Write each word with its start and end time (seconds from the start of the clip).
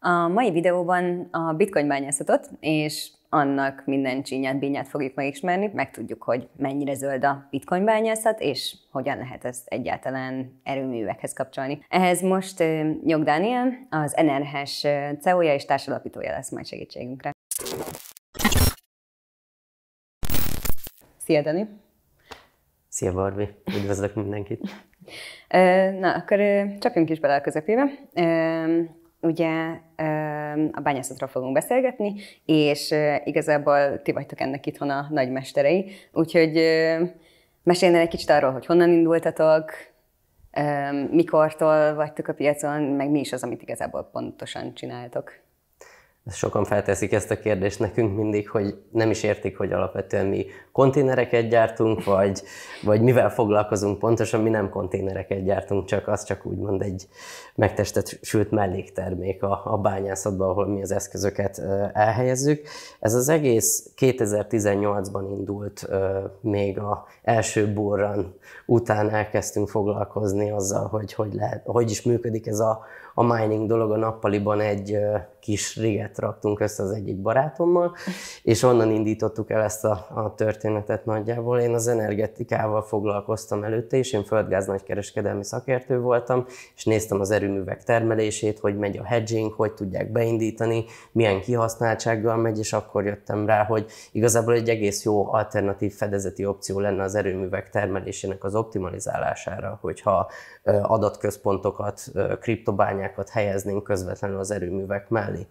A 0.00 0.28
mai 0.28 0.50
videóban 0.50 1.28
a 1.30 1.52
bitcoin 1.52 1.88
bányászatot 1.88 2.50
és 2.60 3.10
annak 3.28 3.82
minden 3.86 4.22
csinyát, 4.22 4.58
bínyát 4.58 4.88
fogjuk 4.88 5.14
megismerni, 5.14 5.70
megtudjuk, 5.74 6.22
hogy 6.22 6.48
mennyire 6.56 6.94
zöld 6.94 7.24
a 7.24 7.46
bitcoin 7.50 7.84
bányászat, 7.84 8.40
és 8.40 8.76
hogyan 8.90 9.18
lehet 9.18 9.44
ezt 9.44 9.68
egyáltalán 9.68 10.60
erőművekhez 10.62 11.32
kapcsolni. 11.32 11.84
Ehhez 11.88 12.22
most 12.22 12.58
Nyog 13.04 13.22
Dániel, 13.22 13.86
az 13.90 14.14
NRH-s 14.22 14.80
CEO-ja 15.20 15.54
és 15.54 15.64
társalapítója 15.64 16.30
lesz 16.30 16.50
majd 16.50 16.66
segítségünkre. 16.66 17.30
Szia, 21.16 21.42
Dani! 21.42 21.68
Szia, 22.88 23.12
Barbi! 23.12 23.48
Üdvözlök 23.76 24.14
mindenkit! 24.14 24.70
Na, 26.00 26.14
akkor 26.14 26.38
csapjunk 26.78 27.10
is 27.10 27.20
bele 27.20 27.34
a 27.34 27.40
közepébe 27.40 27.84
ugye 29.20 29.80
a 30.72 30.80
bányászatról 30.82 31.28
fogunk 31.28 31.52
beszélgetni, 31.52 32.14
és 32.44 32.94
igazából 33.24 34.02
ti 34.02 34.12
vagytok 34.12 34.40
ennek 34.40 34.66
itthon 34.66 34.90
a 34.90 35.06
nagymesterei, 35.10 35.90
úgyhogy 36.12 36.52
mesélnél 37.62 38.00
egy 38.00 38.08
kicsit 38.08 38.30
arról, 38.30 38.52
hogy 38.52 38.66
honnan 38.66 38.90
indultatok, 38.90 39.72
mikortól 41.10 41.94
vagytok 41.94 42.28
a 42.28 42.34
piacon, 42.34 42.82
meg 42.82 43.10
mi 43.10 43.20
is 43.20 43.32
az, 43.32 43.42
amit 43.42 43.62
igazából 43.62 44.08
pontosan 44.12 44.74
csináltok. 44.74 45.32
Sokan 46.30 46.64
felteszik 46.64 47.12
ezt 47.12 47.30
a 47.30 47.38
kérdést 47.38 47.78
nekünk 47.78 48.16
mindig, 48.16 48.48
hogy 48.48 48.82
nem 48.90 49.10
is 49.10 49.22
értik, 49.22 49.56
hogy 49.56 49.72
alapvetően 49.72 50.26
mi 50.26 50.46
konténereket 50.72 51.48
gyártunk, 51.48 52.04
vagy, 52.04 52.42
vagy 52.82 53.00
mivel 53.00 53.30
foglalkozunk 53.30 53.98
pontosan, 53.98 54.40
mi 54.40 54.50
nem 54.50 54.70
konténereket 54.70 55.44
gyártunk, 55.44 55.84
csak 55.84 56.08
az 56.08 56.24
csak 56.24 56.46
úgymond 56.46 56.82
egy 56.82 57.08
megtestet 57.54 58.18
sült 58.22 58.50
melléktermék 58.50 59.42
a, 59.42 59.62
a 59.64 59.76
bányászatban, 59.76 60.48
ahol 60.48 60.66
mi 60.66 60.82
az 60.82 60.92
eszközöket 60.92 61.58
elhelyezzük. 61.92 62.66
Ez 63.00 63.14
az 63.14 63.28
egész 63.28 63.92
2018-ban 63.96 65.26
indult, 65.30 65.88
még 66.40 66.78
a 66.78 67.06
első 67.22 67.72
burran 67.72 68.34
után 68.66 69.10
elkezdtünk 69.10 69.68
foglalkozni 69.68 70.50
azzal, 70.50 70.86
hogy 70.86 71.12
hogy, 71.12 71.34
lehet, 71.34 71.62
hogy 71.64 71.90
is 71.90 72.02
működik 72.02 72.46
ez 72.46 72.58
a, 72.58 72.84
a 73.18 73.22
mining 73.22 73.68
dolog. 73.68 73.90
A 73.90 73.96
nappaliban 73.96 74.60
egy 74.60 74.98
kis 75.40 75.76
riget 75.76 76.18
raktunk 76.18 76.60
össze 76.60 76.82
az 76.82 76.90
egyik 76.90 77.16
barátommal, 77.16 77.94
és 78.42 78.62
onnan 78.62 78.90
indítottuk 78.90 79.50
el 79.50 79.62
ezt 79.62 79.84
a, 79.84 80.06
a 80.14 80.34
történetet 80.36 81.04
nagyjából. 81.04 81.58
Én 81.58 81.74
az 81.74 81.88
energetikával 81.88 82.82
foglalkoztam 82.82 83.64
előtte, 83.64 83.96
és 83.96 84.12
én 84.12 84.24
földgáz 84.24 84.66
nagykereskedelmi 84.66 85.44
szakértő 85.44 86.00
voltam, 86.00 86.44
és 86.76 86.84
néztem 86.84 87.20
az 87.20 87.30
erőművek 87.30 87.84
termelését, 87.84 88.58
hogy 88.58 88.78
megy 88.78 88.98
a 88.98 89.04
hedging, 89.04 89.52
hogy 89.52 89.72
tudják 89.72 90.12
beindítani, 90.12 90.84
milyen 91.12 91.40
kihasználtsággal 91.40 92.36
megy, 92.36 92.58
és 92.58 92.72
akkor 92.72 93.04
jöttem 93.04 93.46
rá, 93.46 93.64
hogy 93.64 93.86
igazából 94.12 94.54
egy 94.54 94.68
egész 94.68 95.04
jó 95.04 95.32
alternatív 95.32 95.94
fedezeti 95.94 96.46
opció 96.46 96.80
lenne 96.80 97.02
az 97.02 97.14
erőművek 97.14 97.70
termelésének 97.70 98.44
az 98.44 98.54
optimalizálására, 98.54 99.78
hogyha 99.80 100.30
adatközpontokat, 100.82 102.02
kriptobányákat 102.40 103.28
helyeznénk 103.28 103.82
közvetlenül 103.82 104.38
az 104.38 104.50
erőművek 104.50 105.08
mellé. 105.08 105.46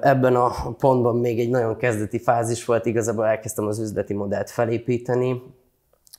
Ebben 0.00 0.36
a 0.36 0.50
pontban 0.78 1.16
még 1.16 1.40
egy 1.40 1.50
nagyon 1.50 1.76
kezdeti 1.76 2.18
fázis 2.18 2.64
volt, 2.64 2.86
igazából 2.86 3.26
elkezdtem 3.26 3.66
az 3.66 3.78
üzleti 3.78 4.14
modellt 4.14 4.50
felépíteni, 4.50 5.42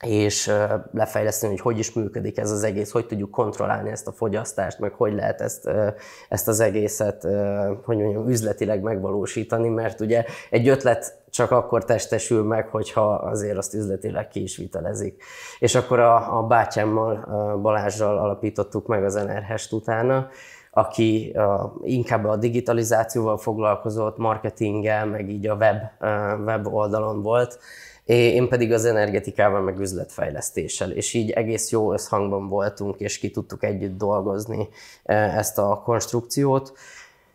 és 0.03 0.51
lefejleszteni, 0.91 1.51
hogy 1.51 1.61
hogy 1.61 1.79
is 1.79 1.93
működik 1.93 2.37
ez 2.37 2.51
az 2.51 2.63
egész, 2.63 2.91
hogy 2.91 3.05
tudjuk 3.05 3.31
kontrollálni 3.31 3.89
ezt 3.89 4.07
a 4.07 4.11
fogyasztást, 4.11 4.79
meg 4.79 4.93
hogy 4.93 5.13
lehet 5.13 5.41
ezt, 5.41 5.69
ezt 6.29 6.47
az 6.47 6.59
egészet, 6.59 7.27
hogy 7.83 7.97
mondjam, 7.97 8.29
üzletileg 8.29 8.81
megvalósítani, 8.81 9.69
mert 9.69 9.99
ugye 9.99 10.25
egy 10.49 10.67
ötlet 10.67 11.23
csak 11.29 11.51
akkor 11.51 11.85
testesül 11.85 12.43
meg, 12.43 12.67
hogyha 12.67 13.13
azért 13.13 13.57
azt 13.57 13.73
üzletileg 13.73 14.27
ki 14.27 14.41
is 14.41 14.57
vitelezik. 14.57 15.23
És 15.59 15.75
akkor 15.75 15.99
a, 15.99 16.37
a 16.37 16.43
bátyámmal, 16.43 17.27
Balázsral 17.61 18.17
alapítottuk 18.17 18.87
meg 18.87 19.03
az 19.03 19.13
NRH-t 19.13 19.71
utána, 19.71 20.27
aki 20.71 21.31
a, 21.35 21.73
inkább 21.81 22.25
a 22.25 22.35
digitalizációval 22.35 23.37
foglalkozott, 23.37 24.17
marketinggel, 24.17 25.05
meg 25.05 25.29
így 25.29 25.47
a 25.47 25.55
web, 25.55 25.77
web 26.45 26.67
oldalon 26.67 27.21
volt, 27.21 27.59
én 28.05 28.47
pedig 28.47 28.73
az 28.73 28.85
energetikával, 28.85 29.61
meg 29.61 29.79
üzletfejlesztéssel, 29.79 30.91
és 30.91 31.13
így 31.13 31.31
egész 31.31 31.71
jó 31.71 31.93
összhangban 31.93 32.47
voltunk, 32.47 32.99
és 32.99 33.19
ki 33.19 33.31
tudtuk 33.31 33.63
együtt 33.63 33.97
dolgozni 33.97 34.67
ezt 35.03 35.57
a 35.57 35.81
konstrukciót. 35.85 36.73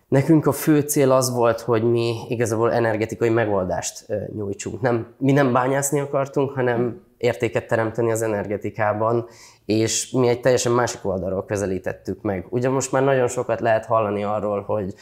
Nekünk 0.09 0.47
a 0.47 0.53
fő 0.53 0.81
cél 0.81 1.11
az 1.11 1.35
volt, 1.35 1.61
hogy 1.61 1.83
mi 1.83 2.15
igazából 2.29 2.73
energetikai 2.73 3.29
megoldást 3.29 4.07
nyújtsunk. 4.35 4.81
Nem, 4.81 5.15
mi 5.19 5.33
nem 5.33 5.53
bányászni 5.53 6.01
akartunk, 6.01 6.51
hanem 6.51 7.01
értéket 7.17 7.67
teremteni 7.67 8.11
az 8.11 8.23
energetikában, 8.23 9.27
és 9.65 10.11
mi 10.11 10.29
egy 10.29 10.41
teljesen 10.41 10.73
másik 10.73 11.05
oldalról 11.05 11.45
közelítettük 11.45 12.23
meg. 12.23 12.47
Ugye 12.49 12.69
most 12.69 12.93
már 12.93 13.03
nagyon 13.03 13.29
sokat 13.29 13.61
lehet 13.61 13.87
hallani 13.87 14.25
arról, 14.25 14.63
hogy 14.63 14.95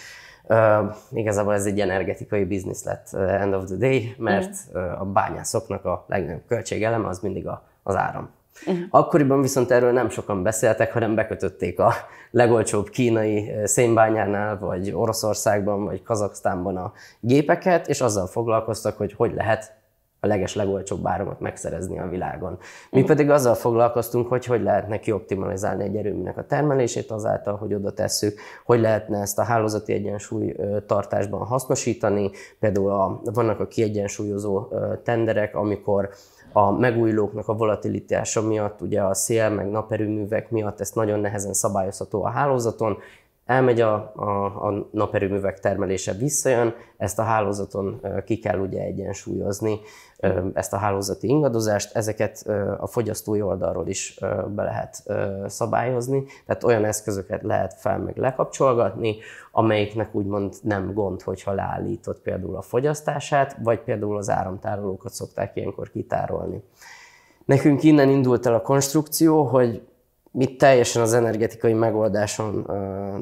Uh, 0.48 0.94
igazából 1.12 1.54
ez 1.54 1.66
egy 1.66 1.80
energetikai 1.80 2.44
biznisz 2.44 2.84
lett 2.84 3.08
uh, 3.12 3.42
end 3.42 3.54
of 3.54 3.64
the 3.64 3.76
day, 3.76 4.14
mert 4.18 4.54
uh, 4.72 5.00
a 5.00 5.04
bányászoknak 5.04 5.84
a 5.84 6.04
legnagyobb 6.08 6.42
költségeleme 6.48 7.08
az 7.08 7.18
mindig 7.20 7.46
a, 7.46 7.62
az 7.82 7.96
áram. 7.96 8.30
Uh-huh. 8.66 8.84
Akkoriban 8.90 9.40
viszont 9.40 9.70
erről 9.70 9.92
nem 9.92 10.08
sokan 10.08 10.42
beszéltek, 10.42 10.92
hanem 10.92 11.14
bekötötték 11.14 11.78
a 11.78 11.92
legolcsóbb 12.30 12.88
kínai 12.88 13.52
szénbányánál, 13.64 14.58
vagy 14.58 14.92
Oroszországban, 14.92 15.84
vagy 15.84 16.02
Kazaksztánban 16.02 16.76
a 16.76 16.92
gépeket, 17.20 17.88
és 17.88 18.00
azzal 18.00 18.26
foglalkoztak, 18.26 18.96
hogy 18.96 19.12
hogy 19.12 19.34
lehet 19.34 19.77
a 20.20 20.26
leges 20.26 20.54
legolcsóbb 20.54 21.06
áramot 21.06 21.40
megszerezni 21.40 21.98
a 21.98 22.08
világon. 22.08 22.58
Mi 22.90 23.04
pedig 23.04 23.30
azzal 23.30 23.54
foglalkoztunk, 23.54 24.28
hogy 24.28 24.44
hogy 24.44 24.62
lehetne 24.62 24.98
kioptimalizálni 24.98 25.84
egy 25.84 25.96
erőműnek 25.96 26.38
a 26.38 26.46
termelését 26.46 27.10
azáltal, 27.10 27.56
hogy 27.56 27.74
oda 27.74 27.92
tesszük, 27.92 28.40
hogy 28.64 28.80
lehetne 28.80 29.20
ezt 29.20 29.38
a 29.38 29.42
hálózati 29.42 29.92
egyensúly 29.92 30.54
tartásban 30.86 31.46
hasznosítani. 31.46 32.30
Például 32.60 32.90
a, 32.90 33.20
vannak 33.24 33.60
a 33.60 33.66
kiegyensúlyozó 33.66 34.68
tenderek, 35.02 35.54
amikor 35.54 36.08
a 36.52 36.70
megújulóknak 36.70 37.48
a 37.48 37.54
volatilitása 37.54 38.42
miatt, 38.42 38.80
ugye 38.80 39.02
a 39.02 39.14
szél 39.14 39.50
meg 39.50 39.70
naperőművek 39.70 40.50
miatt 40.50 40.80
ezt 40.80 40.94
nagyon 40.94 41.20
nehezen 41.20 41.52
szabályozható 41.52 42.24
a 42.24 42.28
hálózaton, 42.28 42.98
elmegy 43.48 43.80
a, 43.80 44.12
a, 44.16 44.44
a 44.68 44.88
naperőművek 44.90 45.58
termelése, 45.58 46.12
visszajön, 46.12 46.74
ezt 46.96 47.18
a 47.18 47.22
hálózaton 47.22 48.00
ki 48.24 48.38
kell 48.38 48.58
ugye 48.58 48.80
egyensúlyozni, 48.80 49.80
ezt 50.54 50.72
a 50.72 50.76
hálózati 50.76 51.28
ingadozást, 51.28 51.96
ezeket 51.96 52.44
a 52.78 52.86
fogyasztói 52.86 53.42
oldalról 53.42 53.88
is 53.88 54.18
be 54.48 54.62
lehet 54.62 55.02
szabályozni, 55.46 56.24
tehát 56.46 56.64
olyan 56.64 56.84
eszközöket 56.84 57.42
lehet 57.42 57.74
fel 57.74 57.98
meg 57.98 58.16
lekapcsolgatni, 58.16 59.16
amelyiknek 59.52 60.14
úgymond 60.14 60.54
nem 60.62 60.92
gond, 60.92 61.22
hogyha 61.22 61.52
leállított 61.52 62.20
például 62.20 62.56
a 62.56 62.62
fogyasztását, 62.62 63.56
vagy 63.62 63.80
például 63.80 64.16
az 64.16 64.30
áramtárolókat 64.30 65.12
szokták 65.12 65.56
ilyenkor 65.56 65.90
kitárolni. 65.90 66.62
Nekünk 67.44 67.82
innen 67.82 68.08
indult 68.08 68.46
el 68.46 68.54
a 68.54 68.62
konstrukció, 68.62 69.42
hogy 69.42 69.82
mi 70.30 70.56
teljesen 70.56 71.02
az 71.02 71.14
energetikai 71.14 71.72
megoldáson 71.72 72.66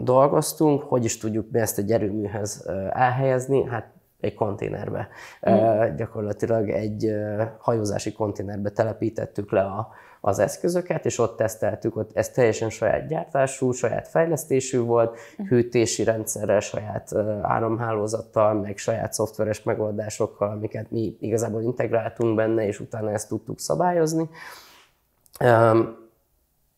dolgoztunk, 0.04 0.82
hogy 0.82 1.04
is 1.04 1.18
tudjuk 1.18 1.50
mi 1.50 1.58
ezt 1.58 1.78
egy 1.78 1.92
erőműhez 1.92 2.66
elhelyezni, 2.92 3.64
hát 3.64 3.94
egy 4.26 4.34
konténerbe. 4.34 5.08
Mm. 5.50 5.96
Gyakorlatilag 5.96 6.70
egy 6.70 7.14
hajózási 7.58 8.12
konténerbe 8.12 8.70
telepítettük 8.70 9.50
le 9.50 9.60
a, 9.60 9.88
az 10.20 10.38
eszközöket, 10.38 11.04
és 11.04 11.18
ott 11.18 11.36
teszteltük, 11.36 11.96
ott 11.96 12.10
ez 12.16 12.30
teljesen 12.30 12.70
saját 12.70 13.06
gyártású, 13.06 13.72
saját 13.72 14.08
fejlesztésű 14.08 14.80
volt, 14.80 15.18
mm. 15.42 15.46
hűtési 15.46 16.04
rendszerrel, 16.04 16.60
saját 16.60 17.14
áramhálózattal, 17.42 18.54
meg 18.54 18.76
saját 18.76 19.12
szoftveres 19.12 19.62
megoldásokkal, 19.62 20.50
amiket 20.50 20.90
mi 20.90 21.16
igazából 21.20 21.62
integráltunk 21.62 22.36
benne, 22.36 22.66
és 22.66 22.80
utána 22.80 23.10
ezt 23.10 23.28
tudtuk 23.28 23.60
szabályozni. 23.60 24.28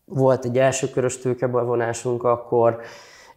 Volt 0.04 0.44
egy 0.44 0.58
első 0.58 0.88
körös 0.88 1.18
tőkebevonásunk, 1.18 2.24
akkor 2.24 2.80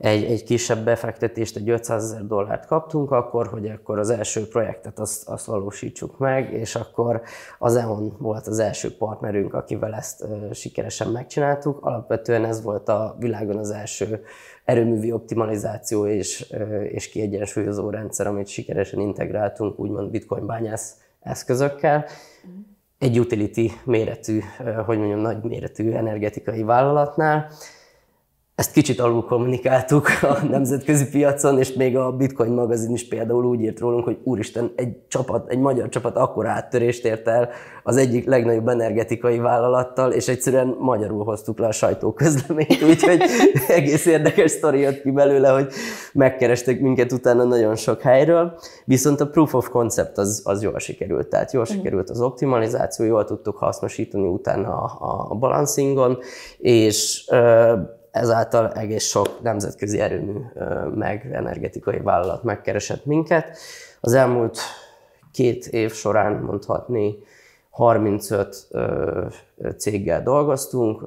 egy, 0.01 0.23
egy 0.23 0.43
kisebb 0.43 0.83
befektetést, 0.83 1.55
egy 1.55 1.69
500 1.69 2.03
ezer 2.03 2.25
dollárt 2.27 2.65
kaptunk 2.65 3.11
akkor, 3.11 3.47
hogy 3.47 3.69
akkor 3.69 3.99
az 3.99 4.09
első 4.09 4.47
projektet 4.47 4.99
azt, 4.99 5.29
azt 5.29 5.45
valósítsuk 5.45 6.17
meg, 6.17 6.53
és 6.53 6.75
akkor 6.75 7.21
az 7.59 7.75
EON 7.75 8.15
volt 8.19 8.47
az 8.47 8.59
első 8.59 8.97
partnerünk, 8.97 9.53
akivel 9.53 9.93
ezt 9.93 10.25
sikeresen 10.53 11.07
megcsináltuk. 11.07 11.85
Alapvetően 11.85 12.45
ez 12.45 12.61
volt 12.63 12.89
a 12.89 13.15
világon 13.19 13.57
az 13.57 13.71
első 13.71 14.23
erőművi 14.65 15.11
optimalizáció 15.11 16.07
és, 16.07 16.53
és 16.89 17.09
kiegyensúlyozó 17.09 17.89
rendszer, 17.89 18.27
amit 18.27 18.47
sikeresen 18.47 18.99
integráltunk, 18.99 19.79
úgymond 19.79 20.09
bitcoin 20.09 20.45
bányász 20.45 20.95
eszközökkel 21.19 22.05
egy 22.97 23.19
utility 23.19 23.71
méretű, 23.83 24.39
hogy 24.85 24.97
mondjam, 24.97 25.19
nagy 25.19 25.43
méretű 25.43 25.91
energetikai 25.91 26.63
vállalatnál. 26.63 27.47
Ezt 28.61 28.71
kicsit 28.71 28.99
alul 28.99 29.25
kommunikáltuk 29.25 30.07
a 30.21 30.45
nemzetközi 30.49 31.09
piacon, 31.09 31.57
és 31.59 31.73
még 31.73 31.97
a 31.97 32.11
Bitcoin 32.11 32.51
magazin 32.51 32.93
is 32.93 33.07
például 33.07 33.45
úgy 33.45 33.61
írt 33.61 33.79
rólunk, 33.79 34.03
hogy 34.03 34.17
úristen, 34.23 34.71
egy 34.75 34.95
csapat, 35.07 35.49
egy 35.49 35.59
magyar 35.59 35.89
csapat 35.89 36.15
akkor 36.15 36.47
áttörést 36.47 37.05
ért 37.05 37.27
el 37.27 37.49
az 37.83 37.97
egyik 37.97 38.25
legnagyobb 38.25 38.67
energetikai 38.67 39.37
vállalattal, 39.37 40.11
és 40.11 40.27
egyszerűen 40.27 40.75
magyarul 40.79 41.23
hoztuk 41.23 41.59
le 41.59 41.67
a 41.67 41.71
sajtóközleményt, 41.71 42.81
úgyhogy 42.89 43.21
egész 43.67 44.05
érdekes 44.05 44.51
sztori 44.51 44.79
jött 44.79 45.01
ki 45.01 45.11
belőle, 45.11 45.49
hogy 45.49 45.71
megkerestek 46.13 46.79
minket 46.79 47.11
utána 47.11 47.43
nagyon 47.43 47.75
sok 47.75 48.01
helyről, 48.01 48.59
viszont 48.85 49.21
a 49.21 49.27
proof 49.27 49.53
of 49.53 49.69
concept 49.69 50.17
az, 50.17 50.41
az 50.45 50.63
jól 50.63 50.79
sikerült, 50.79 51.27
tehát 51.27 51.51
jól 51.51 51.65
sikerült 51.65 52.09
az 52.09 52.21
optimalizáció, 52.21 53.05
jól 53.05 53.25
tudtuk 53.25 53.57
hasznosítani 53.57 54.27
utána 54.27 54.83
a, 54.83 55.27
a 55.29 55.35
balancingon, 55.35 56.17
és 56.57 57.29
ezáltal 58.11 58.71
egész 58.71 59.03
sok 59.05 59.41
nemzetközi 59.41 59.99
erőmű 59.99 60.39
meg 60.95 61.29
energetikai 61.33 61.99
vállalat 61.99 62.43
megkeresett 62.43 63.05
minket. 63.05 63.57
Az 63.99 64.13
elmúlt 64.13 64.57
két 65.31 65.65
év 65.65 65.91
során 65.91 66.33
mondhatni 66.33 67.15
35 67.69 68.67
céggel 69.77 70.23
dolgoztunk, 70.23 71.05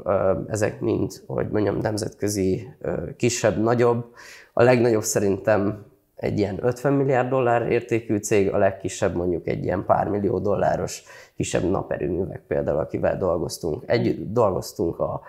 ezek 0.49 0.81
mind, 0.81 1.13
hogy 1.27 1.49
mondjam, 1.49 1.77
nemzetközi, 1.77 2.69
kisebb, 3.17 3.63
nagyobb. 3.63 4.05
A 4.53 4.63
legnagyobb 4.63 5.03
szerintem 5.03 5.85
egy 6.17 6.39
ilyen 6.39 6.59
50 6.63 6.93
milliárd 6.93 7.29
dollár 7.29 7.73
értékű 7.73 8.17
cég, 8.17 8.53
a 8.53 8.59
legkisebb 8.59 9.15
mondjuk 9.15 9.47
egy 9.47 9.65
ilyen 9.65 9.85
pár 9.85 10.09
millió 10.09 10.39
dolláros 10.39 11.03
kisebb 11.37 11.71
naperőművek 11.71 12.43
például, 12.47 12.79
akivel 12.79 13.17
dolgoztunk. 13.17 13.83
Együtt 13.87 14.33
dolgoztunk 14.33 14.99
a 14.99 15.21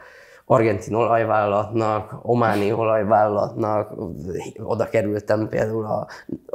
argentin 0.45 0.93
olajvállalatnak, 0.93 2.19
ománi 2.21 2.73
olajvállalatnak, 2.73 3.93
oda 4.63 4.89
kerültem 4.89 5.47
például 5.49 5.85
a, 5.85 6.07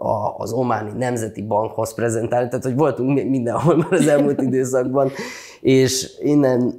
a, 0.07 0.35
az 0.39 0.53
ománi 0.53 0.91
nemzeti 0.99 1.43
bankhoz 1.43 1.95
prezentálni, 1.95 2.49
tehát 2.49 2.65
hogy 2.65 2.77
voltunk 2.77 3.29
mindenhol 3.29 3.77
már 3.77 3.93
az 3.93 4.07
elmúlt 4.07 4.43
időszakban, 4.49 5.11
és 5.61 6.19
innen, 6.21 6.79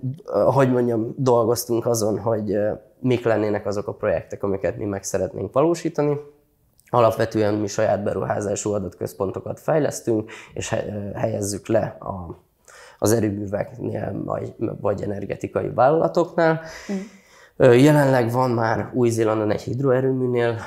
hogy 0.54 0.72
mondjam, 0.72 1.14
dolgoztunk 1.18 1.86
azon, 1.86 2.20
hogy 2.20 2.58
mik 3.00 3.26
lennének 3.26 3.66
azok 3.66 3.88
a 3.88 3.94
projektek, 3.94 4.44
amiket 4.44 4.78
mi 4.78 4.86
meg 4.86 5.04
szeretnénk 5.04 5.54
valósítani. 5.54 6.18
Alapvetően 6.90 7.54
mi 7.54 7.68
saját 7.68 8.04
beruházású 8.04 8.74
adatközpontokat 8.74 9.60
fejlesztünk, 9.60 10.32
és 10.54 10.76
helyezzük 11.14 11.68
le 11.68 11.98
a 12.00 12.36
az 13.04 13.12
erőműveknél 13.12 14.22
vagy, 14.26 14.54
vagy 14.58 15.02
energetikai 15.02 15.70
vállalatoknál. 15.70 16.62
Mm. 16.92 17.72
Jelenleg 17.72 18.32
van 18.32 18.52
már 18.52 18.90
Új-Zélandon 18.94 19.52
egy 19.52 19.62
hidroerőműnél 19.62 20.58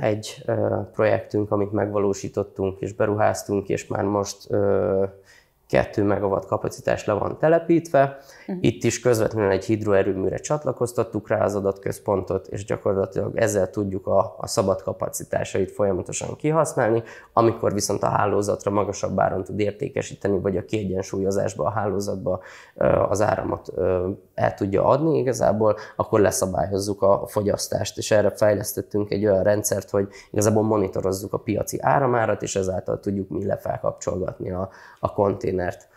egy 0.00 0.44
projektünk, 0.92 1.50
amit 1.50 1.72
megvalósítottunk 1.72 2.80
és 2.80 2.92
beruháztunk, 2.92 3.68
és 3.68 3.86
már 3.86 4.04
most 4.04 4.48
2 5.68 6.02
megawatt 6.02 6.46
kapacitás 6.46 7.04
le 7.04 7.12
van 7.12 7.38
telepítve. 7.38 8.18
Uh-huh. 8.48 8.64
Itt 8.64 8.84
is 8.84 9.00
közvetlenül 9.00 9.50
egy 9.50 9.64
hidroerőműre 9.64 10.36
csatlakoztattuk 10.36 11.28
rá 11.28 11.44
az 11.44 11.54
adatközpontot, 11.54 12.46
és 12.46 12.64
gyakorlatilag 12.64 13.36
ezzel 13.36 13.70
tudjuk 13.70 14.06
a, 14.06 14.34
a 14.38 14.46
szabad 14.46 14.82
kapacitásait 14.82 15.70
folyamatosan 15.70 16.36
kihasználni, 16.36 17.02
amikor 17.32 17.72
viszont 17.72 18.02
a 18.02 18.08
hálózatra 18.08 18.70
magasabb 18.70 19.20
áron 19.20 19.44
tud 19.44 19.58
értékesíteni, 19.60 20.40
vagy 20.40 20.56
a 20.56 20.64
kiegyensúlyozásba, 20.64 21.64
a 21.64 21.70
hálózatba 21.70 22.40
az 23.08 23.20
áramot 23.20 23.72
el 24.34 24.54
tudja 24.54 24.84
adni 24.84 25.18
igazából, 25.18 25.76
akkor 25.96 26.20
leszabályozzuk 26.20 27.02
a 27.02 27.26
fogyasztást, 27.26 27.98
és 27.98 28.10
erre 28.10 28.30
fejlesztettünk 28.30 29.10
egy 29.10 29.26
olyan 29.26 29.42
rendszert, 29.42 29.90
hogy 29.90 30.08
igazából 30.30 30.62
monitorozzuk 30.62 31.32
a 31.32 31.38
piaci 31.38 31.78
áramárat, 31.80 32.42
és 32.42 32.56
ezáltal 32.56 33.00
tudjuk 33.00 33.28
mi 33.28 33.46
lefelkapcsolgatni 33.46 34.50
a, 34.50 34.68
a 35.00 35.12
konténert. 35.12 35.88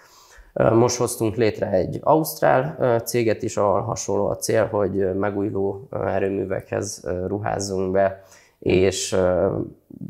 Most 0.53 0.97
hoztunk 0.97 1.35
létre 1.35 1.69
egy 1.69 1.99
ausztrál 2.01 2.99
céget 2.99 3.43
is, 3.43 3.57
ahol 3.57 3.81
hasonló 3.81 4.27
a 4.27 4.35
cél, 4.35 4.65
hogy 4.65 5.15
megújuló 5.15 5.87
erőművekhez 5.91 7.07
ruházzunk 7.27 7.91
be, 7.91 8.23
és 8.59 9.17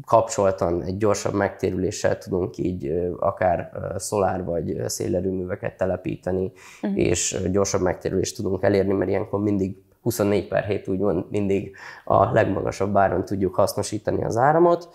kapcsoltan 0.05 0.81
egy 0.83 0.97
gyorsabb 0.97 1.33
megtérüléssel 1.33 2.17
tudunk 2.17 2.57
így 2.57 3.11
akár 3.19 3.71
szolár 3.97 4.43
vagy 4.43 4.81
szélerőműveket 4.85 5.77
telepíteni, 5.77 6.51
uh-huh. 6.81 6.99
és 6.99 7.41
gyorsabb 7.51 7.81
megtérülést 7.81 8.35
tudunk 8.35 8.63
elérni, 8.63 8.93
mert 8.93 9.09
ilyenkor 9.09 9.39
mindig 9.39 9.75
24 10.01 10.47
per 10.47 10.63
7 10.63 10.87
úgymond 10.87 11.25
mindig 11.29 11.75
a 12.05 12.31
legmagasabb 12.31 12.97
áron 12.97 13.25
tudjuk 13.25 13.55
hasznosítani 13.55 14.23
az 14.23 14.37
áramot. 14.37 14.89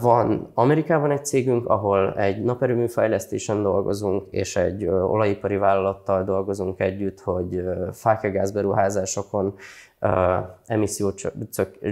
Van 0.00 0.50
Amerikában 0.54 1.10
egy 1.10 1.24
cégünk, 1.24 1.68
ahol 1.68 2.14
egy 2.14 2.42
naperőmű 2.42 2.86
fejlesztésen 2.86 3.62
dolgozunk, 3.62 4.26
és 4.30 4.56
egy 4.56 4.86
olajipari 4.86 5.56
vállalattal 5.56 6.24
dolgozunk 6.24 6.80
együtt, 6.80 7.20
hogy 7.20 7.64
fákjagázberuházásokon, 7.92 9.54
emisszió 10.66 11.12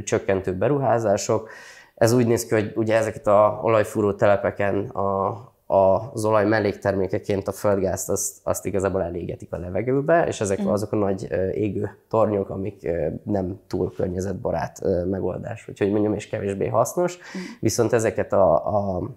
csökkentő 0.05 0.53
beruházások. 0.57 1.49
Ez 1.95 2.13
úgy 2.13 2.27
néz 2.27 2.47
ki, 2.47 2.55
hogy 2.55 2.73
ugye 2.75 2.97
ezeket 2.97 3.27
a 3.27 3.61
olajfúró 3.63 4.13
telepeken 4.13 4.89
a, 4.89 5.52
az 5.73 6.25
olaj 6.25 6.47
melléktermékeként 6.47 7.49
a 7.49 7.53
földgázt 7.53 8.11
azt, 8.11 8.41
azt 8.43 8.67
igazából 8.67 9.03
elégetik 9.03 9.53
a 9.53 9.59
levegőbe, 9.59 10.27
és 10.27 10.41
ezek 10.41 10.63
mm. 10.63 10.67
azok 10.67 10.93
a 10.93 10.97
nagy 10.97 11.29
égő 11.53 11.91
tornyok, 12.09 12.51
amik 12.51 12.91
nem 13.25 13.61
túl 13.67 13.93
környezetbarát 13.93 14.81
megoldás, 15.11 15.69
úgyhogy 15.69 15.91
mondjam, 15.91 16.15
és 16.15 16.29
kevésbé 16.29 16.67
hasznos. 16.67 17.17
Mm. 17.17 17.41
Viszont 17.61 17.93
ezeket 17.93 18.33
a, 18.33 18.55
a 18.97 19.11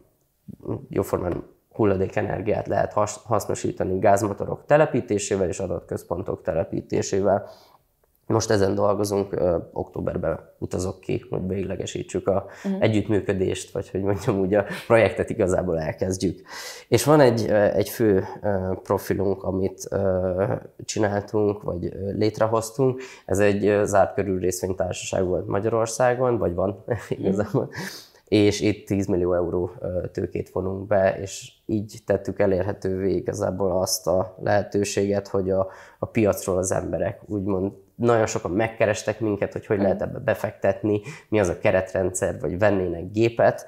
jóformán 0.89 1.43
hulladékenergiát 1.75 2.67
lehet 2.67 2.93
hasznosítani 3.23 3.99
gázmotorok 3.99 4.65
telepítésével 4.65 5.47
és 5.47 5.59
adatközpontok 5.59 6.41
telepítésével. 6.41 7.49
Most 8.27 8.49
ezen 8.49 8.75
dolgozunk, 8.75 9.41
októberben 9.73 10.39
utazok 10.57 10.99
ki, 10.99 11.25
hogy 11.29 11.47
véglegesítsük 11.47 12.27
a 12.27 12.45
uh-huh. 12.63 12.81
együttműködést, 12.83 13.71
vagy 13.71 13.89
hogy 13.89 14.01
mondjam 14.01 14.39
úgy, 14.39 14.53
a 14.53 14.65
projektet 14.87 15.29
igazából 15.29 15.79
elkezdjük. 15.79 16.41
És 16.87 17.03
van 17.03 17.19
egy, 17.19 17.45
egy 17.49 17.89
fő 17.89 18.23
profilunk, 18.83 19.43
amit 19.43 19.89
csináltunk, 20.85 21.63
vagy 21.63 21.93
létrehoztunk. 22.15 23.01
Ez 23.25 23.39
egy 23.39 23.79
zárt 23.83 24.13
körül 24.13 24.39
részvénytársaság 24.39 25.25
volt 25.25 25.47
Magyarországon, 25.47 26.37
vagy 26.37 26.53
van 26.53 26.83
igazából. 27.09 27.63
Uh-huh 27.63 27.83
és 28.27 28.61
itt 28.61 28.87
10 28.87 29.07
millió 29.07 29.33
euró 29.33 29.71
tőkét 30.11 30.49
vonunk 30.49 30.87
be, 30.87 31.19
és 31.19 31.51
így 31.65 31.99
tettük 32.05 32.39
elérhetővé 32.39 33.15
igazából 33.15 33.81
azt 33.81 34.07
a 34.07 34.35
lehetőséget, 34.39 35.27
hogy 35.27 35.49
a, 35.49 35.67
a 35.99 36.05
piacról 36.05 36.57
az 36.57 36.71
emberek 36.71 37.21
úgymond 37.25 37.71
nagyon 37.95 38.25
sokan 38.25 38.51
megkerestek 38.51 39.19
minket, 39.19 39.51
hogy 39.51 39.65
hogy 39.65 39.79
lehet 39.79 40.01
ebbe 40.01 40.19
befektetni, 40.19 41.01
mi 41.29 41.39
az 41.39 41.49
a 41.49 41.59
keretrendszer, 41.59 42.39
vagy 42.39 42.59
vennének 42.59 43.11
gépet 43.11 43.65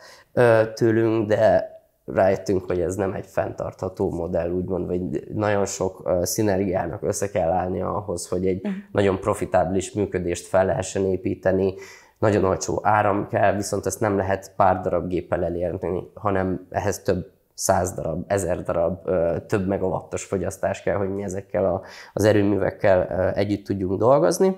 tőlünk, 0.74 1.28
de 1.28 1.76
rájöttünk, 2.06 2.66
hogy 2.66 2.82
ez 2.82 2.96
nem 2.96 3.14
egy 3.14 3.26
fenntartható 3.26 4.12
modell, 4.12 4.50
úgymond, 4.50 4.88
vagy 4.88 5.28
nagyon 5.34 5.66
sok 5.66 6.12
szinergiának 6.22 7.04
össze 7.04 7.30
kell 7.30 7.50
állni 7.50 7.82
ahhoz, 7.82 8.28
hogy 8.28 8.48
egy 8.48 8.58
uh-huh. 8.58 8.74
nagyon 8.92 9.20
profitábilis 9.20 9.92
működést 9.92 10.48
fel 10.48 10.66
lehessen 10.66 11.06
építeni, 11.06 11.74
nagyon 12.20 12.44
olcsó 12.44 12.80
áram 12.84 13.28
kell, 13.28 13.56
viszont 13.56 13.86
ezt 13.86 14.00
nem 14.00 14.18
lehet 14.18 14.54
pár 14.56 14.82
darab 14.82 15.08
géppel 15.08 15.44
elérni, 15.44 16.12
hanem 16.14 16.68
ehhez 16.70 17.02
több 17.02 17.32
száz 17.60 17.94
darab, 17.94 18.24
ezer 18.28 18.64
darab, 18.64 19.10
több 19.48 19.68
megawattos 19.68 20.24
fogyasztás 20.24 20.82
kell, 20.82 20.96
hogy 20.96 21.10
mi 21.10 21.24
ezekkel 21.24 21.82
az 22.14 22.24
erőművekkel 22.24 23.08
együtt 23.34 23.66
tudjunk 23.66 24.00
dolgozni. 24.00 24.58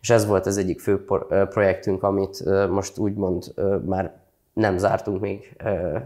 És 0.00 0.10
ez 0.10 0.26
volt 0.26 0.46
az 0.46 0.56
egyik 0.56 0.80
fő 0.80 1.04
projektünk, 1.28 2.02
amit 2.02 2.44
most 2.70 2.98
úgymond 2.98 3.54
már 3.86 4.18
nem 4.52 4.78
zártunk 4.78 5.20
még 5.20 5.56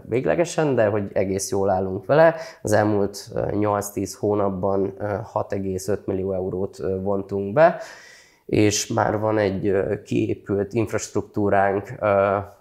véglegesen, 0.03 0.75
de 0.75 0.85
hogy 0.85 1.09
egész 1.13 1.51
jól 1.51 1.69
állunk 1.69 2.05
vele. 2.05 2.35
Az 2.61 2.71
elmúlt 2.71 3.29
8-10 3.35 4.13
hónapban 4.19 4.93
6,5 4.99 6.05
millió 6.05 6.33
eurót 6.33 6.77
vontunk 7.01 7.53
be, 7.53 7.77
és 8.45 8.87
már 8.87 9.19
van 9.19 9.37
egy 9.37 9.73
kiépült 10.03 10.73
infrastruktúránk 10.73 11.93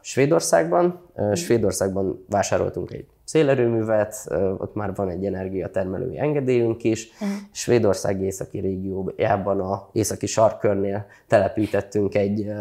Svédországban. 0.00 1.00
Svédországban 1.34 2.24
vásároltunk 2.28 2.92
egy 2.92 3.06
szélerőművet, 3.24 4.28
ott 4.58 4.74
már 4.74 4.94
van 4.94 5.08
egy 5.08 5.26
energiatermelői 5.26 6.18
engedélyünk 6.18 6.84
is. 6.84 7.08
Mm. 7.24 7.28
Svédország 7.50 8.20
északi 8.20 8.58
régiójában, 8.58 9.60
a 9.60 9.88
északi 9.92 10.26
sarkörnél 10.26 11.06
telepítettünk 11.26 12.14
egy 12.14 12.52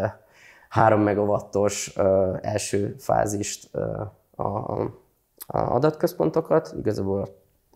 3 0.70 1.02
megawattos 1.02 1.94
első 2.42 2.96
fázist 2.98 3.76
a, 4.36 4.44
a 4.44 4.92
adatközpontokat, 5.48 6.74
igazából 6.78 7.22
a 7.22 7.28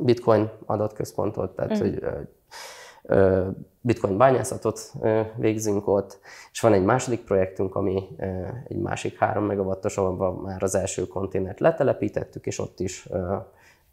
bitcoin 0.03 0.49
adatközpontot, 0.65 1.55
tehát 1.55 1.77
mm. 1.77 1.79
hogy 1.79 2.03
bitcoin 3.81 4.17
bányászatot 4.17 4.93
végzünk 5.35 5.87
ott, 5.87 6.19
és 6.51 6.59
van 6.59 6.73
egy 6.73 6.83
második 6.83 7.23
projektünk, 7.23 7.75
ami 7.75 8.03
egy 8.67 8.77
másik 8.77 9.17
3 9.17 9.43
megawattos, 9.43 9.97
ahol 9.97 10.41
már 10.41 10.63
az 10.63 10.75
első 10.75 11.07
konténert 11.07 11.59
letelepítettük, 11.59 12.45
és 12.45 12.59
ott 12.59 12.79
is 12.79 13.07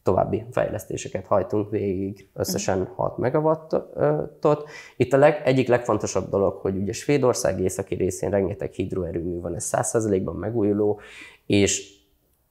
további 0.02 0.44
fejlesztéseket 0.50 1.26
hajtunk 1.26 1.70
végig, 1.70 2.28
összesen 2.34 2.90
6 2.94 3.18
megawattot. 3.18 4.68
Itt 4.96 5.12
a 5.12 5.16
leg, 5.16 5.42
egyik 5.44 5.68
legfontosabb 5.68 6.28
dolog, 6.28 6.54
hogy 6.54 6.76
ugye 6.76 6.92
Svédország 6.92 7.60
északi 7.60 7.94
részén 7.94 8.30
rengeteg 8.30 8.72
hidroerőmű 8.72 9.40
van, 9.40 9.54
ez 9.54 9.70
100%-ban 9.72 10.34
megújuló, 10.34 11.00
és 11.46 12.02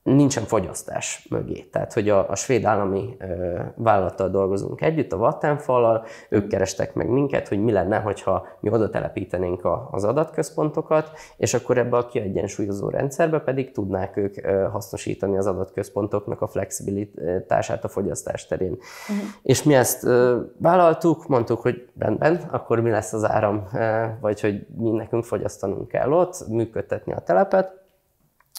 nincsen 0.04 0.44
fogyasztás 0.44 1.28
mögé. 1.30 1.62
Tehát, 1.72 1.94
hogy 1.94 2.10
a, 2.10 2.30
a 2.30 2.36
svéd 2.36 2.66
állami 2.66 3.16
ö, 3.20 3.60
vállalattal 3.76 4.30
dolgozunk 4.30 4.82
együtt, 4.82 5.12
a 5.12 5.18
Vattenfallal, 5.18 6.06
ők 6.30 6.48
kerestek 6.48 6.94
meg 6.94 7.08
minket, 7.08 7.48
hogy 7.48 7.64
mi 7.64 7.72
lenne, 7.72 7.98
hogyha 7.98 8.48
mi 8.60 8.70
oda 8.70 8.90
telepítenénk 8.90 9.66
a, 9.66 9.88
az 9.92 10.04
adatközpontokat, 10.04 11.12
és 11.38 11.54
akkor 11.54 11.78
ebbe 11.78 11.98
a 11.98 12.06
kiegyensúlyozó 12.06 12.90
rendszerbe 12.90 13.40
pedig 13.40 13.72
tudnák 13.72 14.18
ők 14.18 14.46
ö, 14.46 14.68
hasznosítani 14.72 15.38
az 15.38 15.48
adatközpontoknak 15.48 16.42
a 16.42 16.48
flexibilitását 16.48 17.84
a 17.84 17.88
fogyasztás 17.88 18.48
terén. 18.48 18.72
Uh-huh. 18.72 19.26
És 19.44 19.64
mi 19.64 19.74
ezt 19.74 20.04
ö, 20.04 20.40
vállaltuk, 20.58 21.28
mondtuk, 21.28 21.62
hogy 21.62 21.88
rendben, 21.98 22.36
akkor 22.52 22.80
mi 22.80 22.90
lesz 22.90 23.14
az 23.14 23.26
áram, 23.26 23.68
ö, 23.74 24.06
vagy 24.22 24.42
hogy 24.42 24.66
mi 24.78 24.90
nekünk 24.90 25.24
fogyasztanunk 25.24 25.88
kell 25.88 26.12
ott, 26.12 26.48
működtetni 26.48 27.14
a 27.14 27.20
telepet, 27.20 27.82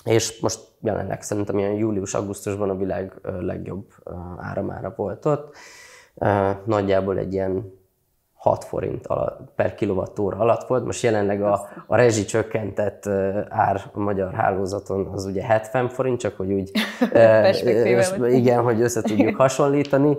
és 0.04 0.40
most 0.40 0.60
jelenleg 0.80 1.22
szerintem 1.22 1.58
ilyen 1.58 1.72
július-augusztusban 1.72 2.70
a 2.70 2.76
világ 2.76 3.12
legjobb 3.40 3.86
áramára 4.38 4.92
volt 4.96 5.26
ott. 5.26 5.56
Nagyjából 6.64 7.18
egy 7.18 7.32
ilyen 7.32 7.72
6 8.44 8.64
forint 8.64 9.06
alatt, 9.06 9.38
per 9.56 9.74
kilovattóra 9.74 10.36
alatt 10.36 10.66
volt. 10.66 10.84
Most 10.84 11.02
jelenleg 11.02 11.42
a, 11.42 11.68
a 11.86 11.96
rezsi 11.96 12.24
csökkentett 12.24 13.06
ár 13.48 13.80
a 13.92 13.98
magyar 13.98 14.32
hálózaton 14.32 15.06
az 15.06 15.24
ugye 15.24 15.42
70 15.42 15.88
forint, 15.88 16.20
csak 16.20 16.36
hogy 16.36 16.52
úgy 16.52 16.70
igen, 18.40 18.62
hogy 18.62 18.80
össze 18.80 19.02
tudjuk 19.02 19.36
hasonlítani. 19.44 20.16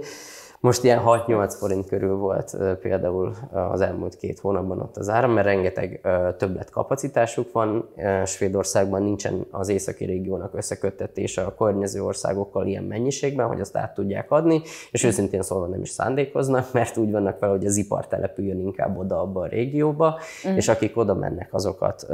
Most 0.66 0.84
ilyen 0.84 1.02
6-8 1.06 1.56
forint 1.60 1.88
körül 1.88 2.16
volt 2.16 2.58
például 2.82 3.34
az 3.72 3.82
elmúlt 3.82 4.16
két 4.16 4.40
hónapban 4.40 4.80
ott 4.80 4.98
az 4.98 5.10
áram, 5.10 5.32
mert 5.32 5.48
rengeteg 5.48 6.02
többlet 6.38 6.70
kapacitásuk 6.70 7.52
van. 7.52 7.90
Svédországban 8.26 9.04
nincsen 9.04 9.46
az 9.52 9.70
északi 9.70 10.06
régiónak 10.06 10.56
összeköttetése 10.56 11.42
a 11.42 11.56
környező 11.56 12.04
országokkal 12.04 12.68
ilyen 12.68 12.84
mennyiségben, 12.84 13.48
hogy 13.48 13.60
azt 13.60 13.78
át 13.78 13.94
tudják 13.94 14.32
adni, 14.32 14.62
és 14.92 15.04
őszintén 15.04 15.42
szólva 15.42 15.68
nem 15.68 15.82
is 15.82 15.90
szándékoznak, 15.90 16.74
mert 16.74 16.98
úgy 16.98 17.12
vannak 17.12 17.38
fel, 17.38 17.50
hogy 17.50 17.66
az 17.66 17.76
ipar 17.76 18.08
települjön 18.08 18.60
inkább 18.60 18.98
oda 18.98 19.22
abba 19.22 19.42
a 19.42 19.48
régióba, 19.48 20.20
mm. 20.48 20.56
és 20.56 20.68
akik 20.68 20.98
oda 20.98 21.14
mennek, 21.14 21.54
azokat 21.54 22.08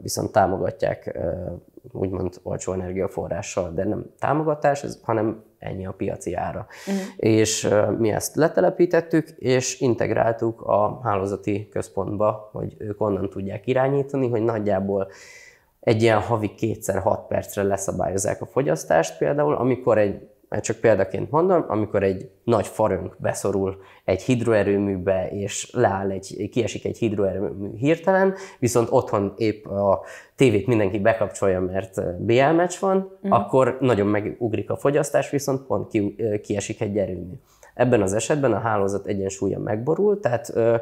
viszont 0.00 0.32
támogatják 0.32 1.18
úgymond 1.92 2.40
olcsó 2.42 2.72
energiaforrással, 2.72 3.72
de 3.74 3.84
nem 3.84 4.04
támogatás, 4.18 4.86
hanem 5.02 5.50
ennyi 5.62 5.86
a 5.86 5.92
piaci 5.92 6.34
ára. 6.34 6.66
Uh-huh. 6.86 7.02
És 7.16 7.68
mi 7.98 8.10
ezt 8.10 8.36
letelepítettük, 8.36 9.28
és 9.28 9.80
integráltuk 9.80 10.60
a 10.60 11.00
hálózati 11.02 11.68
központba, 11.68 12.48
hogy 12.52 12.74
ők 12.78 13.00
onnan 13.00 13.30
tudják 13.30 13.66
irányítani, 13.66 14.28
hogy 14.28 14.42
nagyjából 14.42 15.10
egy 15.80 16.02
ilyen 16.02 16.20
havi 16.20 16.54
kétszer 16.54 16.98
hat 16.98 17.26
percre 17.26 17.62
leszabályozzák 17.62 18.42
a 18.42 18.46
fogyasztást 18.46 19.18
például, 19.18 19.54
amikor 19.54 19.98
egy 19.98 20.28
mert 20.52 20.64
csak 20.64 20.76
példaként 20.76 21.30
mondom, 21.30 21.64
amikor 21.68 22.02
egy 22.02 22.30
nagy 22.44 22.66
farönk 22.66 23.16
beszorul 23.18 23.76
egy 24.04 24.22
hidroerőműbe, 24.22 25.28
és 25.30 25.70
leáll 25.72 26.10
egy, 26.10 26.48
kiesik 26.50 26.84
egy 26.84 26.98
hidroerőmű 26.98 27.76
hirtelen, 27.76 28.34
viszont 28.58 28.88
otthon 28.90 29.34
épp 29.36 29.66
a 29.66 30.04
tévét 30.36 30.66
mindenki 30.66 30.98
bekapcsolja, 30.98 31.60
mert 31.60 32.18
BL 32.18 32.52
meccs 32.54 32.78
van, 32.80 33.18
mm. 33.26 33.30
akkor 33.30 33.76
nagyon 33.80 34.06
megugrik 34.06 34.70
a 34.70 34.76
fogyasztás, 34.76 35.30
viszont 35.30 35.66
pont 35.66 35.88
ki, 35.88 36.16
kiesik 36.42 36.80
egy 36.80 36.98
erőmű. 36.98 37.34
Ebben 37.74 38.02
az 38.02 38.12
esetben 38.12 38.52
a 38.52 38.58
hálózat 38.58 39.06
egyensúlya 39.06 39.58
megborul, 39.58 40.20
tehát 40.20 40.50
ö, 40.54 40.76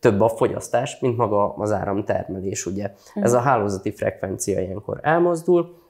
több 0.00 0.20
a 0.20 0.28
fogyasztás, 0.28 0.98
mint 1.00 1.16
maga 1.16 1.54
az 1.54 1.72
áramtermelés, 1.72 2.66
ugye. 2.66 2.92
Mm. 3.18 3.22
Ez 3.22 3.32
a 3.32 3.40
hálózati 3.40 3.90
frekvencia 3.90 4.60
ilyenkor 4.60 4.98
elmozdul, 5.02 5.82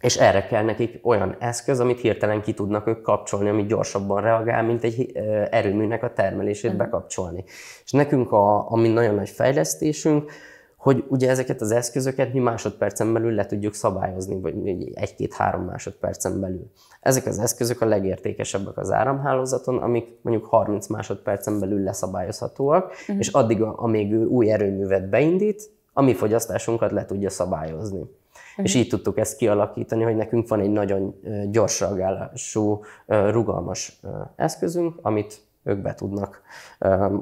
és 0.00 0.16
erre 0.16 0.46
kell 0.46 0.64
nekik 0.64 1.06
olyan 1.06 1.36
eszköz, 1.38 1.80
amit 1.80 2.00
hirtelen 2.00 2.42
ki 2.42 2.54
tudnak 2.54 2.86
ők 2.86 3.02
kapcsolni, 3.02 3.48
ami 3.48 3.66
gyorsabban 3.66 4.22
reagál, 4.22 4.62
mint 4.62 4.84
egy 4.84 5.12
erőműnek 5.50 6.02
a 6.02 6.12
termelését 6.12 6.70
uh-huh. 6.70 6.84
bekapcsolni. 6.84 7.44
És 7.84 7.92
nekünk, 7.92 8.32
a, 8.32 8.70
ami 8.70 8.88
nagyon 8.88 9.14
nagy 9.14 9.28
fejlesztésünk, 9.28 10.30
hogy 10.76 11.04
ugye 11.08 11.30
ezeket 11.30 11.60
az 11.60 11.70
eszközöket 11.70 12.32
mi 12.32 12.38
másodpercen 12.38 13.12
belül 13.12 13.32
le 13.32 13.46
tudjuk 13.46 13.74
szabályozni, 13.74 14.40
vagy 14.40 14.54
egy-két-három 14.94 15.64
másodpercen 15.64 16.40
belül. 16.40 16.70
Ezek 17.00 17.26
az 17.26 17.38
eszközök 17.38 17.80
a 17.80 17.86
legértékesebbek 17.86 18.76
az 18.76 18.90
áramhálózaton, 18.90 19.78
amik 19.78 20.18
mondjuk 20.22 20.46
30 20.46 20.86
másodpercen 20.86 21.60
belül 21.60 21.82
leszabályozhatóak, 21.82 22.90
uh-huh. 22.90 23.16
és 23.18 23.28
addig, 23.28 23.62
amíg 23.62 24.12
ő 24.12 24.24
új 24.24 24.50
erőművet 24.50 25.08
beindít, 25.08 25.70
a 25.92 26.02
mi 26.02 26.14
fogyasztásunkat 26.14 26.90
le 26.90 27.04
tudja 27.04 27.30
szabályozni. 27.30 28.17
És 28.62 28.74
így 28.74 28.88
tudtuk 28.88 29.18
ezt 29.18 29.36
kialakítani, 29.36 30.02
hogy 30.02 30.16
nekünk 30.16 30.48
van 30.48 30.60
egy 30.60 30.70
nagyon 30.70 31.14
gyors 31.50 31.80
reagálású, 31.80 32.80
rugalmas 33.06 34.00
eszközünk, 34.36 34.98
amit 35.02 35.47
ők 35.64 35.78
be 35.82 35.94
tudnak 35.94 36.42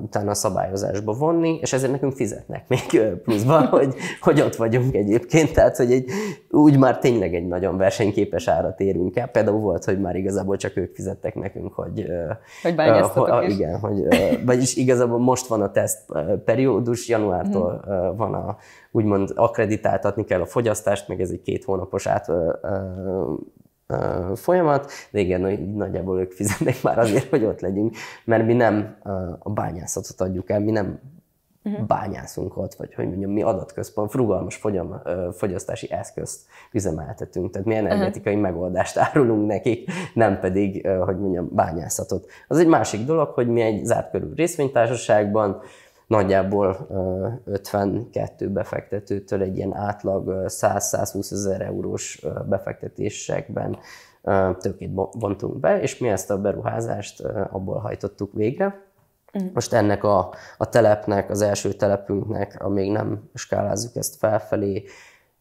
utána 0.03 0.31
a 0.31 0.35
szabályozásba 0.35 1.13
vonni, 1.13 1.59
és 1.61 1.73
ezért 1.73 1.93
nekünk 1.93 2.13
fizetnek 2.13 2.69
még 2.69 3.01
pluszban, 3.23 3.67
hogy, 3.77 3.95
hogy 4.21 4.41
ott 4.41 4.57
vagyunk 4.57 4.95
egyébként, 4.95 5.53
tehát 5.53 5.77
hogy 5.77 5.93
egy, 5.93 6.11
úgy 6.51 6.79
már 6.79 6.99
tényleg 6.99 7.35
egy 7.35 7.47
nagyon 7.47 7.77
versenyképes 7.77 8.49
árat 8.49 8.81
érünk 8.81 9.17
el. 9.17 9.29
Például 9.29 9.61
volt, 9.61 9.85
hogy 9.85 10.01
már 10.01 10.17
igazából 10.17 10.57
csak 10.57 10.77
ők 10.77 10.95
fizettek 10.95 11.35
nekünk, 11.35 11.73
hogy... 11.73 12.07
Hogy 12.63 12.75
bányáztatok 12.75 13.43
uh, 13.43 13.51
Igen, 13.51 13.79
hogy, 13.79 14.07
vagyis 14.45 14.77
igazából 14.77 15.19
most 15.19 15.47
van 15.47 15.63
a 15.63 15.71
teszt 15.71 16.13
periódus, 16.45 17.09
januártól 17.09 17.85
uh, 17.87 18.17
van 18.17 18.35
a 18.35 18.57
úgymond 18.91 19.33
akreditáltatni 19.35 20.25
kell 20.25 20.41
a 20.41 20.47
fogyasztást, 20.47 21.09
meg 21.09 21.21
ez 21.21 21.31
egy 21.31 21.43
két 21.43 21.65
hónapos 21.65 22.07
át 22.07 22.31
folyamat, 24.37 24.91
de 25.11 25.19
igen, 25.19 25.41
nagyjából 25.75 26.21
ők 26.21 26.33
fizetnek 26.33 26.83
már 26.83 26.99
azért, 26.99 27.29
hogy 27.29 27.45
ott 27.45 27.61
legyünk, 27.61 27.97
mert 28.25 28.47
mi 28.47 28.55
nem 28.55 28.97
a 29.39 29.51
bányászatot 29.51 30.21
adjuk 30.21 30.51
el, 30.51 30.61
mi 30.61 30.71
nem 30.71 31.01
uh-huh. 31.65 31.87
bányászunk 31.87 32.57
ott, 32.57 32.75
vagy 32.75 32.95
hogy 32.95 33.09
mondjam, 33.09 33.31
mi 33.31 33.43
adatközpont, 33.43 34.11
frugalmas 34.11 34.57
fogyam, 34.57 35.03
fogyasztási 35.33 35.91
eszközt 35.91 36.41
üzemeltetünk, 36.73 37.51
tehát 37.51 37.67
mi 37.67 37.75
energetikai 37.75 38.35
uh-huh. 38.35 38.51
megoldást 38.51 38.97
árulunk 38.97 39.47
nekik, 39.47 39.91
nem 40.15 40.41
pedig, 40.41 40.89
hogy 40.89 41.19
mondjam, 41.19 41.49
bányászatot. 41.53 42.27
Az 42.49 42.59
egy 42.59 42.67
másik 42.67 43.05
dolog, 43.05 43.29
hogy 43.29 43.49
mi 43.49 43.61
egy 43.61 43.85
zárt 43.85 44.11
körül 44.11 44.35
részvénytársaságban 44.35 45.61
nagyjából 46.07 46.87
52 47.45 48.49
befektetőtől 48.49 49.43
egy 49.43 49.57
ilyen 49.57 49.75
átlag 49.75 50.45
100-120 50.47 51.33
ezer 51.33 51.61
eurós 51.61 52.25
befektetésekben 52.49 53.77
tőkét 54.59 54.91
vontunk 55.13 55.61
be, 55.61 55.81
és 55.81 55.99
mi 55.99 56.09
ezt 56.09 56.31
a 56.31 56.41
beruházást 56.41 57.21
abból 57.51 57.79
hajtottuk 57.79 58.33
végre. 58.33 58.85
Mm. 59.39 59.47
Most 59.55 59.73
ennek 59.73 60.05
a, 60.05 60.35
a 60.59 60.69
telepnek, 60.69 61.31
az 61.31 61.41
első 61.41 61.73
telepünknek, 61.73 62.63
amíg 62.63 62.91
nem 62.91 63.31
skálázzuk 63.35 63.97
ezt 63.97 64.17
felfelé, 64.17 64.85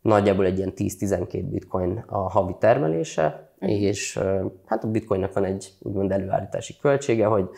nagyjából 0.01 0.46
egy 0.46 0.58
ilyen 0.58 0.74
10-12 0.75 1.44
bitcoin 1.50 2.04
a 2.08 2.18
havi 2.18 2.56
termelése, 2.60 3.50
mm. 3.65 3.68
és 3.68 4.20
hát 4.65 4.84
a 4.84 4.88
bitcoinnak 4.88 5.34
van 5.34 5.46
egy 5.46 5.74
úgymond 5.80 6.12
előállítási 6.12 6.77
költsége, 6.82 7.25
hogy 7.25 7.50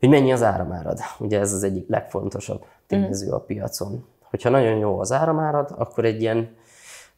hogy 0.00 0.08
mennyi 0.08 0.32
az 0.32 0.42
áramárad. 0.42 0.98
Ugye 1.18 1.38
ez 1.38 1.52
az 1.52 1.62
egyik 1.62 1.88
legfontosabb 1.88 2.64
tényező 2.86 3.30
a 3.30 3.40
piacon. 3.40 4.04
Hogyha 4.22 4.48
nagyon 4.48 4.78
jó 4.78 5.00
az 5.00 5.12
áramárad, 5.12 5.74
akkor 5.76 6.04
egy 6.04 6.20
ilyen 6.20 6.56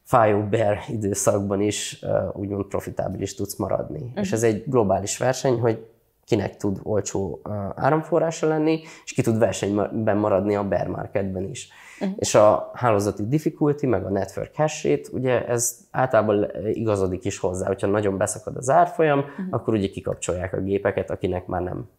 fájó 0.03 0.41
bear 0.41 0.77
időszakban 0.87 1.61
is 1.61 2.05
úgymond 2.33 2.65
profitábilis 2.65 3.35
tudsz 3.35 3.55
maradni. 3.55 4.01
Uh-huh. 4.01 4.19
És 4.19 4.31
ez 4.31 4.43
egy 4.43 4.63
globális 4.67 5.17
verseny, 5.17 5.59
hogy 5.59 5.87
kinek 6.25 6.57
tud 6.57 6.79
olcsó 6.83 7.41
áramforrása 7.75 8.47
lenni, 8.47 8.81
és 9.05 9.13
ki 9.13 9.21
tud 9.21 9.37
versenyben 9.37 10.17
maradni 10.17 10.55
a 10.55 10.67
bear 10.67 10.87
marketben 10.87 11.49
is. 11.49 11.69
Uh-huh. 11.99 12.15
És 12.19 12.35
a 12.35 12.71
hálózati 12.73 13.27
difficulty, 13.27 13.85
meg 13.85 14.05
a 14.05 14.09
network 14.09 14.55
hash 14.55 14.85
rate, 14.85 15.09
ugye 15.11 15.47
ez 15.47 15.77
általában 15.91 16.51
igazodik 16.73 17.25
is 17.25 17.39
hozzá, 17.39 17.67
hogyha 17.67 17.87
nagyon 17.87 18.17
beszakad 18.17 18.57
az 18.57 18.69
árfolyam, 18.69 19.19
uh-huh. 19.19 19.45
akkor 19.49 19.73
ugye 19.73 19.87
kikapcsolják 19.87 20.53
a 20.53 20.61
gépeket, 20.61 21.09
akinek 21.09 21.45
már 21.45 21.61
nem 21.61 21.89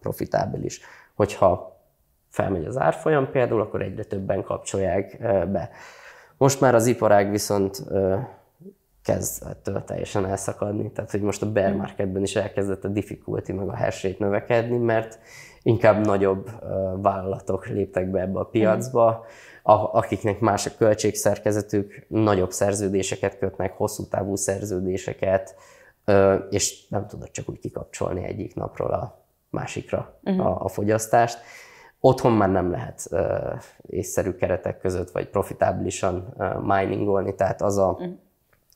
profitábilis. 0.00 0.80
Hogyha 1.14 1.78
felmegy 2.28 2.64
az 2.64 2.78
árfolyam 2.78 3.30
például, 3.30 3.60
akkor 3.60 3.82
egyre 3.82 4.04
többen 4.04 4.42
kapcsolják 4.42 5.18
be. 5.50 5.70
Most 6.40 6.60
már 6.60 6.74
az 6.74 6.86
iparág 6.86 7.30
viszont 7.30 7.84
kezd 9.02 9.46
ettől 9.46 9.84
teljesen 9.84 10.26
elszakadni, 10.26 10.92
tehát 10.92 11.10
hogy 11.10 11.20
most 11.20 11.42
a 11.42 11.52
bear 11.52 11.72
marketben 11.72 12.22
is 12.22 12.36
elkezdett 12.36 12.84
a 12.84 12.88
difficulty 12.88 13.52
meg 13.52 13.68
a 13.68 13.76
rate 13.76 14.14
növekedni, 14.18 14.76
mert 14.76 15.18
inkább 15.62 16.06
nagyobb 16.06 16.50
vállalatok 17.02 17.66
léptek 17.66 18.10
be 18.10 18.20
ebbe 18.20 18.38
a 18.38 18.44
piacba, 18.44 19.24
akiknek 19.92 20.40
más 20.40 20.66
a 20.66 20.70
költségszerkezetük, 20.78 22.06
nagyobb 22.08 22.50
szerződéseket 22.50 23.38
kötnek, 23.38 23.76
hosszú 23.76 24.08
távú 24.08 24.36
szerződéseket, 24.36 25.54
és 26.50 26.88
nem 26.88 27.06
tudod 27.06 27.30
csak 27.30 27.48
úgy 27.48 27.58
kikapcsolni 27.58 28.24
egyik 28.24 28.54
napról 28.54 28.90
a 28.90 29.24
másikra 29.50 30.18
uh-huh. 30.22 30.46
a, 30.46 30.64
a 30.64 30.68
fogyasztást. 30.68 31.38
Otthon 32.00 32.32
már 32.32 32.50
nem 32.50 32.70
lehet 32.70 33.06
uh, 33.10 33.20
észszerű 33.86 34.30
keretek 34.30 34.78
között, 34.78 35.10
vagy 35.10 35.28
profitábilisan 35.28 36.34
uh, 36.36 36.62
miningolni, 36.62 37.34
tehát 37.34 37.62
az 37.62 37.78
a, 37.78 37.90
uh-huh. 37.90 38.12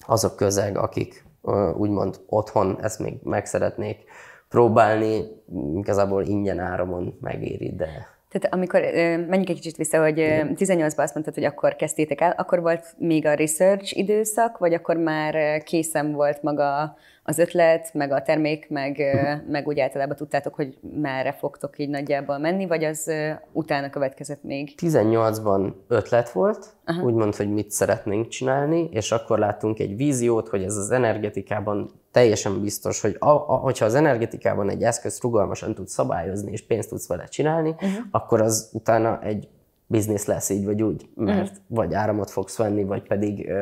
az 0.07 0.25
a 0.25 0.35
közeg, 0.35 0.79
akik 0.79 1.25
uh, 1.41 1.81
úgymond 1.81 2.21
otthon 2.27 2.79
ezt 2.83 2.99
még 2.99 3.15
meg 3.23 3.47
szeretnék 3.47 4.05
próbálni, 4.49 5.43
igazából 5.75 6.25
ingyen 6.25 6.59
áramon 6.59 7.19
megéri, 7.21 7.75
de 7.75 8.13
tehát 8.35 8.55
amikor, 8.55 8.81
menjünk 9.29 9.49
egy 9.49 9.55
kicsit 9.55 9.77
vissza, 9.77 10.01
hogy 10.03 10.15
18-ban 10.55 10.97
azt 10.97 11.15
mondtad, 11.15 11.35
hogy 11.35 11.45
akkor 11.45 11.77
kezdtétek 11.77 12.21
el, 12.21 12.31
akkor 12.31 12.61
volt 12.61 12.95
még 12.99 13.27
a 13.27 13.35
research 13.35 13.97
időszak, 13.97 14.59
vagy 14.59 14.75
akkor 14.75 14.97
már 14.97 15.63
készen 15.63 16.13
volt 16.13 16.43
maga 16.43 16.97
az 17.27 17.39
ötlet, 17.39 17.95
meg 17.95 18.13
a 18.13 18.23
termék, 18.23 18.69
meg, 18.69 19.03
meg 19.49 19.67
úgy 19.67 19.81
általában 19.81 20.17
tudtátok, 20.17 20.55
hogy 20.55 20.79
merre 21.01 21.33
fogtok 21.33 21.79
így 21.79 21.89
nagyjából 21.89 22.39
menni, 22.39 22.67
vagy 22.67 22.85
az 22.85 23.11
utána 23.53 23.91
következett 23.91 24.43
még? 24.43 24.75
18-ban 24.77 25.73
ötlet 25.89 26.31
volt, 26.31 26.67
Aha. 26.85 27.03
úgymond, 27.03 27.35
hogy 27.35 27.53
mit 27.53 27.71
szeretnénk 27.71 28.29
csinálni, 28.29 28.89
és 28.93 29.13
akkor 29.13 29.39
láttunk 29.39 29.79
egy 29.79 29.97
víziót, 29.97 30.49
hogy 30.49 30.63
ez 30.63 30.77
az 30.77 30.91
energetikában 30.91 31.91
teljesen 32.11 32.61
biztos, 32.61 33.01
hogy 33.01 33.17
a, 33.19 33.29
a, 33.29 33.57
hogyha 33.57 33.85
az 33.85 33.95
energetikában 33.95 34.71
egy 34.71 34.83
eszközt 34.83 35.23
rugalmasan 35.23 35.75
tudsz 35.75 35.93
szabályozni, 35.93 36.53
és 36.53 36.67
pénzt 36.67 36.89
tudsz 36.89 37.09
vele 37.09 37.25
csinálni, 37.25 37.71
uh-huh. 37.71 37.91
akkor 38.11 38.41
az 38.41 38.71
utána 38.73 39.21
egy 39.23 39.49
biznisz 39.87 40.27
lesz 40.27 40.49
így 40.49 40.65
vagy 40.65 40.83
úgy, 40.83 41.09
mert 41.15 41.41
uh-huh. 41.41 41.57
vagy 41.67 41.95
áramot 41.95 42.31
fogsz 42.31 42.57
venni, 42.57 42.85
vagy 42.85 43.03
pedig, 43.03 43.53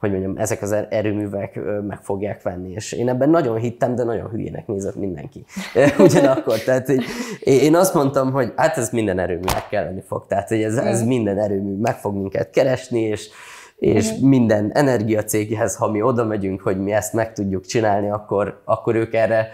hogy 0.00 0.10
mondjam, 0.10 0.36
ezek 0.36 0.62
az 0.62 0.72
er-, 0.72 0.92
erőművek 0.92 1.60
meg 1.86 2.02
fogják 2.02 2.42
venni. 2.42 2.72
És 2.72 2.92
én 2.92 3.08
ebben 3.08 3.30
nagyon 3.30 3.56
hittem, 3.56 3.94
de 3.94 4.04
nagyon 4.04 4.30
hülyének 4.30 4.66
nézett 4.66 4.96
mindenki. 4.96 5.44
Ugyanakkor, 5.98 6.58
tehát 6.58 6.86
hogy 6.86 7.04
én 7.40 7.74
azt 7.74 7.94
mondtam, 7.94 8.32
hogy 8.32 8.52
hát 8.56 8.76
ez 8.76 8.90
minden 8.90 9.18
erőműnek 9.18 9.68
kelleni 9.70 10.02
fog, 10.06 10.26
tehát 10.26 10.48
hogy 10.48 10.62
ez, 10.62 10.76
ez 10.76 11.02
minden 11.02 11.38
erőmű 11.38 11.76
meg 11.80 11.96
fog 11.96 12.14
minket 12.14 12.50
keresni, 12.50 13.00
és 13.00 13.30
és 13.76 14.10
uh-huh. 14.10 14.28
minden 14.28 14.70
energiacéghez, 14.72 15.76
ha 15.76 15.90
mi 15.90 16.02
oda 16.02 16.24
megyünk, 16.24 16.60
hogy 16.60 16.78
mi 16.78 16.92
ezt 16.92 17.12
meg 17.12 17.32
tudjuk 17.32 17.66
csinálni, 17.66 18.10
akkor, 18.10 18.60
akkor 18.64 18.94
ők 18.94 19.14
erre 19.14 19.48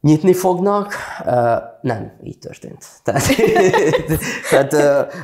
nyitni 0.00 0.32
fognak. 0.32 0.92
Nem, 1.80 2.12
így 2.22 2.38
történt. 2.38 2.84
Tehát, 3.04 3.22
tehát 4.50 4.72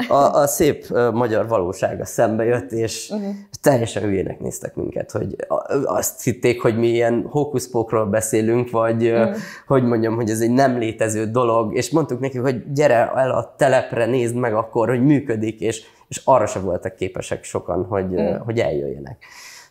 a, 0.09 0.35
a 0.35 0.47
szép 0.47 0.87
magyar 1.13 1.49
valósága 1.49 2.05
szembe 2.05 2.45
jött, 2.45 2.73
és 2.73 3.11
uh-huh. 3.11 3.35
teljesen 3.63 4.03
hülyének 4.03 4.41
néztek 4.41 4.75
minket, 4.75 5.11
hogy 5.11 5.37
azt 5.85 6.23
hitték, 6.23 6.63
hogy 6.63 6.79
mi 6.79 6.87
ilyen 6.87 7.27
hókuszpókról 7.31 8.07
beszélünk, 8.07 8.71
vagy 8.71 9.11
uh-huh. 9.11 9.37
hogy 9.67 9.85
mondjam, 9.85 10.15
hogy 10.15 10.31
ez 10.31 10.41
egy 10.41 10.51
nem 10.51 10.79
létező 10.79 11.27
dolog, 11.27 11.77
és 11.77 11.91
mondtuk 11.91 12.21
nekik, 12.21 12.41
hogy 12.41 12.73
gyere 12.73 13.13
el 13.15 13.31
a 13.31 13.55
telepre, 13.57 14.07
nézd 14.07 14.35
meg 14.35 14.55
akkor, 14.55 14.89
hogy 14.89 15.05
működik, 15.05 15.61
és, 15.61 15.83
és 16.09 16.21
arra 16.25 16.47
se 16.47 16.59
voltak 16.59 16.97
képesek 16.97 17.45
sokan, 17.45 17.85
hogy, 17.85 18.15
uh-huh. 18.15 18.45
hogy 18.45 18.59
eljöjjenek. 18.59 19.25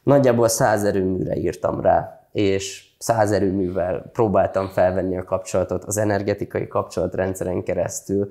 Nagyjából 0.03 0.47
száz 0.47 0.83
erőműre 0.83 1.35
írtam 1.35 1.81
rá, 1.81 2.27
és 2.31 2.94
száz 3.05 3.31
erőművel 3.31 4.09
próbáltam 4.13 4.67
felvenni 4.67 5.17
a 5.17 5.23
kapcsolatot 5.23 5.83
az 5.83 5.97
energetikai 5.97 6.67
kapcsolatrendszeren 6.67 7.63
keresztül, 7.63 8.29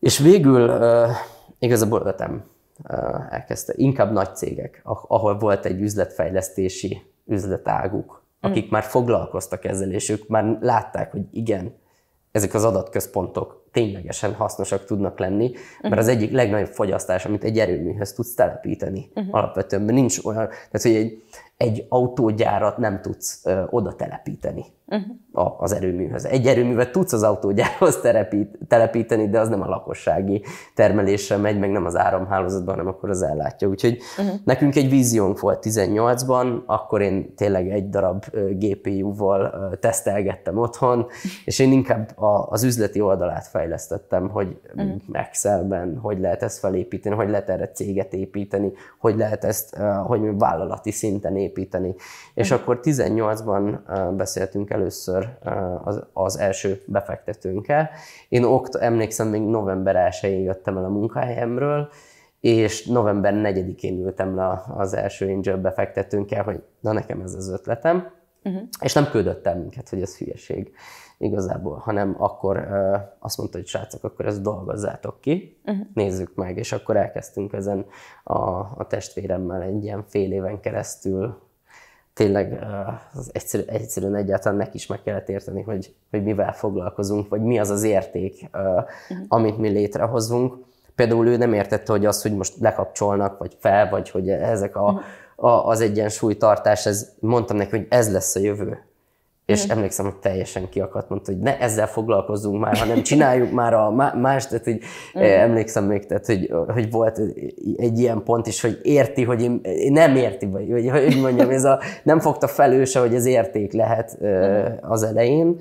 és 0.00 0.18
végül 0.18 0.68
uh, 0.68 1.10
igazából 1.58 2.06
ötem 2.06 2.44
uh, 2.88 3.34
elkezdte. 3.34 3.72
Inkább 3.76 4.12
nagy 4.12 4.36
cégek, 4.36 4.80
ahol 4.84 5.38
volt 5.38 5.64
egy 5.64 5.80
üzletfejlesztési 5.80 7.02
üzletáguk, 7.26 8.22
akik 8.40 8.66
mm. 8.66 8.70
már 8.70 8.82
foglalkoztak 8.82 9.64
ezzel, 9.64 9.92
és 9.92 10.08
ők 10.08 10.28
már 10.28 10.58
látták, 10.60 11.10
hogy 11.10 11.22
igen, 11.32 11.74
ezek 12.32 12.54
az 12.54 12.64
adatközpontok 12.64 13.64
ténylegesen 13.72 14.34
hasznosak 14.34 14.84
tudnak 14.84 15.18
lenni, 15.18 15.50
mert 15.80 15.94
mhm. 15.94 16.02
az 16.02 16.08
egyik 16.08 16.32
legnagyobb 16.32 16.72
fogyasztás, 16.72 17.24
amit 17.24 17.44
egy 17.44 17.58
erőműhöz 17.58 18.12
tudsz 18.12 18.34
telepíteni 18.34 19.10
uh-huh. 19.14 19.34
alapvetően, 19.34 19.82
mert 19.82 19.94
nincs 19.96 20.18
olyan, 20.24 20.48
tehát 20.48 20.82
hogy 20.82 20.94
egy, 20.94 21.22
egy 21.64 21.86
autógyárat 21.88 22.78
nem 22.78 23.00
tudsz 23.00 23.40
ö, 23.44 23.62
oda 23.70 23.92
telepíteni 23.92 24.64
uh-huh. 24.86 25.62
az 25.62 25.72
erőműhöz. 25.72 26.24
Egy 26.24 26.46
erőművet 26.46 26.92
tudsz 26.92 27.12
az 27.12 27.22
autógyárhoz 27.22 28.00
telepít, 28.00 28.58
telepíteni, 28.68 29.28
de 29.28 29.40
az 29.40 29.48
nem 29.48 29.62
a 29.62 29.66
lakossági 29.66 30.42
termelésre 30.74 31.36
megy, 31.36 31.58
meg 31.58 31.70
nem 31.70 31.84
az 31.84 31.96
áramhálózatban, 31.96 32.74
hanem 32.74 32.92
akkor 32.92 33.10
az 33.10 33.22
ellátja. 33.22 33.68
Úgyhogy 33.68 33.98
uh-huh. 34.18 34.34
nekünk 34.44 34.76
egy 34.76 34.90
víziónk 34.90 35.40
volt 35.40 35.64
18-ban, 35.68 36.64
akkor 36.66 37.00
én 37.00 37.34
tényleg 37.34 37.70
egy 37.70 37.88
darab 37.88 38.24
GPU-val 38.50 39.70
tesztelgettem 39.80 40.58
otthon, 40.58 41.06
és 41.44 41.58
én 41.58 41.72
inkább 41.72 42.12
az 42.48 42.62
üzleti 42.62 43.00
oldalát 43.00 43.46
fejlesztettem, 43.46 44.28
hogy 44.28 44.60
uh-huh. 44.76 44.92
Excelben 45.12 45.98
hogy 46.02 46.20
lehet 46.20 46.42
ezt 46.42 46.58
felépíteni, 46.58 47.14
hogy 47.14 47.28
lehet 47.28 47.48
erre 47.50 47.68
céget 47.68 48.12
építeni, 48.12 48.72
hogy 48.98 49.16
lehet 49.16 49.44
ezt, 49.44 49.76
hogy 50.06 50.38
vállalati 50.38 50.90
szinten 50.90 51.36
építeni. 51.36 51.52
És 52.34 52.50
uh-huh. 52.50 52.62
akkor 52.62 52.80
18-ban 52.82 53.78
beszéltünk 54.16 54.70
először 54.70 55.38
az, 55.84 56.02
az 56.12 56.38
első 56.38 56.82
befektetőnkkel. 56.86 57.90
Én 58.28 58.44
okt, 58.44 58.74
emlékszem, 58.74 59.28
még 59.28 59.42
november 59.42 60.10
1-én 60.10 60.42
jöttem 60.42 60.76
el 60.76 60.84
a 60.84 60.88
munkahelyemről, 60.88 61.88
és 62.44 62.86
november 62.86 63.34
4-én 63.36 63.98
ültem 63.98 64.36
le 64.36 64.62
az 64.76 64.94
első 64.94 65.28
angel 65.28 65.56
befektetőnkkel, 65.56 66.42
hogy 66.42 66.62
na 66.80 66.92
nekem 66.92 67.20
ez 67.20 67.34
az 67.34 67.48
ötletem, 67.48 68.12
uh-huh. 68.44 68.62
és 68.80 68.92
nem 68.92 69.08
küldött 69.10 69.46
el 69.46 69.58
minket, 69.58 69.88
hogy 69.88 70.02
ez 70.02 70.18
hülyeség 70.18 70.72
igazából, 71.18 71.76
hanem 71.76 72.14
akkor 72.18 72.56
uh, 72.56 73.00
azt 73.18 73.38
mondta, 73.38 73.58
hogy 73.58 73.66
srácok, 73.66 74.04
akkor 74.04 74.26
ezt 74.26 74.42
dolgozzátok 74.42 75.20
ki, 75.20 75.58
uh-huh. 75.64 75.86
nézzük 75.94 76.34
meg, 76.34 76.56
és 76.56 76.72
akkor 76.72 76.96
elkezdtünk 76.96 77.52
ezen 77.52 77.86
a, 78.24 78.38
a 78.58 78.86
testvéremmel 78.88 79.62
egy 79.62 79.84
ilyen 79.84 80.04
fél 80.06 80.32
éven 80.32 80.60
keresztül 80.60 81.42
tényleg 82.14 82.58
az 83.14 83.30
egyszerű, 83.32 83.62
egyszerűen 83.66 84.14
egyáltalán 84.14 84.58
neki 84.58 84.76
is 84.76 84.86
meg 84.86 85.02
kellett 85.02 85.28
érteni, 85.28 85.62
hogy, 85.62 85.94
hogy 86.10 86.22
mivel 86.22 86.52
foglalkozunk, 86.52 87.28
vagy 87.28 87.42
mi 87.42 87.58
az 87.58 87.70
az 87.70 87.82
érték, 87.82 88.50
uh-huh. 88.52 89.24
amit 89.28 89.58
mi 89.58 89.68
létrehozunk. 89.68 90.54
Például 90.94 91.28
ő 91.28 91.36
nem 91.36 91.52
értette, 91.52 91.92
hogy 91.92 92.06
az, 92.06 92.22
hogy 92.22 92.36
most 92.36 92.54
lekapcsolnak, 92.60 93.38
vagy 93.38 93.56
fel, 93.60 93.90
vagy 93.90 94.10
hogy 94.10 94.28
ezek 94.28 94.76
a, 94.76 94.82
uh-huh. 94.82 95.02
a, 95.36 95.68
az 95.68 95.80
egyensúlytartás, 95.80 96.86
ez, 96.86 97.12
mondtam 97.20 97.56
neki, 97.56 97.70
hogy 97.70 97.86
ez 97.88 98.12
lesz 98.12 98.34
a 98.34 98.40
jövő. 98.40 98.84
És 99.46 99.66
mm. 99.66 99.70
emlékszem, 99.70 100.04
hogy 100.04 100.16
teljesen 100.16 100.68
kiakadt, 100.68 101.08
mondta, 101.08 101.32
hogy 101.32 101.40
ne 101.40 101.58
ezzel 101.58 101.86
foglalkozzunk 101.86 102.60
már, 102.60 102.76
hanem 102.76 103.02
csináljuk 103.02 103.52
már 103.52 103.74
a 103.74 103.90
más, 104.14 104.46
tehát 104.46 104.64
hogy 104.64 104.80
mm. 105.18 105.22
emlékszem 105.22 105.84
még, 105.84 106.06
tehát, 106.06 106.26
hogy, 106.26 106.52
hogy 106.72 106.90
volt 106.90 107.20
egy 107.76 107.98
ilyen 107.98 108.22
pont 108.22 108.46
is, 108.46 108.60
hogy 108.60 108.78
érti, 108.82 109.24
hogy 109.24 109.42
én, 109.42 109.60
nem 109.92 110.16
érti, 110.16 110.46
vagy 110.46 110.70
hogy, 110.70 110.90
hogy 110.90 111.20
mondjam, 111.20 111.50
ez 111.50 111.64
a, 111.64 111.80
nem 112.02 112.20
fogta 112.20 112.46
fel 112.46 112.72
ő 112.72 112.84
se, 112.84 113.00
hogy 113.00 113.14
ez 113.14 113.26
érték 113.26 113.72
lehet 113.72 114.18
mm. 114.24 114.64
az 114.80 115.02
elején. 115.02 115.60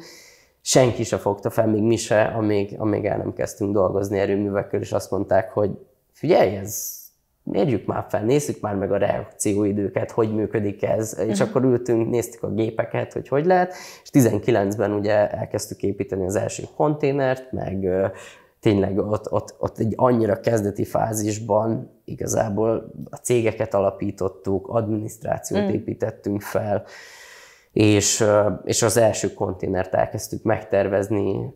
Senki 0.61 1.03
se 1.03 1.17
fogta 1.17 1.49
fel, 1.49 1.67
még 1.67 1.81
mi 1.81 1.95
se, 1.95 2.21
amíg, 2.21 2.75
amíg 2.77 3.05
el 3.05 3.17
nem 3.17 3.33
kezdtünk 3.33 3.73
dolgozni 3.73 4.19
erőművekkel, 4.19 4.79
és 4.79 4.91
azt 4.91 5.11
mondták, 5.11 5.51
hogy 5.51 5.71
figyelj, 6.11 6.55
ez 6.55 7.02
mérjük 7.43 7.85
már 7.85 8.05
fel, 8.09 8.23
nézzük 8.23 8.59
már 8.61 8.75
meg 8.75 8.91
a 8.91 8.97
reakcióidőket, 8.97 10.11
hogy 10.11 10.33
működik 10.33 10.83
ez, 10.83 11.13
uh-huh. 11.13 11.29
és 11.29 11.39
mhm. 11.39 11.49
akkor 11.49 11.63
ültünk, 11.63 12.09
néztük 12.09 12.43
a 12.43 12.53
gépeket, 12.53 13.13
hogy 13.13 13.27
hogy 13.27 13.45
lehet, 13.45 13.73
és 14.03 14.09
19-ben 14.13 14.91
ugye 14.91 15.29
elkezdtük 15.29 15.83
építeni 15.83 16.25
az 16.25 16.35
első 16.35 16.63
konténert, 16.75 17.51
meg 17.51 17.87
tényleg 18.63 18.97
ott, 18.97 19.31
ott, 19.31 19.55
ott 19.59 19.77
egy 19.77 19.93
annyira 19.95 20.39
kezdeti 20.39 20.85
fázisban 20.85 21.91
igazából 22.05 22.91
a 23.09 23.15
cégeket 23.15 23.73
alapítottuk, 23.73 24.67
adminisztrációt 24.67 25.61
mm. 25.61 25.69
építettünk 25.69 26.41
fel, 26.41 26.83
és, 27.73 28.25
és 28.63 28.81
az 28.81 28.97
első 28.97 29.33
konténert 29.33 29.93
elkezdtük 29.93 30.43
megtervezni, 30.43 31.53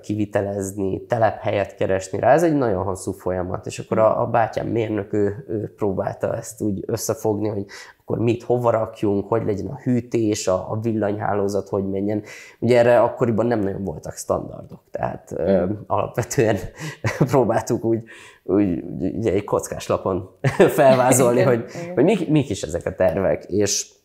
kivitelezni, 0.00 1.06
telephelyet 1.06 1.74
keresni 1.74 2.18
rá. 2.18 2.32
Ez 2.32 2.42
egy 2.42 2.54
nagyon 2.54 2.84
hosszú 2.84 3.12
folyamat, 3.12 3.66
és 3.66 3.78
akkor 3.78 3.98
a, 3.98 4.20
a 4.22 4.26
bátyám 4.26 4.66
mérnök, 4.66 5.12
ő, 5.12 5.44
ő 5.48 5.72
próbálta 5.76 6.36
ezt 6.36 6.60
úgy 6.60 6.84
összefogni, 6.86 7.48
hogy 7.48 7.64
akkor 8.00 8.18
mit, 8.18 8.42
hova 8.42 8.70
rakjunk, 8.70 9.28
hogy 9.28 9.44
legyen 9.44 9.66
a 9.66 9.80
hűtés, 9.82 10.48
a, 10.48 10.70
a 10.70 10.80
villanyhálózat, 10.80 11.68
hogy 11.68 11.90
menjen. 11.90 12.22
Ugye 12.58 12.78
erre 12.78 13.00
akkoriban 13.00 13.46
nem 13.46 13.60
nagyon 13.60 13.84
voltak 13.84 14.14
standardok, 14.14 14.82
tehát 14.90 15.34
mm. 15.34 15.44
ö, 15.44 15.64
alapvetően 15.86 16.56
próbáltuk 17.30 17.84
úgy, 17.84 18.02
úgy 18.42 18.84
ugye 19.16 19.32
egy 19.32 19.44
kockás 19.44 19.86
lapon 19.86 20.30
felvázolni, 20.78 21.42
hogy, 21.42 21.64
hogy 21.94 22.04
mik, 22.04 22.28
mik 22.28 22.50
is 22.50 22.62
ezek 22.62 22.86
a 22.86 22.94
tervek, 22.94 23.44
és 23.44 24.00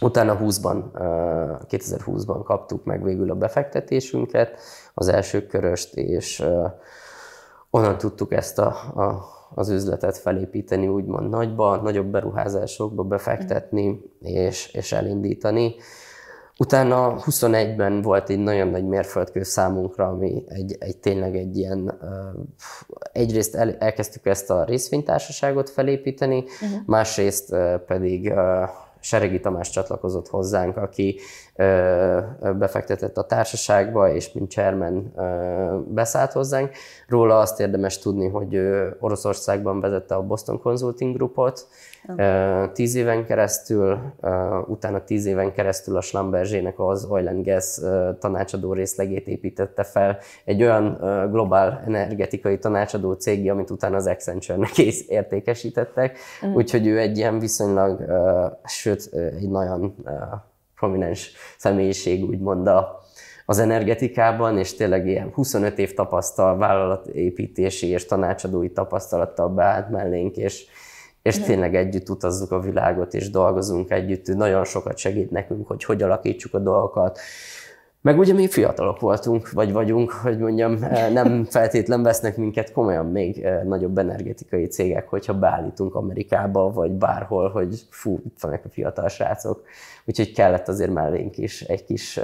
Utána 0.00 0.38
20-ban, 0.42 0.82
2020-ban 1.70 2.40
kaptuk 2.44 2.84
meg 2.84 3.02
végül 3.02 3.30
a 3.30 3.34
befektetésünket, 3.34 4.60
az 4.94 5.08
első 5.08 5.46
köröst, 5.46 5.94
és 5.94 6.44
onnan 7.70 7.98
tudtuk 7.98 8.32
ezt 8.32 8.58
a, 8.58 8.66
a, 8.94 9.24
az 9.54 9.68
üzletet 9.68 10.16
felépíteni, 10.16 10.88
úgymond 10.88 11.28
nagyba, 11.28 11.76
nagyobb 11.76 12.06
beruházásokba 12.06 13.02
befektetni 13.02 14.00
és, 14.20 14.72
és 14.72 14.92
elindítani. 14.92 15.74
Utána 16.58 17.16
21-ben 17.26 18.02
volt 18.02 18.30
egy 18.30 18.38
nagyon 18.38 18.68
nagy 18.68 18.84
mérföldkő 18.84 19.42
számunkra, 19.42 20.06
ami 20.06 20.44
egy, 20.48 20.76
egy 20.78 20.96
tényleg 20.96 21.36
egy 21.36 21.56
ilyen, 21.56 22.00
egyrészt 23.12 23.54
el, 23.54 23.76
elkezdtük 23.78 24.26
ezt 24.26 24.50
a 24.50 24.64
részvénytársaságot 24.64 25.70
felépíteni, 25.70 26.38
uh-huh. 26.38 26.80
másrészt 26.86 27.54
pedig 27.86 28.32
Seregi 29.00 29.40
Tamás 29.40 29.70
csatlakozott 29.70 30.28
hozzánk, 30.28 30.76
aki 30.76 31.20
befektetett 32.58 33.16
a 33.16 33.26
társaságba, 33.26 34.12
és 34.12 34.32
mint 34.32 34.50
chairman 34.50 35.12
beszállt 35.88 36.32
hozzánk. 36.32 36.70
Róla 37.08 37.38
azt 37.38 37.60
érdemes 37.60 37.98
tudni, 37.98 38.28
hogy 38.28 38.60
Oroszországban 39.00 39.80
vezette 39.80 40.14
a 40.14 40.22
Boston 40.22 40.60
Consulting 40.60 41.16
Groupot, 41.16 41.66
tíz 42.72 42.94
éven 42.94 43.24
keresztül, 43.24 43.98
utána 44.66 45.04
tíz 45.04 45.26
éven 45.26 45.52
keresztül 45.52 45.96
a 45.96 46.00
Schlumberger-nek 46.00 46.78
az 46.78 47.04
Oil 47.04 47.28
and 47.28 47.44
Gas 47.44 47.80
tanácsadó 48.18 48.72
részlegét 48.72 49.28
építette 49.28 49.82
fel, 49.82 50.18
egy 50.44 50.62
olyan 50.62 50.98
globál 51.30 51.82
energetikai 51.86 52.58
tanácsadó 52.58 53.12
cég, 53.12 53.50
amit 53.50 53.70
utána 53.70 53.96
az 53.96 54.06
Accenture-nek 54.06 54.78
értékesítettek, 55.08 56.18
mm. 56.46 56.54
úgyhogy 56.54 56.86
ő 56.86 56.98
egy 56.98 57.16
ilyen 57.16 57.38
viszonylag, 57.38 58.04
sőt, 58.64 59.10
egy 59.12 59.50
nagyon 59.50 59.94
prominens 60.80 61.32
személyiség, 61.56 62.24
úgymond 62.24 62.66
a, 62.66 63.00
az 63.46 63.58
energetikában, 63.58 64.58
és 64.58 64.74
tényleg 64.74 65.06
ilyen 65.06 65.30
25 65.32 65.78
év 65.78 65.94
tapasztal, 65.94 66.56
vállalatépítési 66.56 67.86
és 67.86 68.06
tanácsadói 68.06 68.70
tapasztalattal 68.70 69.48
beállt 69.48 69.90
mellénk, 69.90 70.36
és, 70.36 70.64
és 71.22 71.40
mm. 71.40 71.42
tényleg 71.42 71.74
együtt 71.74 72.08
utazzuk 72.08 72.50
a 72.50 72.60
világot, 72.60 73.14
és 73.14 73.30
dolgozunk 73.30 73.90
együtt, 73.90 74.26
nagyon 74.26 74.64
sokat 74.64 74.98
segít 74.98 75.30
nekünk, 75.30 75.66
hogy 75.66 75.84
hogy 75.84 76.02
alakítsuk 76.02 76.54
a 76.54 76.58
dolgokat, 76.58 77.18
meg 78.02 78.18
ugye 78.18 78.32
mi 78.32 78.48
fiatalok 78.48 79.00
voltunk, 79.00 79.50
vagy 79.50 79.72
vagyunk, 79.72 80.10
hogy 80.10 80.38
mondjam, 80.38 80.82
eh, 80.82 81.10
nem 81.10 81.44
feltétlen 81.50 82.02
vesznek 82.02 82.36
minket 82.36 82.72
komolyan 82.72 83.06
még 83.06 83.42
eh, 83.42 83.62
nagyobb 83.62 83.98
energetikai 83.98 84.66
cégek, 84.66 85.08
hogyha 85.08 85.38
beállítunk 85.38 85.94
Amerikába, 85.94 86.72
vagy 86.72 86.90
bárhol, 86.90 87.48
hogy 87.48 87.80
fú, 87.90 88.20
itt 88.24 88.40
vannak 88.40 88.64
a 88.64 88.68
fiatal 88.68 89.08
srácok. 89.08 89.62
Úgyhogy 90.04 90.32
kellett 90.32 90.68
azért 90.68 90.90
mellénk 90.90 91.38
is 91.38 91.60
egy 91.60 91.84
kis, 91.84 92.20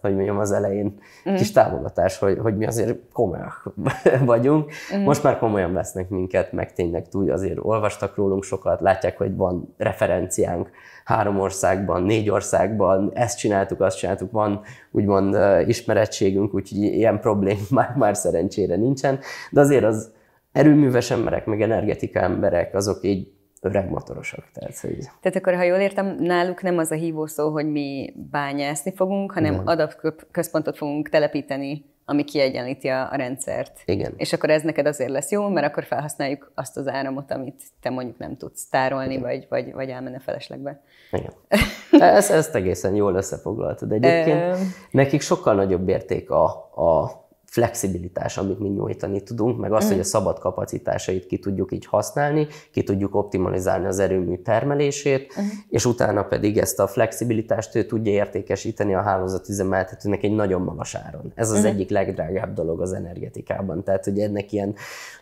hogy 0.00 0.14
mondjam, 0.14 0.38
az 0.38 0.52
elején 0.52 0.98
mm. 1.30 1.34
kis 1.34 1.52
támogatás, 1.52 2.18
hogy, 2.18 2.38
hogy 2.38 2.56
mi 2.56 2.66
azért 2.66 2.98
komolyak 3.12 3.72
vagyunk. 4.24 4.72
Mm. 4.96 5.02
Most 5.02 5.22
már 5.22 5.38
komolyan 5.38 5.72
vesznek 5.72 6.08
minket, 6.08 6.52
meg 6.52 6.72
tényleg 6.72 7.08
túl 7.08 7.32
azért 7.32 7.58
olvastak 7.60 8.16
rólunk 8.16 8.42
sokat, 8.42 8.80
látják, 8.80 9.18
hogy 9.18 9.36
van 9.36 9.74
referenciánk 9.76 10.70
három 11.04 11.40
országban, 11.40 12.02
négy 12.02 12.30
országban, 12.30 13.10
ezt 13.14 13.38
csináltuk, 13.38 13.80
azt 13.80 13.98
csináltuk, 13.98 14.30
van 14.30 14.60
úgymond 14.90 15.36
ismerettségünk, 15.68 16.54
úgyhogy 16.54 16.78
ilyen 16.78 17.20
problém 17.20 17.58
már, 17.70 17.94
már 17.96 18.16
szerencsére 18.16 18.76
nincsen, 18.76 19.18
de 19.50 19.60
azért 19.60 19.84
az 19.84 20.10
erőműves 20.52 21.10
emberek, 21.10 21.46
meg 21.46 21.62
energetika 21.62 22.20
emberek, 22.20 22.74
azok 22.74 22.98
így 23.02 23.28
öreg 23.64 23.90
motorosak. 23.90 24.44
Tehát, 24.52 24.78
hogy... 24.78 24.98
tehát 25.20 25.36
akkor, 25.36 25.54
ha 25.54 25.62
jól 25.62 25.78
értem, 25.78 26.16
náluk 26.18 26.62
nem 26.62 26.78
az 26.78 26.90
a 26.90 26.94
hívó 26.94 27.26
szó, 27.26 27.50
hogy 27.50 27.70
mi 27.70 28.14
bányászni 28.30 28.92
fogunk, 28.94 29.32
hanem 29.32 29.62
adatközpontot 29.64 30.76
fogunk 30.76 31.08
telepíteni 31.08 31.84
ami 32.10 32.24
kiegyenlíti 32.24 32.88
a, 32.88 33.12
a 33.12 33.16
rendszert. 33.16 33.82
Igen. 33.84 34.14
És 34.16 34.32
akkor 34.32 34.50
ez 34.50 34.62
neked 34.62 34.86
azért 34.86 35.10
lesz 35.10 35.30
jó, 35.30 35.48
mert 35.48 35.66
akkor 35.66 35.84
felhasználjuk 35.84 36.52
azt 36.54 36.76
az 36.76 36.88
áramot, 36.88 37.30
amit 37.30 37.62
te 37.80 37.90
mondjuk 37.90 38.18
nem 38.18 38.36
tudsz 38.36 38.68
tárolni, 38.68 39.18
vagy, 39.18 39.46
vagy, 39.48 39.72
vagy 39.72 39.88
elmenne 39.88 40.18
feleslegbe. 40.18 40.80
Igen. 41.10 41.32
Ezt, 42.16 42.30
ezt 42.30 42.54
egészen 42.54 42.94
jól 42.94 43.14
összefoglaltad. 43.14 43.92
Egyébként 43.92 44.56
nekik 44.90 45.20
sokkal 45.20 45.54
nagyobb 45.54 45.88
érték 45.88 46.30
a, 46.30 46.44
a 46.74 47.27
flexibilitás, 47.58 48.38
amit 48.38 48.58
mi 48.58 48.68
nyújtani 48.68 49.22
tudunk, 49.22 49.58
meg 49.58 49.72
az, 49.72 49.84
mm. 49.84 49.88
hogy 49.88 49.98
a 49.98 50.04
szabad 50.04 50.38
kapacitásait 50.38 51.26
ki 51.26 51.38
tudjuk 51.38 51.72
így 51.72 51.86
használni, 51.86 52.46
ki 52.70 52.82
tudjuk 52.82 53.14
optimalizálni 53.14 53.86
az 53.86 53.98
erőmű 53.98 54.36
termelését, 54.36 55.34
mm. 55.40 55.44
és 55.68 55.84
utána 55.84 56.22
pedig 56.22 56.58
ezt 56.58 56.80
a 56.80 56.86
flexibilitást 56.86 57.74
ő 57.74 57.84
tudja 57.84 58.12
értékesíteni 58.12 58.94
a 58.94 59.00
hálózatüzemeltetőnek 59.00 60.22
egy 60.22 60.34
nagyon 60.34 60.62
magas 60.62 60.94
áron. 60.94 61.32
Ez 61.34 61.50
az 61.50 61.62
mm. 61.62 61.64
egyik 61.64 61.90
legdrágább 61.90 62.54
dolog 62.54 62.80
az 62.80 62.92
energetikában. 62.92 63.84
Tehát, 63.84 64.04
hogy 64.04 64.18
ennek 64.18 64.52
ilyen 64.52 64.74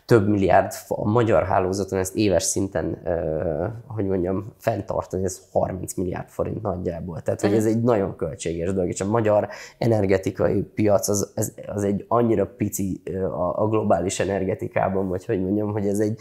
több 0.06 0.28
milliárd 0.28 0.72
a 0.88 1.08
magyar 1.08 1.44
hálózaton 1.44 1.98
ezt 1.98 2.16
éves 2.16 2.42
szinten, 2.42 2.98
hogy 3.86 4.06
mondjam, 4.06 4.52
fenntartani, 4.58 5.24
ez 5.24 5.40
30 5.52 5.94
milliárd 5.94 6.28
forint 6.28 6.62
nagyjából. 6.62 7.20
Tehát, 7.20 7.40
hogy 7.40 7.54
ez 7.54 7.66
egy 7.66 7.82
nagyon 7.82 8.16
költséges 8.16 8.72
dolog, 8.72 8.88
és 8.88 9.00
a 9.00 9.06
magyar 9.06 9.48
energetikai 9.78 10.62
piac 10.62 11.08
az, 11.08 11.32
az, 11.34 11.54
az 11.66 11.84
egy 11.84 12.04
annyira 12.08 12.46
pici 12.46 13.02
a, 13.22 13.62
a 13.62 13.68
globális 13.68 14.20
energetikában, 14.20 15.08
vagy 15.08 15.24
hogy 15.24 15.40
mondjam, 15.40 15.72
hogy 15.72 15.86
ez 15.86 15.98
egy, 15.98 16.18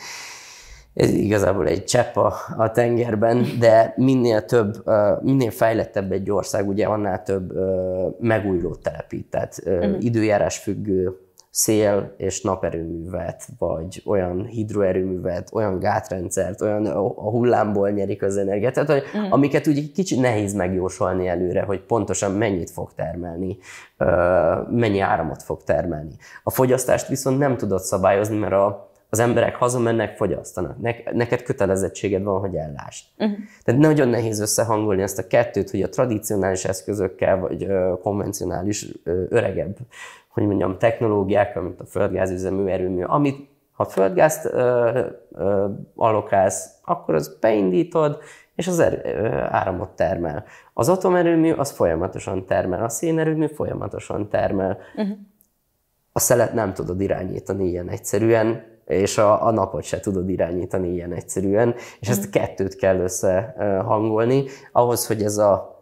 ez 0.94 1.10
igazából 1.10 1.68
egy 1.68 1.84
csepp 1.84 2.16
a, 2.16 2.34
a 2.58 2.72
tengerben, 2.72 3.46
de 3.60 3.94
minél 3.98 4.46
több, 4.46 4.84
minél 5.22 5.52
fejlettebb 5.52 6.12
egy 6.12 6.32
ország, 6.32 6.68
ugye 6.68 6.86
annál 6.86 7.24
több 7.24 7.54
megújulót 8.20 8.82
telepít, 8.82 9.30
tehát 9.30 9.62
uh-huh. 9.66 9.96
időjárás 10.00 10.58
függő 10.58 11.25
szél 11.56 12.14
és 12.18 12.42
naperőművet, 12.42 13.48
vagy 13.58 14.02
olyan 14.06 14.46
hidroerőművet, 14.46 15.50
olyan 15.54 15.80
gátrendszert, 15.80 16.62
olyan 16.62 16.86
a 16.86 17.30
hullámból 17.30 17.90
nyerik 17.90 18.24
az 18.24 18.38
energiát, 18.38 18.74
tehát 18.74 18.90
hogy, 18.90 19.04
mm. 19.18 19.32
amiket 19.32 19.68
úgy 19.68 19.92
kicsit 19.92 20.20
nehéz 20.20 20.54
megjósolni 20.54 21.28
előre, 21.28 21.62
hogy 21.62 21.82
pontosan 21.82 22.32
mennyit 22.32 22.70
fog 22.70 22.94
termelni, 22.96 23.58
mennyi 24.70 25.00
áramot 25.00 25.44
fog 25.44 25.64
termelni. 25.64 26.16
A 26.44 26.50
fogyasztást 26.50 27.08
viszont 27.08 27.38
nem 27.38 27.58
tudod 27.58 27.82
szabályozni, 27.82 28.38
mert 28.38 28.54
a, 28.54 28.90
az 29.10 29.20
emberek 29.20 29.56
hazamennek, 29.56 30.16
fogyasztanak. 30.16 30.82
Ne, 30.82 30.92
neked 31.12 31.42
kötelezettséged 31.42 32.24
van, 32.24 32.40
hogy 32.40 32.56
ellásd. 32.56 33.06
Uh-huh. 33.18 33.38
Tehát 33.64 33.82
nagyon 33.82 34.08
nehéz 34.08 34.40
összehangolni 34.40 35.02
ezt 35.02 35.20
a 35.20 35.28
kettőt, 35.28 35.70
hogy 35.70 35.82
a 35.82 35.90
tradicionális 35.90 36.66
eszközökkel, 36.66 37.40
vagy 37.40 37.64
ö, 37.64 37.94
konvencionális, 38.02 38.88
ö, 39.04 39.24
öregebb 39.30 39.78
hogy 40.36 40.46
mondjam, 40.46 40.78
technológiák, 40.78 41.62
mint 41.62 41.80
a 41.80 41.86
földgázüzemű 41.86 42.66
erőmű, 42.66 43.04
amit 43.04 43.50
ha 43.72 43.86
földgázt 43.86 44.46
ö, 44.46 45.00
ö, 45.32 45.66
alokálsz, 45.96 46.70
akkor 46.86 47.16
az 47.16 47.38
beindítod, 47.40 48.20
és 48.56 48.68
az 48.68 48.80
erő, 48.80 49.02
ö, 49.04 49.28
áramot 49.50 49.90
termel. 49.90 50.44
Az 50.74 50.90
atomerőmű 50.90 51.52
az 51.52 51.72
folyamatosan 51.72 52.46
termel, 52.46 52.84
a 52.84 52.90
szénerőmű 52.90 53.48
folyamatosan 53.48 54.30
termel. 54.30 54.78
Uh-huh. 54.96 55.18
A 56.12 56.20
szelet 56.20 56.54
nem 56.54 56.74
tudod 56.74 57.02
irányítani 57.02 57.68
ilyen 57.68 57.90
egyszerűen, 57.90 58.64
és 58.86 59.18
a, 59.18 59.46
a 59.46 59.52
napot 59.52 59.84
se 59.84 60.00
tudod 60.00 60.30
irányítani 60.30 60.90
ilyen 60.90 61.14
egyszerűen, 61.14 61.76
és 62.00 62.10
ezt 62.10 62.26
a 62.26 62.30
kettőt 62.30 62.76
kell 62.76 63.00
összehangolni, 63.00 64.44
ahhoz, 64.72 65.08
hogy 65.08 65.24
ez 65.24 65.38
a 65.38 65.75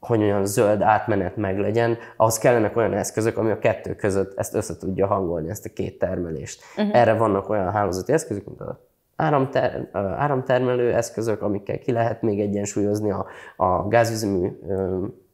hogy 0.00 0.22
olyan 0.22 0.46
zöld 0.46 0.82
átmenet 0.82 1.36
meg 1.36 1.58
legyen, 1.58 1.96
ahhoz 2.16 2.38
kellenek 2.38 2.76
olyan 2.76 2.92
eszközök, 2.92 3.36
ami 3.38 3.50
a 3.50 3.58
kettő 3.58 3.94
között 3.94 4.38
ezt 4.38 4.54
össze 4.54 4.76
tudja 4.76 5.06
hangolni, 5.06 5.50
ezt 5.50 5.66
a 5.66 5.70
két 5.74 5.98
termelést. 5.98 6.62
Uh-huh. 6.76 6.96
Erre 6.96 7.14
vannak 7.14 7.48
olyan 7.48 7.72
hálózati 7.72 8.12
eszközök, 8.12 8.46
mint 8.46 8.60
a 8.60 8.80
áramter, 9.16 9.88
áramtermelő 9.92 10.94
eszközök, 10.94 11.42
amikkel 11.42 11.78
ki 11.78 11.92
lehet 11.92 12.22
még 12.22 12.40
egyensúlyozni 12.40 13.10
a, 13.10 13.26
a 13.56 13.88
gázüzemű 13.88 14.50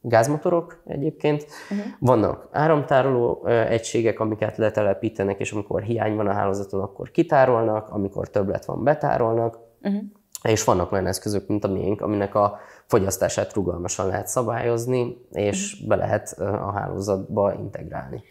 gázmotorok 0.01 0.81
egyébként. 0.85 1.45
Uh-huh. 1.69 1.85
Vannak 1.99 2.47
áramtároló 2.51 3.45
egységek, 3.47 4.19
amiket 4.19 4.57
letelepítenek, 4.57 5.39
és 5.39 5.51
amikor 5.51 5.81
hiány 5.81 6.15
van 6.15 6.27
a 6.27 6.33
hálózaton, 6.33 6.81
akkor 6.81 7.11
kitárolnak, 7.11 7.89
amikor 7.89 8.29
többlet 8.29 8.65
van, 8.65 8.83
betárolnak. 8.83 9.59
Uh-huh. 9.81 10.01
És 10.43 10.63
vannak 10.63 10.91
olyan 10.91 11.07
eszközök, 11.07 11.47
mint 11.47 11.63
a 11.63 11.67
miénk, 11.67 12.01
aminek 12.01 12.35
a 12.35 12.59
fogyasztását 12.91 13.53
rugalmasan 13.53 14.07
lehet 14.07 14.27
szabályozni, 14.27 15.17
és 15.31 15.79
mhm. 15.79 15.87
be 15.87 15.95
lehet 15.95 16.31
a 16.39 16.71
hálózatba 16.71 17.53
integrálni. 17.53 18.23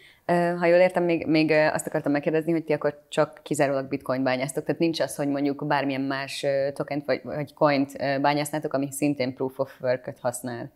Ha 0.59 0.65
jól 0.65 0.79
értem, 0.79 1.03
még, 1.03 1.27
még 1.27 1.51
azt 1.51 1.87
akartam 1.87 2.11
megkérdezni, 2.11 2.51
hogy 2.51 2.63
ti 2.63 2.73
akkor 2.73 3.01
csak 3.09 3.39
kizárólag 3.43 3.87
bitcoin 3.87 4.23
bányáztok, 4.23 4.63
tehát 4.63 4.81
nincs 4.81 4.99
az, 4.99 5.15
hogy 5.15 5.27
mondjuk 5.27 5.67
bármilyen 5.67 6.01
más 6.01 6.45
tokent 6.73 7.05
vagy, 7.05 7.21
vagy 7.23 7.53
coint 7.53 7.91
bányásznátok, 8.21 8.73
ami 8.73 8.91
szintén 8.91 9.33
proof 9.33 9.59
of 9.59 9.81
work 9.81 10.13
használ. 10.21 10.71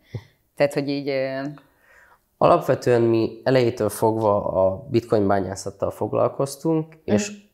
Tehát, 0.56 0.74
hogy 0.74 0.88
így... 0.88 1.12
Alapvetően 2.38 3.02
mi 3.02 3.40
elejétől 3.44 3.88
fogva 3.88 4.44
a 4.44 4.86
bitcoin 4.90 5.26
bányászattal 5.26 5.90
foglalkoztunk, 5.90 6.94
és 7.04 7.45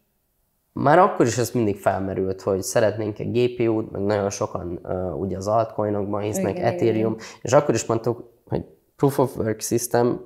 már 0.72 0.98
akkor 0.98 1.26
is 1.26 1.38
ez 1.38 1.50
mindig 1.50 1.76
felmerült, 1.76 2.40
hogy 2.40 2.62
szeretnénk 2.62 3.18
egy 3.18 3.30
GPU-t, 3.30 3.90
meg 3.90 4.02
nagyon 4.02 4.30
sokan 4.30 4.78
uh, 4.82 5.20
ugye 5.20 5.36
az 5.36 5.46
altcoinokban 5.46 6.20
hisznek, 6.20 6.56
igen, 6.56 6.72
Ethereum, 6.72 7.12
igen. 7.12 7.26
és 7.42 7.52
akkor 7.52 7.74
is 7.74 7.84
mondtuk, 7.84 8.30
hogy 8.48 8.64
Proof 8.96 9.18
of 9.18 9.36
Work 9.36 9.60
System, 9.60 10.24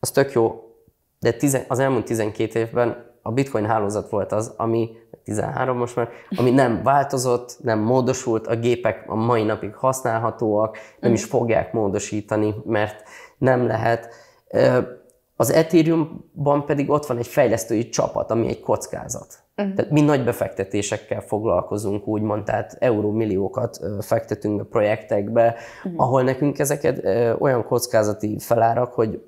az 0.00 0.10
tök 0.10 0.32
jó, 0.32 0.72
de 1.20 1.32
tizen, 1.32 1.64
az 1.68 1.78
elmúlt 1.78 2.04
12 2.04 2.58
évben 2.58 3.10
a 3.22 3.32
bitcoin 3.32 3.66
hálózat 3.66 4.10
volt 4.10 4.32
az, 4.32 4.54
ami 4.56 4.90
13 5.24 5.76
most 5.76 5.96
már, 5.96 6.08
ami 6.36 6.50
nem 6.50 6.82
változott, 6.82 7.58
nem 7.62 7.78
módosult, 7.78 8.46
a 8.46 8.56
gépek 8.56 9.04
a 9.06 9.14
mai 9.14 9.42
napig 9.42 9.74
használhatóak, 9.74 10.78
nem 11.00 11.12
is 11.12 11.24
fogják 11.24 11.72
módosítani, 11.72 12.54
mert 12.64 13.02
nem 13.38 13.66
lehet. 13.66 14.14
Az 15.36 15.50
Ethereumban 15.50 16.64
pedig 16.66 16.90
ott 16.90 17.06
van 17.06 17.18
egy 17.18 17.26
fejlesztői 17.26 17.88
csapat, 17.88 18.30
ami 18.30 18.48
egy 18.48 18.60
kockázat. 18.60 19.41
Uh-huh. 19.56 19.74
Tehát 19.74 19.90
mi 19.90 20.00
nagy 20.00 20.24
befektetésekkel 20.24 21.20
foglalkozunk, 21.20 22.06
úgymond, 22.06 22.44
tehát 22.44 22.76
eurómilliókat 22.78 23.80
fektetünk 24.00 24.56
be 24.56 24.64
projektekbe, 24.64 25.54
uh-huh. 25.84 26.02
ahol 26.02 26.22
nekünk 26.22 26.58
ezeket 26.58 27.04
olyan 27.40 27.64
kockázati 27.64 28.38
felárak, 28.38 28.92
hogy 28.92 29.20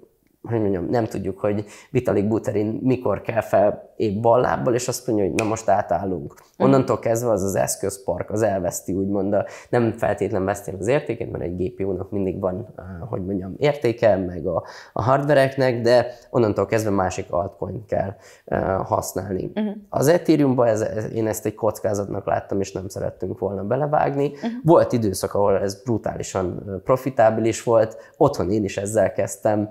hogy 0.48 0.60
mondjam, 0.60 0.86
nem 0.90 1.04
tudjuk, 1.04 1.38
hogy 1.38 1.64
Vitalik 1.90 2.28
Buterin 2.28 2.80
mikor 2.82 3.20
kell 3.20 3.40
fel 3.40 3.92
épp 3.96 4.20
ballából, 4.20 4.74
és 4.74 4.88
azt 4.88 5.06
mondja, 5.06 5.24
hogy 5.24 5.34
na 5.34 5.44
most 5.44 5.68
átállunk. 5.68 6.34
Onnantól 6.58 6.98
kezdve 6.98 7.30
az 7.30 7.42
az 7.42 7.54
eszközpark, 7.54 8.30
az 8.30 8.42
elveszti, 8.42 8.92
úgymond, 8.92 9.32
a, 9.32 9.44
nem 9.68 9.92
feltétlen 9.92 10.44
veszti 10.44 10.70
az 10.78 10.86
értékét, 10.86 11.30
mert 11.30 11.44
egy 11.44 11.56
GPU-nak 11.56 12.10
mindig 12.10 12.40
van, 12.40 12.66
eh, 12.76 12.84
hogy 13.08 13.24
mondjam, 13.24 13.54
értéke, 13.56 14.16
meg 14.16 14.46
a, 14.46 14.64
a 14.92 15.02
hardvereknek, 15.02 15.80
de 15.80 16.06
onnantól 16.30 16.66
kezdve 16.66 16.90
másik 16.90 17.32
altcoin 17.32 17.84
kell 17.86 18.14
uh, 18.46 18.58
használni. 18.86 19.50
Uh-huh. 19.54 19.74
Az 19.88 20.08
Ethereumban 20.08 20.66
ez, 20.66 20.84
én 21.14 21.26
ezt 21.26 21.46
egy 21.46 21.54
kockázatnak 21.54 22.26
láttam, 22.26 22.60
és 22.60 22.72
nem 22.72 22.88
szerettünk 22.88 23.38
volna 23.38 23.62
belevágni. 23.62 24.26
Uh-huh. 24.26 24.50
Volt 24.64 24.92
időszak, 24.92 25.34
ahol 25.34 25.58
ez 25.58 25.82
brutálisan 25.82 26.62
eh, 26.66 26.74
profitábilis 26.84 27.62
volt, 27.62 27.96
otthon 28.16 28.50
én 28.50 28.64
is 28.64 28.76
ezzel 28.76 29.12
kezdtem, 29.12 29.70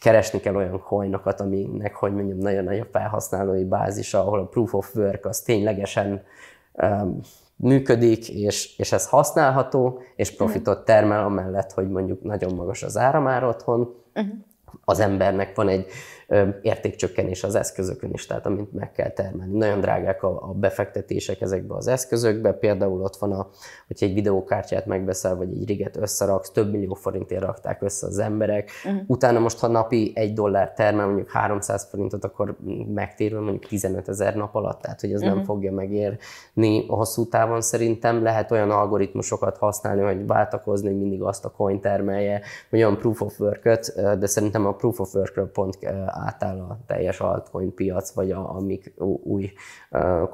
keresni 0.00 0.40
kell 0.40 0.54
olyan 0.54 0.82
coinokat, 0.82 1.40
aminek, 1.40 1.94
hogy 1.94 2.14
mondjam, 2.14 2.38
nagyon 2.38 2.64
nagy 2.64 2.78
a 2.78 2.86
felhasználói 2.92 3.64
bázisa, 3.64 4.20
ahol 4.20 4.38
a 4.38 4.46
proof 4.46 4.74
of 4.74 4.94
work 4.94 5.26
az 5.26 5.40
ténylegesen 5.40 6.22
um, 6.72 7.20
működik, 7.56 8.28
és, 8.28 8.78
és 8.78 8.92
ez 8.92 9.08
használható, 9.08 10.00
és 10.16 10.36
profitot 10.36 10.84
termel, 10.84 11.24
amellett, 11.24 11.72
hogy 11.72 11.88
mondjuk 11.88 12.22
nagyon 12.22 12.54
magas 12.54 12.82
az 12.82 12.96
áramár 12.96 13.44
otthon. 13.44 13.94
Uh-huh. 14.14 14.32
Az 14.84 15.00
embernek 15.00 15.54
van 15.54 15.68
egy 15.68 15.86
értékcsökkenés 16.62 17.44
az 17.44 17.54
eszközökön 17.54 18.10
is, 18.12 18.26
tehát 18.26 18.46
amint 18.46 18.72
meg 18.72 18.92
kell 18.92 19.10
termelni. 19.10 19.56
Nagyon 19.56 19.80
drágák 19.80 20.22
a, 20.22 20.48
a 20.48 20.52
befektetések 20.52 21.40
ezekbe 21.40 21.74
az 21.74 21.86
eszközökbe, 21.86 22.52
például 22.52 23.02
ott 23.02 23.16
van, 23.16 23.32
a, 23.32 23.48
hogyha 23.86 24.06
egy 24.06 24.14
videókártyát 24.14 24.86
megbeszel, 24.86 25.36
vagy 25.36 25.48
egy 25.52 25.66
riget 25.68 25.96
összeraksz, 25.96 26.50
több 26.50 26.70
millió 26.70 26.94
forintért 26.94 27.42
rakták 27.42 27.82
össze 27.82 28.06
az 28.06 28.18
emberek. 28.18 28.70
Uh-huh. 28.84 29.02
Utána 29.06 29.38
most, 29.38 29.58
ha 29.58 29.66
napi 29.66 30.12
egy 30.14 30.32
dollár 30.32 30.72
termel 30.72 31.06
mondjuk 31.06 31.30
300 31.30 31.88
forintot, 31.90 32.24
akkor 32.24 32.56
megtérül 32.94 33.40
mondjuk 33.40 33.66
15 33.66 34.08
ezer 34.08 34.34
nap 34.34 34.54
alatt, 34.54 34.80
tehát 34.80 35.00
hogy 35.00 35.12
ez 35.12 35.20
uh-huh. 35.20 35.34
nem 35.34 35.38
mhm. 35.42 35.52
fogja 35.52 35.72
megérni 35.72 36.84
a 36.88 36.94
hosszú 36.94 37.28
távon 37.28 37.60
szerintem. 37.60 38.22
Lehet 38.22 38.50
olyan 38.50 38.70
algoritmusokat 38.70 39.56
használni, 39.56 40.02
hogy 40.02 40.26
váltakozni, 40.26 40.88
hogy 40.88 40.98
mindig 40.98 41.22
azt 41.22 41.44
a 41.44 41.50
coin 41.50 41.80
termelje, 41.80 42.40
vagy 42.70 42.80
olyan 42.80 42.98
proof 42.98 43.20
of 43.20 43.40
work 43.40 43.62
de 44.18 44.26
szerintem 44.26 44.66
a 44.66 44.72
proof 44.72 45.00
of 45.00 45.14
work 45.14 45.52
pont 45.52 45.78
átáll 46.26 46.58
a 46.58 46.78
teljes 46.86 47.20
altcoin 47.20 47.74
piac, 47.74 48.10
vagy 48.10 48.30
a, 48.30 48.54
amik 48.54 48.94
új 49.22 49.52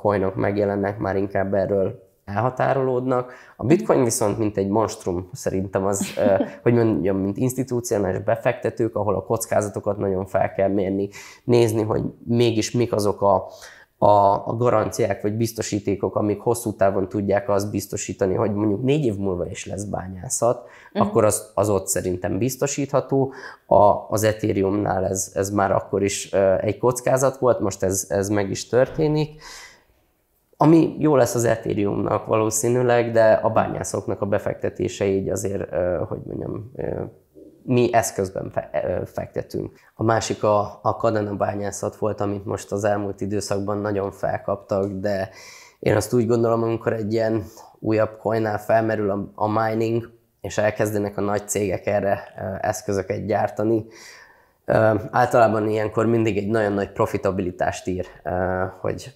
coinok 0.00 0.34
megjelennek, 0.34 0.98
már 0.98 1.16
inkább 1.16 1.54
erről 1.54 2.12
elhatárolódnak. 2.24 3.32
A 3.56 3.64
bitcoin 3.64 4.04
viszont 4.04 4.38
mint 4.38 4.56
egy 4.56 4.68
monstrum 4.68 5.28
szerintem 5.32 5.84
az, 5.84 6.06
hogy 6.62 6.74
mondjam, 6.74 7.16
mint 7.16 7.36
institúcionális 7.36 8.22
befektetők, 8.22 8.96
ahol 8.96 9.14
a 9.14 9.24
kockázatokat 9.24 9.98
nagyon 9.98 10.26
fel 10.26 10.52
kell 10.52 10.68
mérni, 10.68 11.08
nézni, 11.44 11.82
hogy 11.82 12.02
mégis 12.24 12.70
mik 12.70 12.92
azok 12.92 13.22
a, 13.22 13.46
a, 14.04 14.48
a 14.48 14.56
garanciák 14.56 15.22
vagy 15.22 15.34
biztosítékok, 15.34 16.16
amik 16.16 16.40
hosszú 16.40 16.72
távon 16.72 17.08
tudják 17.08 17.48
azt 17.48 17.70
biztosítani, 17.70 18.34
hogy 18.34 18.54
mondjuk 18.54 18.82
négy 18.82 19.04
év 19.04 19.16
múlva 19.16 19.46
is 19.46 19.66
lesz 19.66 19.84
bányászat, 19.84 20.62
uh-huh. 20.92 21.08
akkor 21.08 21.24
az, 21.24 21.50
az 21.54 21.68
ott 21.68 21.86
szerintem 21.86 22.38
biztosítható. 22.38 23.32
A, 23.66 23.82
az 24.08 24.22
Ethereumnál 24.22 25.06
ez, 25.06 25.32
ez 25.34 25.50
már 25.50 25.72
akkor 25.72 26.02
is 26.02 26.32
egy 26.60 26.78
kockázat 26.78 27.36
volt, 27.36 27.60
most 27.60 27.82
ez, 27.82 28.06
ez 28.08 28.28
meg 28.28 28.50
is 28.50 28.68
történik. 28.68 29.42
Ami 30.56 30.96
jó 30.98 31.16
lesz 31.16 31.34
az 31.34 31.44
Ethereumnak 31.44 32.26
valószínűleg, 32.26 33.10
de 33.10 33.32
a 33.32 33.50
bányászoknak 33.50 34.20
a 34.20 34.26
befektetése 34.26 35.04
így 35.04 35.28
azért, 35.28 35.74
hogy 36.08 36.20
mondjam, 36.26 36.72
mi 37.66 37.92
eszközben 37.92 38.50
fe, 38.50 39.02
fektetünk. 39.06 39.78
A 39.94 40.02
másik 40.02 40.42
a, 40.42 40.78
a 40.82 40.96
kadena 40.96 41.34
bányászat 41.34 41.96
volt, 41.96 42.20
amit 42.20 42.44
most 42.44 42.72
az 42.72 42.84
elmúlt 42.84 43.20
időszakban 43.20 43.78
nagyon 43.78 44.12
felkaptak, 44.12 44.92
de 44.92 45.30
én 45.78 45.96
azt 45.96 46.12
úgy 46.12 46.26
gondolom, 46.26 46.62
amikor 46.62 46.92
egy 46.92 47.12
ilyen 47.12 47.44
újabb 47.78 48.16
coinnál 48.16 48.58
felmerül 48.58 49.10
a, 49.10 49.30
a 49.34 49.48
mining, 49.48 50.10
és 50.40 50.58
elkezdenek 50.58 51.16
a 51.16 51.20
nagy 51.20 51.48
cégek 51.48 51.86
erre 51.86 52.22
eszközöket 52.60 53.26
gyártani, 53.26 53.86
általában 55.10 55.68
ilyenkor 55.68 56.06
mindig 56.06 56.36
egy 56.36 56.48
nagyon 56.48 56.72
nagy 56.72 56.92
profitabilitást 56.92 57.86
ír, 57.86 58.06
hogy 58.80 59.14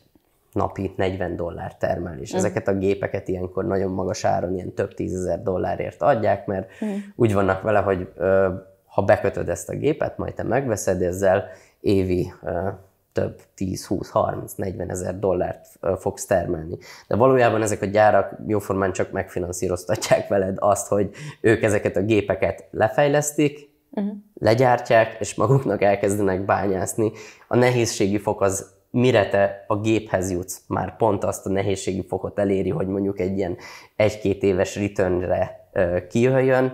napi 0.58 0.92
40 0.96 1.36
dollár 1.36 1.76
termel, 1.76 2.18
és 2.18 2.34
mm. 2.34 2.36
ezeket 2.36 2.68
a 2.68 2.76
gépeket 2.76 3.28
ilyenkor 3.28 3.66
nagyon 3.66 3.90
magas 3.90 4.24
áron, 4.24 4.54
ilyen 4.54 4.74
több 4.74 4.94
tízezer 4.94 5.42
dollárért 5.42 6.02
adják, 6.02 6.46
mert 6.46 6.68
mm. 6.84 6.96
úgy 7.16 7.34
vannak 7.34 7.62
vele, 7.62 7.78
hogy 7.78 8.08
ö, 8.16 8.48
ha 8.86 9.02
bekötöd 9.02 9.48
ezt 9.48 9.68
a 9.68 9.76
gépet, 9.76 10.18
majd 10.18 10.34
te 10.34 10.42
megveszed, 10.42 11.02
ezzel 11.02 11.44
évi 11.80 12.32
ö, 12.42 12.68
több 13.12 13.40
10, 13.54 13.86
20, 13.86 14.10
30, 14.10 14.52
40 14.54 14.90
ezer 14.90 15.18
dollárt 15.18 15.66
fogsz 15.98 16.26
termelni. 16.26 16.78
De 17.08 17.16
valójában 17.16 17.62
ezek 17.62 17.82
a 17.82 17.86
gyárak 17.86 18.36
jóformán 18.46 18.92
csak 18.92 19.10
megfinanszíroztatják 19.10 20.28
veled 20.28 20.56
azt, 20.58 20.88
hogy 20.88 21.10
ők 21.40 21.62
ezeket 21.62 21.96
a 21.96 22.02
gépeket 22.02 22.64
lefejlesztik, 22.70 23.70
uh-huh. 23.90 24.12
legyártják, 24.34 25.16
és 25.20 25.34
maguknak 25.34 25.82
elkezdenek 25.82 26.44
bányászni. 26.44 27.12
A 27.48 27.56
nehézségi 27.56 28.18
fok 28.18 28.40
az 28.40 28.77
mire 28.90 29.28
te 29.28 29.64
a 29.66 29.80
géphez 29.80 30.30
jutsz, 30.30 30.62
már 30.66 30.96
pont 30.96 31.24
azt 31.24 31.46
a 31.46 31.50
nehézségi 31.50 32.04
fokot 32.08 32.38
eléri, 32.38 32.70
hogy 32.70 32.86
mondjuk 32.86 33.20
egy 33.20 33.36
ilyen 33.36 33.56
egy-két 33.96 34.42
éves 34.42 34.76
returnre 34.76 35.70
kijöjjön. 36.08 36.72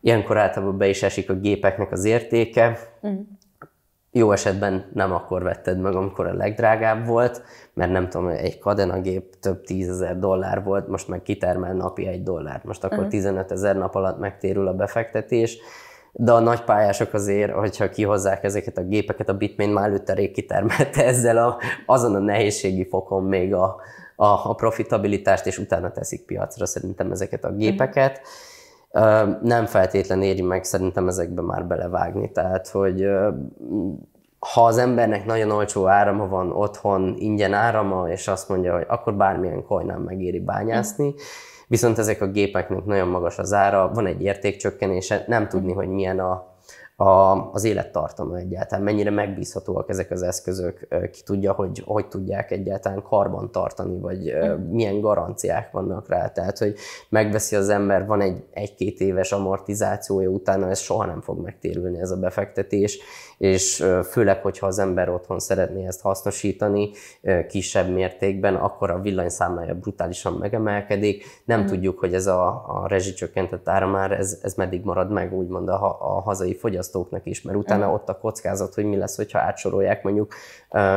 Ilyenkor 0.00 0.38
általában 0.38 0.78
be 0.78 0.88
is 0.88 1.02
esik 1.02 1.30
a 1.30 1.34
gépeknek 1.34 1.92
az 1.92 2.04
értéke. 2.04 2.78
Mm. 3.06 3.20
Jó 4.10 4.32
esetben 4.32 4.90
nem 4.94 5.12
akkor 5.12 5.42
vetted 5.42 5.80
meg, 5.80 5.94
amikor 5.94 6.26
a 6.26 6.34
legdrágább 6.34 7.06
volt, 7.06 7.42
mert 7.74 7.90
nem 7.90 8.08
tudom, 8.08 8.28
egy 8.28 8.58
Cadena 8.60 9.00
gép 9.00 9.34
több 9.40 9.64
tízezer 9.64 10.18
dollár 10.18 10.62
volt, 10.62 10.88
most 10.88 11.08
meg 11.08 11.22
kitermel 11.22 11.74
napi 11.74 12.06
egy 12.06 12.22
dollárt. 12.22 12.64
Most 12.64 12.84
akkor 12.84 13.04
mm. 13.04 13.08
15 13.08 13.52
ezer 13.52 13.76
nap 13.76 13.94
alatt 13.94 14.18
megtérül 14.18 14.68
a 14.68 14.74
befektetés 14.74 15.58
de 16.12 16.32
a 16.32 16.40
nagy 16.40 16.64
pályások 16.64 17.14
azért, 17.14 17.52
hogyha 17.52 17.88
kihozzák 17.88 18.44
ezeket 18.44 18.78
a 18.78 18.82
gépeket, 18.82 19.28
a 19.28 19.36
Bitmain 19.36 19.70
már 19.70 19.88
előtte 19.88 20.14
rég 20.14 20.32
kitermelte 20.32 21.04
ezzel 21.12 21.36
a, 21.36 21.58
azon 21.86 22.14
a 22.14 22.18
nehézségi 22.18 22.88
fokon 22.88 23.24
még 23.24 23.54
a, 23.54 23.76
a, 24.16 24.24
a 24.24 24.54
profitabilitást, 24.54 25.46
és 25.46 25.58
utána 25.58 25.90
teszik 25.90 26.26
piacra 26.26 26.66
szerintem 26.66 27.10
ezeket 27.10 27.44
a 27.44 27.52
gépeket. 27.52 28.20
Nem 29.42 29.66
feltétlen 29.66 30.22
éri 30.22 30.42
meg 30.42 30.64
szerintem 30.64 31.08
ezekbe 31.08 31.42
már 31.42 31.66
belevágni, 31.66 32.32
tehát 32.32 32.68
hogy 32.68 33.06
ha 34.38 34.64
az 34.64 34.78
embernek 34.78 35.26
nagyon 35.26 35.50
olcsó 35.50 35.86
árama 35.86 36.28
van 36.28 36.52
otthon, 36.52 37.14
ingyen 37.18 37.52
árama, 37.52 38.08
és 38.08 38.28
azt 38.28 38.48
mondja, 38.48 38.74
hogy 38.74 38.84
akkor 38.88 39.14
bármilyen 39.14 39.64
coinán 39.66 40.00
megéri 40.00 40.40
bányászni, 40.40 41.08
mm 41.08 41.51
viszont 41.72 41.98
ezek 41.98 42.20
a 42.20 42.26
gépeknek 42.26 42.84
nagyon 42.84 43.08
magas 43.08 43.38
az 43.38 43.52
ára, 43.52 43.90
van 43.94 44.06
egy 44.06 44.22
értékcsökkenése, 44.22 45.24
nem 45.26 45.48
tudni, 45.48 45.72
hogy 45.72 45.88
milyen 45.88 46.18
a, 46.18 46.56
a, 46.96 47.50
az 47.52 47.64
élettartama 47.64 48.36
egyáltalán, 48.36 48.84
mennyire 48.84 49.10
megbízhatóak 49.10 49.88
ezek 49.88 50.10
az 50.10 50.22
eszközök, 50.22 50.88
ki 51.12 51.20
tudja, 51.24 51.52
hogy 51.52 51.82
hogy 51.84 52.08
tudják 52.08 52.50
egyáltalán 52.50 53.02
karban 53.02 53.50
tartani, 53.50 53.98
vagy 53.98 54.34
mm. 54.34 54.70
milyen 54.70 55.00
garanciák 55.00 55.70
vannak 55.70 56.08
rá. 56.08 56.28
Tehát, 56.28 56.58
hogy 56.58 56.74
megveszi 57.08 57.56
az 57.56 57.68
ember, 57.68 58.06
van 58.06 58.20
egy 58.20 58.44
egy-két 58.50 59.00
éves 59.00 59.32
amortizációja, 59.32 60.28
utána 60.28 60.68
ez 60.68 60.78
soha 60.78 61.04
nem 61.04 61.20
fog 61.20 61.42
megtérülni 61.42 62.00
ez 62.00 62.10
a 62.10 62.16
befektetés, 62.16 62.98
és 63.38 63.84
főleg, 64.10 64.42
hogyha 64.42 64.66
az 64.66 64.78
ember 64.78 65.08
otthon 65.08 65.38
szeretné 65.38 65.86
ezt 65.86 66.00
hasznosítani 66.00 66.90
kisebb 67.48 67.88
mértékben, 67.92 68.54
akkor 68.54 68.90
a 68.90 69.00
villanyszámlája 69.00 69.74
brutálisan 69.74 70.32
megemelkedik. 70.32 71.24
Nem 71.44 71.62
mm. 71.62 71.66
tudjuk, 71.66 71.98
hogy 71.98 72.14
ez 72.14 72.26
a, 72.26 72.46
a 72.66 72.86
rezsicsökkentett 72.88 73.68
áramár, 73.68 74.12
ez, 74.12 74.38
ez 74.42 74.54
meddig 74.54 74.84
marad 74.84 75.10
meg, 75.10 75.34
úgymond 75.34 75.68
a, 75.68 75.96
a 76.00 76.20
hazai 76.20 76.54
fogyasztó 76.54 76.92
fogyasztóknak 76.92 77.26
is, 77.26 77.42
mert 77.42 77.58
utána 77.58 77.88
mm. 77.88 77.92
ott 77.92 78.08
a 78.08 78.18
kockázat, 78.18 78.74
hogy 78.74 78.84
mi 78.84 78.96
lesz, 78.96 79.16
hogyha 79.16 79.38
átsorolják 79.38 80.02
mondjuk 80.02 80.34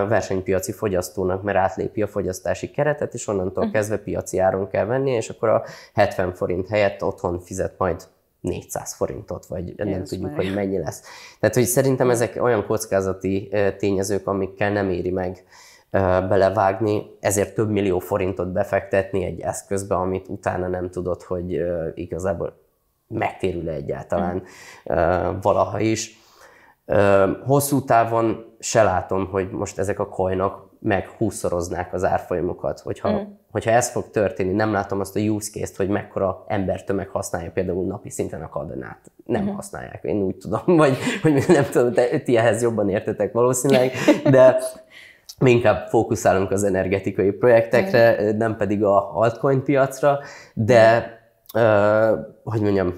versenypiaci 0.08 0.72
fogyasztónak, 0.72 1.44
mert 1.44 1.58
átlépi 1.58 2.02
a 2.02 2.08
fogyasztási 2.08 2.72
keretet, 2.72 3.14
és 3.14 3.28
onnantól 3.28 3.66
mm. 3.66 3.72
kezdve 3.72 3.98
piaci 3.98 4.40
áron 4.40 4.68
kell 4.68 4.86
venni, 4.86 5.12
és 5.12 5.30
akkor 5.30 5.50
a 5.50 5.64
70 5.94 6.34
forint 6.34 6.68
helyett 6.68 7.04
otthon 7.04 7.40
fizet 7.40 7.74
majd 7.78 8.04
400 8.46 8.94
forintot, 8.94 9.46
vagy 9.46 9.74
nem 9.78 9.88
Jézus 9.88 10.10
tudjuk, 10.10 10.36
meg. 10.36 10.46
hogy 10.46 10.54
mennyi 10.54 10.78
lesz. 10.78 11.02
Tehát, 11.40 11.56
hogy 11.56 11.66
szerintem 11.66 12.10
ezek 12.10 12.44
olyan 12.44 12.66
kockázati 12.66 13.52
tényezők, 13.78 14.28
amikkel 14.28 14.72
nem 14.72 14.90
éri 14.90 15.12
meg 15.12 15.46
belevágni, 16.28 17.18
ezért 17.20 17.56
több 17.56 17.70
millió 17.70 18.00
forintot 18.00 18.52
befektetni 18.52 19.24
egy 19.24 19.40
eszközbe, 19.40 19.96
amit 19.96 20.28
utána 20.28 20.68
nem 20.68 20.90
tudod, 20.90 21.22
hogy 21.22 21.62
igazából 21.94 22.64
megtérül-e 23.08 23.74
egyáltalán 23.74 24.36
mm. 24.94 25.40
valaha 25.42 25.80
is. 25.80 26.20
Hosszú 27.46 27.84
távon 27.84 28.56
se 28.60 28.84
látom, 28.84 29.28
hogy 29.28 29.52
most 29.52 29.80
ezek 29.80 30.00
a 30.00 30.10
coinok 30.10 30.65
meg 30.86 31.08
húszszoroznák 31.08 31.94
az 31.94 32.04
árfolyamokat. 32.04 32.80
Hogyha, 32.80 33.12
mm. 33.12 33.24
hogyha 33.52 33.72
ez 33.72 33.92
fog 33.92 34.10
történni, 34.10 34.54
nem 34.54 34.72
látom 34.72 35.00
azt 35.00 35.16
a 35.16 35.20
use 35.20 35.50
case-t, 35.52 35.76
hogy 35.76 35.90
mekkora 35.90 36.44
embertömeg 36.48 37.08
használja 37.08 37.52
például 37.52 37.86
napi 37.86 38.10
szinten 38.10 38.42
a 38.42 38.50
kardonát. 38.50 39.12
Nem 39.26 39.44
mm. 39.44 39.48
használják, 39.48 40.04
én 40.04 40.22
úgy 40.22 40.36
tudom, 40.36 40.62
vagy 40.82 40.98
hogy 41.22 41.44
nem 41.48 41.66
tudom, 41.72 41.94
te, 41.94 42.20
ti 42.20 42.38
ehhez 42.38 42.62
jobban 42.62 42.90
értetek 42.90 43.32
valószínűleg, 43.32 43.92
de 44.24 44.58
mi 45.40 45.52
inkább 45.52 45.88
fókuszálunk 45.88 46.52
az 46.52 46.64
energetikai 46.64 47.32
projektekre, 47.32 48.18
mm. 48.22 48.38
nem 48.38 48.58
pedig 48.58 48.84
a 48.84 49.18
altcoin 49.18 49.64
piacra, 49.64 50.20
de 50.54 51.14
uh, 51.54 52.20
hogy 52.44 52.62
mondjam, 52.62 52.94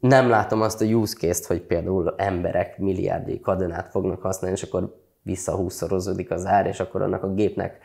nem 0.00 0.28
látom 0.28 0.62
azt 0.62 0.82
a 0.82 0.84
use 0.84 1.16
case-t, 1.16 1.46
hogy 1.46 1.60
például 1.60 2.14
emberek 2.16 2.78
milliárdé 2.78 3.40
kardonát 3.40 3.88
fognak 3.90 4.22
használni, 4.22 4.56
és 4.56 4.62
akkor 4.62 5.04
visszahúszszorozódik 5.26 6.30
az 6.30 6.46
ár, 6.46 6.66
és 6.66 6.80
akkor 6.80 7.02
annak 7.02 7.22
a 7.22 7.32
gépnek 7.32 7.78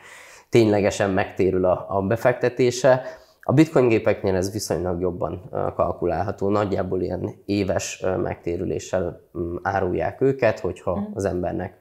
ténylegesen 0.48 1.10
megtérül 1.10 1.64
a, 1.64 1.86
a 1.88 2.02
befektetése. 2.02 3.02
A 3.42 3.52
bitcoin 3.52 3.88
gépeknél 3.88 4.34
ez 4.34 4.52
viszonylag 4.52 5.00
jobban 5.00 5.50
kalkulálható, 5.74 6.48
nagyjából 6.48 7.02
ilyen 7.02 7.34
éves 7.44 8.04
megtérüléssel 8.22 9.20
mm, 9.38 9.56
árulják 9.62 10.20
őket, 10.20 10.60
hogyha 10.60 11.00
mm. 11.00 11.04
az 11.14 11.24
embernek 11.24 11.80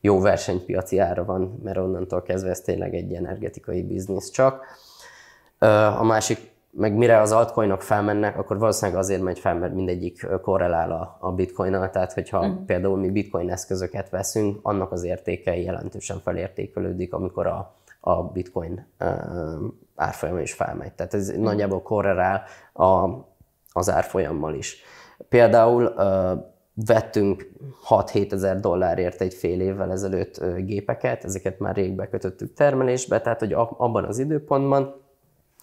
jó 0.00 0.20
versenypiaci 0.20 0.98
ára 0.98 1.24
van, 1.24 1.60
mert 1.62 1.78
onnantól 1.78 2.22
kezdve 2.22 2.50
ez 2.50 2.60
tényleg 2.60 2.94
egy 2.94 3.12
energetikai 3.12 3.82
biznisz 3.82 4.30
csak. 4.30 4.66
A 5.98 6.04
másik 6.04 6.49
meg 6.70 6.94
mire 6.94 7.20
az 7.20 7.32
altcoinok 7.32 7.82
felmennek, 7.82 8.38
akkor 8.38 8.58
valószínűleg 8.58 9.00
azért 9.00 9.22
megy 9.22 9.38
fel, 9.38 9.54
mert 9.54 9.74
mindegyik 9.74 10.26
korrelál 10.42 10.90
a, 10.92 11.16
a 11.20 11.32
bitcoinnal, 11.32 11.90
tehát 11.90 12.12
hogyha 12.12 12.38
uh-huh. 12.38 12.64
például 12.64 12.98
mi 12.98 13.10
bitcoin 13.10 13.50
eszközöket 13.50 14.10
veszünk, 14.10 14.58
annak 14.62 14.92
az 14.92 15.02
értéke 15.02 15.56
jelentősen 15.56 16.20
felértékelődik, 16.24 17.12
amikor 17.12 17.46
a, 17.46 17.74
a 18.00 18.22
bitcoin 18.22 18.86
uh, 19.00 19.08
árfolyama 19.94 20.40
is 20.40 20.52
felmegy. 20.52 20.92
Tehát 20.92 21.14
ez 21.14 21.28
uh-huh. 21.28 21.44
nagyjából 21.44 21.82
korrelál 21.82 22.42
a, 22.72 23.08
az 23.72 23.90
árfolyammal 23.90 24.54
is. 24.54 24.82
Például 25.28 25.84
uh, 25.84 26.48
vettünk 26.86 27.50
6-7 27.88 28.32
ezer 28.32 28.60
dollárért 28.60 29.20
egy 29.20 29.34
fél 29.34 29.60
évvel 29.60 29.92
ezelőtt 29.92 30.44
gépeket, 30.56 31.24
ezeket 31.24 31.58
már 31.58 31.74
rég 31.74 31.92
bekötöttük 31.92 32.54
termelésbe, 32.54 33.20
tehát 33.20 33.38
hogy 33.38 33.52
abban 33.52 34.04
az 34.04 34.18
időpontban 34.18 34.99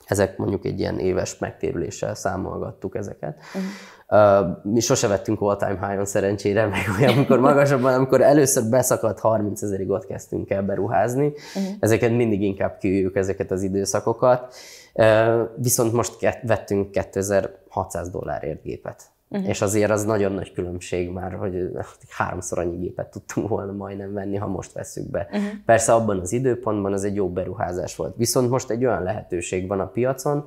ezek 0.08 0.38
mondjuk 0.38 0.66
egy 0.66 0.80
ilyen 0.80 1.00
éves 1.00 1.38
megtérüléssel 1.38 2.16
számolgattuk 2.16 2.96
ezeket. 2.96 3.38
Uh-huh. 3.56 3.72
Uh, 4.10 4.58
mi 4.64 4.80
sose 4.80 5.08
vettünk 5.08 5.42
all-time 5.42 5.88
high-on 5.88 6.06
szerencsére, 6.06 6.66
meg 6.66 6.82
olyan, 7.00 7.14
amikor 7.14 7.40
magasabban, 7.40 7.94
amikor 7.94 8.22
először 8.22 8.64
beszakadt 8.70 9.20
30 9.20 9.62
ezerig 9.62 9.90
ott 9.90 10.06
kezdtünk 10.06 10.50
el 10.50 10.64
beruházni. 10.64 11.26
Uh-huh. 11.28 11.74
Ezeket 11.80 12.12
mindig 12.12 12.42
inkább 12.42 12.78
kiüljük, 12.78 13.16
ezeket 13.16 13.52
az 13.52 13.64
időszakokat. 13.64 14.56
Uh, 14.94 15.42
viszont 15.56 15.94
most 15.94 16.16
vettünk 16.42 16.92
2600 16.92 18.10
dollárért 18.10 18.62
gépet. 18.62 19.04
Uh-huh. 19.30 19.50
És 19.50 19.62
azért 19.62 19.92
az 19.92 20.04
nagyon 20.04 20.32
nagy 20.32 20.54
különbség 20.54 21.10
már, 21.10 21.34
hogy 21.34 21.72
háromszor 22.10 22.60
annyi 22.60 22.78
gépet 22.78 23.08
tudtunk 23.08 23.48
volna 23.48 23.72
majdnem 23.72 24.14
venni, 24.14 24.36
ha 24.36 24.48
most 24.48 24.74
veszük 24.74 25.10
be. 25.10 25.28
Uh-huh. 25.32 25.44
Persze 25.66 25.94
abban 25.94 26.20
az 26.20 26.32
időpontban 26.32 26.94
az 26.94 27.04
egy 27.04 27.16
jó 27.16 27.30
beruházás 27.30 27.96
volt. 27.96 28.16
Viszont 28.18 28.50
most 28.50 28.70
egy 28.70 28.86
olyan 28.86 29.04
lehetőség 29.04 29.68
van 29.68 29.80
a 29.80 29.88
piacon, 29.88 30.46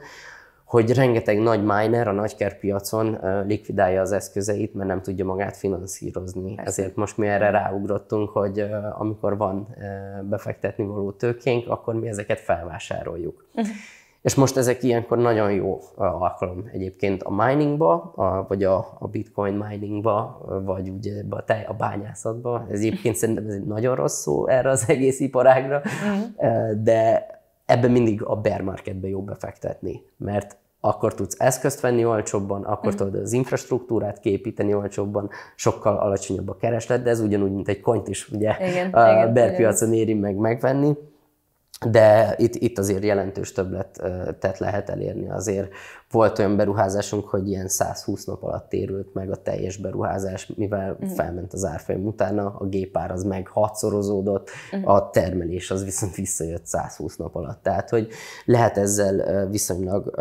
hogy 0.64 0.94
rengeteg 0.94 1.38
nagy 1.38 1.64
miner 1.64 2.08
a 2.08 2.12
nagyker 2.12 2.58
piacon 2.58 3.18
likvidálja 3.46 4.00
az 4.00 4.12
eszközeit, 4.12 4.74
mert 4.74 4.88
nem 4.88 5.02
tudja 5.02 5.24
magát 5.24 5.56
finanszírozni. 5.56 6.54
Persze. 6.54 6.70
Ezért 6.70 6.96
most 6.96 7.16
mi 7.16 7.26
erre 7.26 7.50
ráugrottunk, 7.50 8.30
hogy 8.30 8.66
amikor 8.98 9.36
van 9.36 9.76
befektetni 10.22 10.84
való 10.84 11.10
tőkénk, 11.10 11.68
akkor 11.68 11.94
mi 11.94 12.08
ezeket 12.08 12.40
felvásároljuk. 12.40 13.46
Uh-huh. 13.54 13.74
És 14.22 14.34
most 14.34 14.56
ezek 14.56 14.82
ilyenkor 14.82 15.18
nagyon 15.18 15.52
jó 15.52 15.80
alkalom 15.96 16.68
egyébként 16.72 17.22
a 17.22 17.30
miningba, 17.30 18.12
a, 18.14 18.46
vagy 18.48 18.64
a, 18.64 18.96
a 18.98 19.08
bitcoin 19.08 19.54
miningba, 19.54 20.40
vagy 20.64 20.88
ugye 20.88 21.22
a, 21.30 21.44
tej, 21.44 21.64
a 21.64 21.72
bányászatba. 21.72 22.66
Ez 22.70 22.78
egyébként 22.78 23.16
szerintem 23.16 23.46
ez 23.46 23.54
egy 23.54 23.66
nagyon 23.66 23.94
rossz 23.94 24.20
szó 24.20 24.46
erre 24.46 24.70
az 24.70 24.84
egész 24.86 25.20
iparágra, 25.20 25.76
uh-huh. 25.76 26.82
de 26.82 27.26
ebben 27.66 27.90
mindig 27.90 28.22
a 28.22 28.36
bear 28.36 28.60
marketbe 28.60 29.08
jó 29.08 29.22
befektetni, 29.22 30.02
mert 30.16 30.56
akkor 30.80 31.14
tudsz 31.14 31.36
eszközt 31.38 31.80
venni 31.80 32.04
olcsóbban, 32.04 32.62
akkor 32.62 32.92
uh-huh. 32.92 33.06
tudod 33.06 33.22
az 33.22 33.32
infrastruktúrát 33.32 34.20
képíteni 34.20 34.74
olcsóbban, 34.74 35.30
sokkal 35.54 35.96
alacsonyabb 35.96 36.48
a 36.48 36.56
kereslet, 36.56 37.02
de 37.02 37.10
ez 37.10 37.20
ugyanúgy, 37.20 37.52
mint 37.52 37.68
egy 37.68 37.80
coint 37.80 38.08
is 38.08 38.28
ugye 38.30 38.56
igen, 38.60 38.90
a 38.90 39.10
igen, 39.10 39.32
bear 39.32 39.56
piacon 39.56 39.92
éri 39.92 40.14
meg 40.14 40.36
megvenni 40.36 40.96
de 41.86 42.34
itt, 42.38 42.54
itt 42.54 42.78
azért 42.78 43.04
jelentős 43.04 43.52
többletet 43.52 44.58
lehet 44.58 44.90
elérni. 44.90 45.30
Azért 45.30 45.72
volt 46.10 46.38
olyan 46.38 46.56
beruházásunk, 46.56 47.28
hogy 47.28 47.48
ilyen 47.48 47.68
120 47.68 48.24
nap 48.24 48.42
alatt 48.42 48.68
térült 48.68 49.14
meg 49.14 49.30
a 49.30 49.42
teljes 49.42 49.76
beruházás, 49.76 50.52
mivel 50.56 50.92
uh-huh. 50.92 51.10
felment 51.10 51.52
az 51.52 51.64
árfolyam 51.64 52.06
utána, 52.06 52.56
a 52.58 52.66
gépár 52.66 53.10
az 53.10 53.24
meg 53.24 53.48
hatszorozódott, 53.48 54.50
uh-huh. 54.72 54.94
a 54.94 55.10
termelés 55.10 55.70
az 55.70 55.84
viszont 55.84 56.14
visszajött 56.14 56.66
120 56.66 57.16
nap 57.16 57.34
alatt. 57.34 57.62
Tehát, 57.62 57.90
hogy 57.90 58.08
lehet 58.44 58.76
ezzel 58.76 59.46
viszonylag 59.48 60.20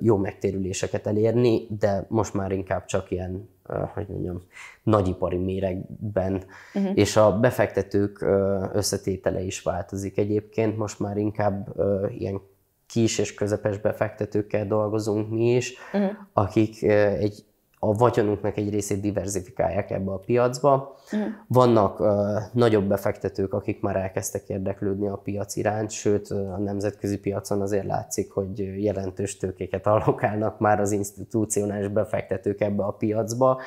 jó 0.00 0.16
megtérüléseket 0.16 1.06
elérni, 1.06 1.66
de 1.78 2.06
most 2.08 2.34
már 2.34 2.52
inkább 2.52 2.84
csak 2.84 3.10
ilyen 3.10 3.48
hogy 3.94 4.06
mondjam, 4.08 4.42
nagyipari 4.82 5.36
méregben, 5.36 6.44
uh-huh. 6.74 6.92
és 6.94 7.16
a 7.16 7.38
befektetők 7.38 8.24
összetétele 8.72 9.40
is 9.40 9.62
változik 9.62 10.18
egyébként, 10.18 10.76
most 10.76 11.00
már 11.00 11.16
inkább 11.16 11.74
ilyen 12.08 12.40
kis 12.86 13.18
és 13.18 13.34
közepes 13.34 13.78
befektetőkkel 13.78 14.66
dolgozunk 14.66 15.30
mi 15.30 15.54
is, 15.54 15.74
uh-huh. 15.92 16.10
akik 16.32 16.82
egy 16.82 17.44
a 17.78 17.94
vagyonunknak 17.94 18.56
egy 18.56 18.70
részét 18.70 19.00
diversifikálják 19.00 19.90
ebbe 19.90 20.12
a 20.12 20.18
piacba. 20.18 20.96
Uh-huh. 21.12 21.28
Vannak 21.46 22.00
uh, 22.00 22.08
nagyobb 22.52 22.84
befektetők, 22.84 23.54
akik 23.54 23.80
már 23.80 23.96
elkezdtek 23.96 24.48
érdeklődni 24.48 25.06
a 25.08 25.16
piac 25.16 25.56
iránt, 25.56 25.90
sőt 25.90 26.30
a 26.30 26.58
nemzetközi 26.58 27.18
piacon 27.18 27.60
azért 27.60 27.86
látszik, 27.86 28.30
hogy 28.30 28.82
jelentős 28.82 29.36
tőkéket 29.36 29.86
allokálnak 29.86 30.58
már 30.58 30.80
az 30.80 30.92
institucionális 30.92 31.88
befektetők 31.88 32.60
ebbe 32.60 32.84
a 32.84 32.92
piacba, 32.92 33.60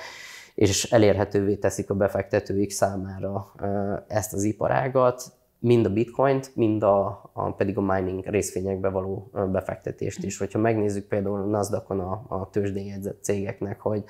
és 0.55 0.91
elérhetővé 0.91 1.55
teszik 1.55 1.89
a 1.89 1.95
befektetőik 1.95 2.71
számára 2.71 3.51
uh, 3.61 3.99
ezt 4.07 4.33
az 4.33 4.43
iparágat, 4.43 5.38
mind 5.59 5.85
a 5.85 5.93
bitcoint, 5.93 6.55
mind 6.55 6.83
a, 6.83 7.29
a, 7.33 7.51
pedig 7.51 7.77
a 7.77 7.81
mining 7.81 8.25
részvényekbe 8.25 8.89
való 8.89 9.31
befektetést 9.51 10.23
is. 10.23 10.37
Hogyha 10.37 10.59
megnézzük 10.59 11.07
például 11.07 11.39
NASDAQ-on 11.39 11.99
a, 11.99 12.25
a 12.27 12.49
tőzsdén 12.49 12.85
jegyzett 12.85 13.23
cégeknek, 13.23 13.79
hogy, 13.79 14.03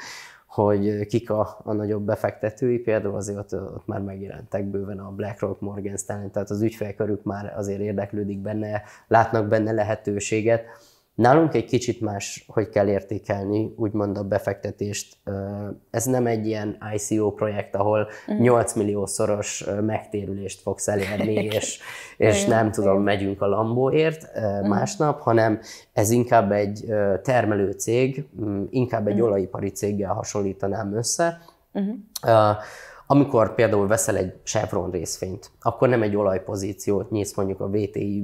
hogy 0.47 1.05
kik 1.05 1.29
a, 1.29 1.59
a 1.63 1.73
nagyobb 1.73 2.03
befektetői, 2.03 2.79
például 2.79 3.15
azért 3.15 3.37
ott, 3.37 3.53
ott 3.53 3.85
már 3.87 4.01
megjelentek 4.01 4.65
bőven 4.65 4.99
a 4.99 5.11
BlackRock, 5.11 5.61
Morgan 5.61 5.97
Stanley, 5.97 6.29
tehát 6.29 6.49
az 6.49 6.61
ügyfélkörük 6.61 7.23
már 7.23 7.53
azért 7.57 7.79
érdeklődik 7.79 8.39
benne, 8.39 8.81
látnak 9.07 9.47
benne 9.47 9.71
lehetőséget, 9.71 10.65
Nálunk 11.19 11.53
egy 11.53 11.65
kicsit 11.65 12.01
más, 12.01 12.45
hogy 12.47 12.69
kell 12.69 12.87
értékelni, 12.87 13.73
úgymond 13.77 14.17
a 14.17 14.23
befektetést. 14.23 15.17
Ez 15.91 16.05
nem 16.05 16.27
egy 16.27 16.45
ilyen 16.45 16.77
ICO 16.95 17.31
projekt, 17.31 17.75
ahol 17.75 18.07
8 18.27 18.73
mhm. 18.73 18.83
milliószoros 18.83 19.65
megtérülést 19.81 20.61
fogsz 20.61 20.87
elérni, 20.87 21.33
és, 21.33 21.79
és 22.17 22.45
nem 22.45 22.71
tudom, 22.71 23.03
megyünk 23.03 23.41
a 23.41 23.47
Lambóért 23.47 24.29
mhm. 24.35 24.67
másnap, 24.67 25.21
hanem 25.21 25.59
ez 25.93 26.09
inkább 26.09 26.51
egy 26.51 26.85
termelő 27.23 27.71
cég, 27.71 28.25
inkább 28.69 29.07
egy 29.07 29.15
mhm. 29.15 29.23
olajipari 29.23 29.69
céggel 29.69 30.13
hasonlítanám 30.13 30.93
össze. 30.93 31.41
Uh-huh. 31.73 31.95
Amikor 33.11 33.55
például 33.55 33.87
veszel 33.87 34.15
egy 34.15 34.33
Chevron 34.43 34.91
részvényt, 34.91 35.51
akkor 35.61 35.89
nem 35.89 36.01
egy 36.01 36.15
olajpozíciót 36.15 37.09
nyitsz 37.09 37.35
mondjuk 37.35 37.59
a 37.59 37.69
VTI 37.69 38.23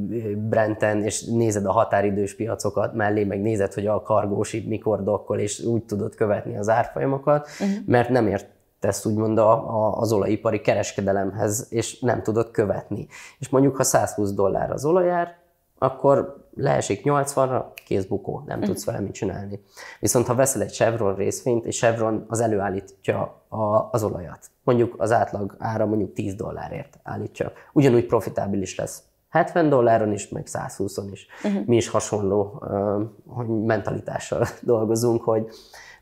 Brenten, 0.50 1.04
és 1.04 1.24
nézed 1.24 1.66
a 1.66 1.72
határidős 1.72 2.36
piacokat 2.36 2.94
mellé, 2.94 3.24
meg 3.24 3.42
nézed, 3.42 3.74
hogy 3.74 3.88
a 3.88 4.02
kargósít 4.02 4.68
mikor 4.68 5.04
dokkol, 5.04 5.40
és 5.40 5.60
úgy 5.60 5.84
tudod 5.84 6.16
követni 6.16 6.58
az 6.58 6.70
árfolyamokat, 6.70 7.48
uh-huh. 7.48 7.78
mert 7.86 8.10
nem 8.10 8.28
ért 8.28 8.48
tesz 8.80 9.06
úgymond 9.06 9.38
a, 9.38 9.52
a, 9.52 9.98
az 9.98 10.12
olajipari 10.12 10.62
kereskedelemhez, 10.62 11.68
és 11.70 12.00
nem 12.00 12.22
tudod 12.22 12.52
követni. 12.52 13.08
És 13.40 13.50
mondjuk, 13.50 13.76
ha 13.76 13.84
120 13.84 14.34
dollár 14.34 14.72
az 14.72 14.86
olajár, 14.86 15.38
akkor 15.78 16.43
leesik 16.55 17.01
80-ra, 17.03 17.63
kész 17.86 18.05
bukó, 18.05 18.43
nem 18.45 18.61
tudsz 18.61 18.86
vele 18.86 18.99
mit 18.99 19.13
csinálni. 19.13 19.63
Viszont 19.99 20.28
ha 20.28 20.36
veszel 20.36 20.61
egy 20.61 20.71
Chevron 20.71 21.15
részvényt, 21.15 21.65
és 21.65 21.78
Chevron 21.78 22.26
az 22.28 22.39
előállítja 22.39 23.41
a, 23.47 23.89
az 23.91 24.03
olajat, 24.03 24.49
mondjuk 24.63 24.95
az 24.97 25.11
átlag 25.11 25.55
ára 25.59 25.86
mondjuk 25.86 26.13
10 26.13 26.36
dollárért 26.36 26.99
állítja, 27.03 27.51
ugyanúgy 27.73 28.05
profitábilis 28.05 28.76
lesz. 28.76 29.03
70 29.30 29.69
dolláron 29.69 30.11
is, 30.11 30.30
meg 30.30 30.47
120-on 30.51 31.07
is. 31.11 31.28
Uh-huh. 31.43 31.65
Mi 31.65 31.76
is 31.76 31.88
hasonló 31.88 32.61
uh, 33.26 33.45
mentalitással 33.45 34.47
dolgozunk, 34.61 35.23
hogy 35.23 35.49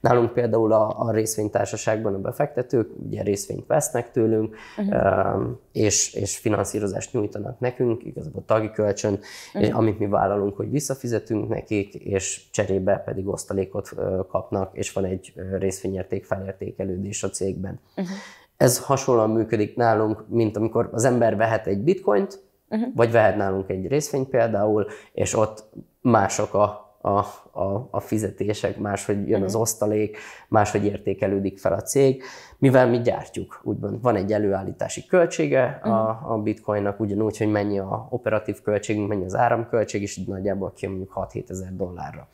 Nálunk 0.04 0.34
például 0.34 0.72
a, 0.74 0.99
a 0.99 1.12
részvénytársaságban 1.12 2.14
a 2.14 2.20
befektetők 2.20 2.89
ugye 3.06 3.22
részvényt 3.22 3.68
vesznek 3.68 4.12
tőlünk, 4.12 4.56
uh-huh. 4.78 5.51
és, 5.72 6.14
és 6.14 6.38
finanszírozást 6.38 7.14
nyújtanak 7.14 7.60
nekünk, 7.60 8.04
igazából 8.04 8.43
tagi 8.45 8.72
kölcsön, 8.72 9.20
uh-huh. 9.54 9.78
amit 9.78 9.99
mi 9.99 10.08
vállalunk, 10.08 10.56
hogy 10.56 10.70
visszafizetünk 10.70 11.49
nekik, 11.49 11.93
és 11.93 12.41
cserébe 12.51 12.97
pedig 13.06 13.28
osztalékot 13.28 13.89
kapnak, 14.30 14.78
és 14.78 14.93
van 14.93 15.06
egy 15.06 15.34
részvényérték 15.60 16.26
felértékelődés 16.26 17.24
a 17.24 17.30
cégben. 17.30 17.80
Uh-huh. 17.95 18.14
Ez 18.58 18.80
hasonlóan 18.86 19.30
működik 19.30 19.76
nálunk, 19.76 20.24
mint 20.28 20.58
amikor 20.58 20.89
az 20.91 21.06
ember 21.06 21.36
vehet 21.36 21.68
egy 21.68 21.80
bitcoint, 21.80 22.43
uh-huh. 22.70 22.88
vagy 22.95 23.12
vehet 23.12 23.38
nálunk 23.38 23.70
egy 23.70 23.88
részvényt 23.88 24.30
például, 24.30 24.88
és 25.14 25.36
ott 25.36 25.66
mások 26.01 26.54
a 26.54 26.83
a, 27.06 27.18
a, 27.60 27.88
a 27.91 27.99
fizetések, 27.99 28.78
máshogy 28.78 29.30
jön 29.30 29.43
az 29.43 29.54
mhm. 29.54 29.62
osztalék, 29.62 30.18
máshogy 30.47 30.86
értékelődik 30.86 31.60
fel 31.60 31.74
a 31.74 31.82
cég, 31.82 32.24
mivel 32.58 32.89
mi 32.89 33.01
gyártjuk, 33.01 33.62
úgymond 33.64 34.01
van 34.01 34.16
egy 34.16 34.32
előállítási 34.32 35.06
költsége 35.06 35.80
a, 35.84 35.89
mhm. 35.89 36.32
a 36.32 36.38
bitcoinnak, 36.38 36.99
ugyanúgy, 36.99 37.38
hogy 37.38 37.51
mennyi 37.51 37.80
a 37.80 38.08
operatív 38.10 38.62
költségünk, 38.62 39.08
mennyi 39.08 39.26
az 39.26 39.36
áramköltség, 39.36 40.01
és 40.01 40.18
nagyjából 40.18 40.74
ki 40.76 40.88
mondjuk 40.88 41.14
6-7 41.16 41.49
ezer 41.49 41.76
dollárra 41.76 42.28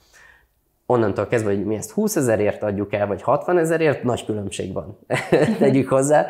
onnantól 0.92 1.28
kezdve, 1.28 1.50
hogy 1.50 1.66
mi 1.66 1.76
ezt 1.76 1.92
20 1.92 2.16
ezerért 2.16 2.64
adjuk 2.64 2.94
el, 2.94 3.08
vagy 3.08 3.22
60 3.22 3.58
ezerért, 3.58 4.04
nagy 4.04 4.26
különbség 4.26 4.74
van. 4.74 5.00
Tegyük 5.60 5.90
hozzá. 5.90 6.26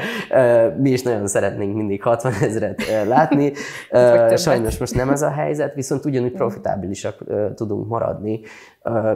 Mi 0.78 0.90
is 0.90 1.02
nagyon 1.02 1.28
szeretnénk 1.28 1.76
mindig 1.76 2.04
60 2.04 2.34
ezeret 2.42 3.06
látni. 3.08 3.54
Sajnos 4.36 4.78
most 4.78 4.96
nem 4.96 5.10
ez 5.10 5.22
a 5.22 5.30
helyzet, 5.30 5.74
viszont 5.74 6.06
ugyanúgy 6.06 6.32
profitábilisak 6.32 7.24
tudunk 7.56 7.88
maradni 7.88 8.42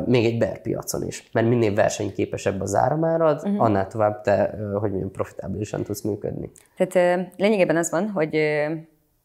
még 0.05 0.25
egy 0.25 0.37
bear 0.37 0.61
piacon 0.61 1.07
is. 1.07 1.29
Mert 1.31 1.47
minél 1.47 1.73
versenyképesebb 1.73 2.61
az 2.61 2.75
áramárad, 2.75 3.41
uh-huh. 3.43 3.61
annál 3.61 3.87
tovább 3.87 4.21
te, 4.21 4.57
hogy 4.79 4.91
milyen 4.91 5.11
profitábilisan 5.11 5.83
tudsz 5.83 6.01
működni. 6.01 6.51
Tehát 6.77 7.29
lényegében 7.37 7.77
az 7.77 7.91
van, 7.91 8.09
hogy 8.09 8.35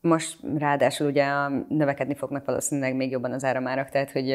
most 0.01 0.39
ráadásul 0.59 1.07
ugye 1.07 1.27
növekedni 1.69 2.15
fognak 2.15 2.45
valószínűleg 2.45 2.95
még 2.95 3.11
jobban 3.11 3.33
az 3.33 3.45
áramárak, 3.45 3.89
tehát 3.89 4.11
hogy 4.11 4.31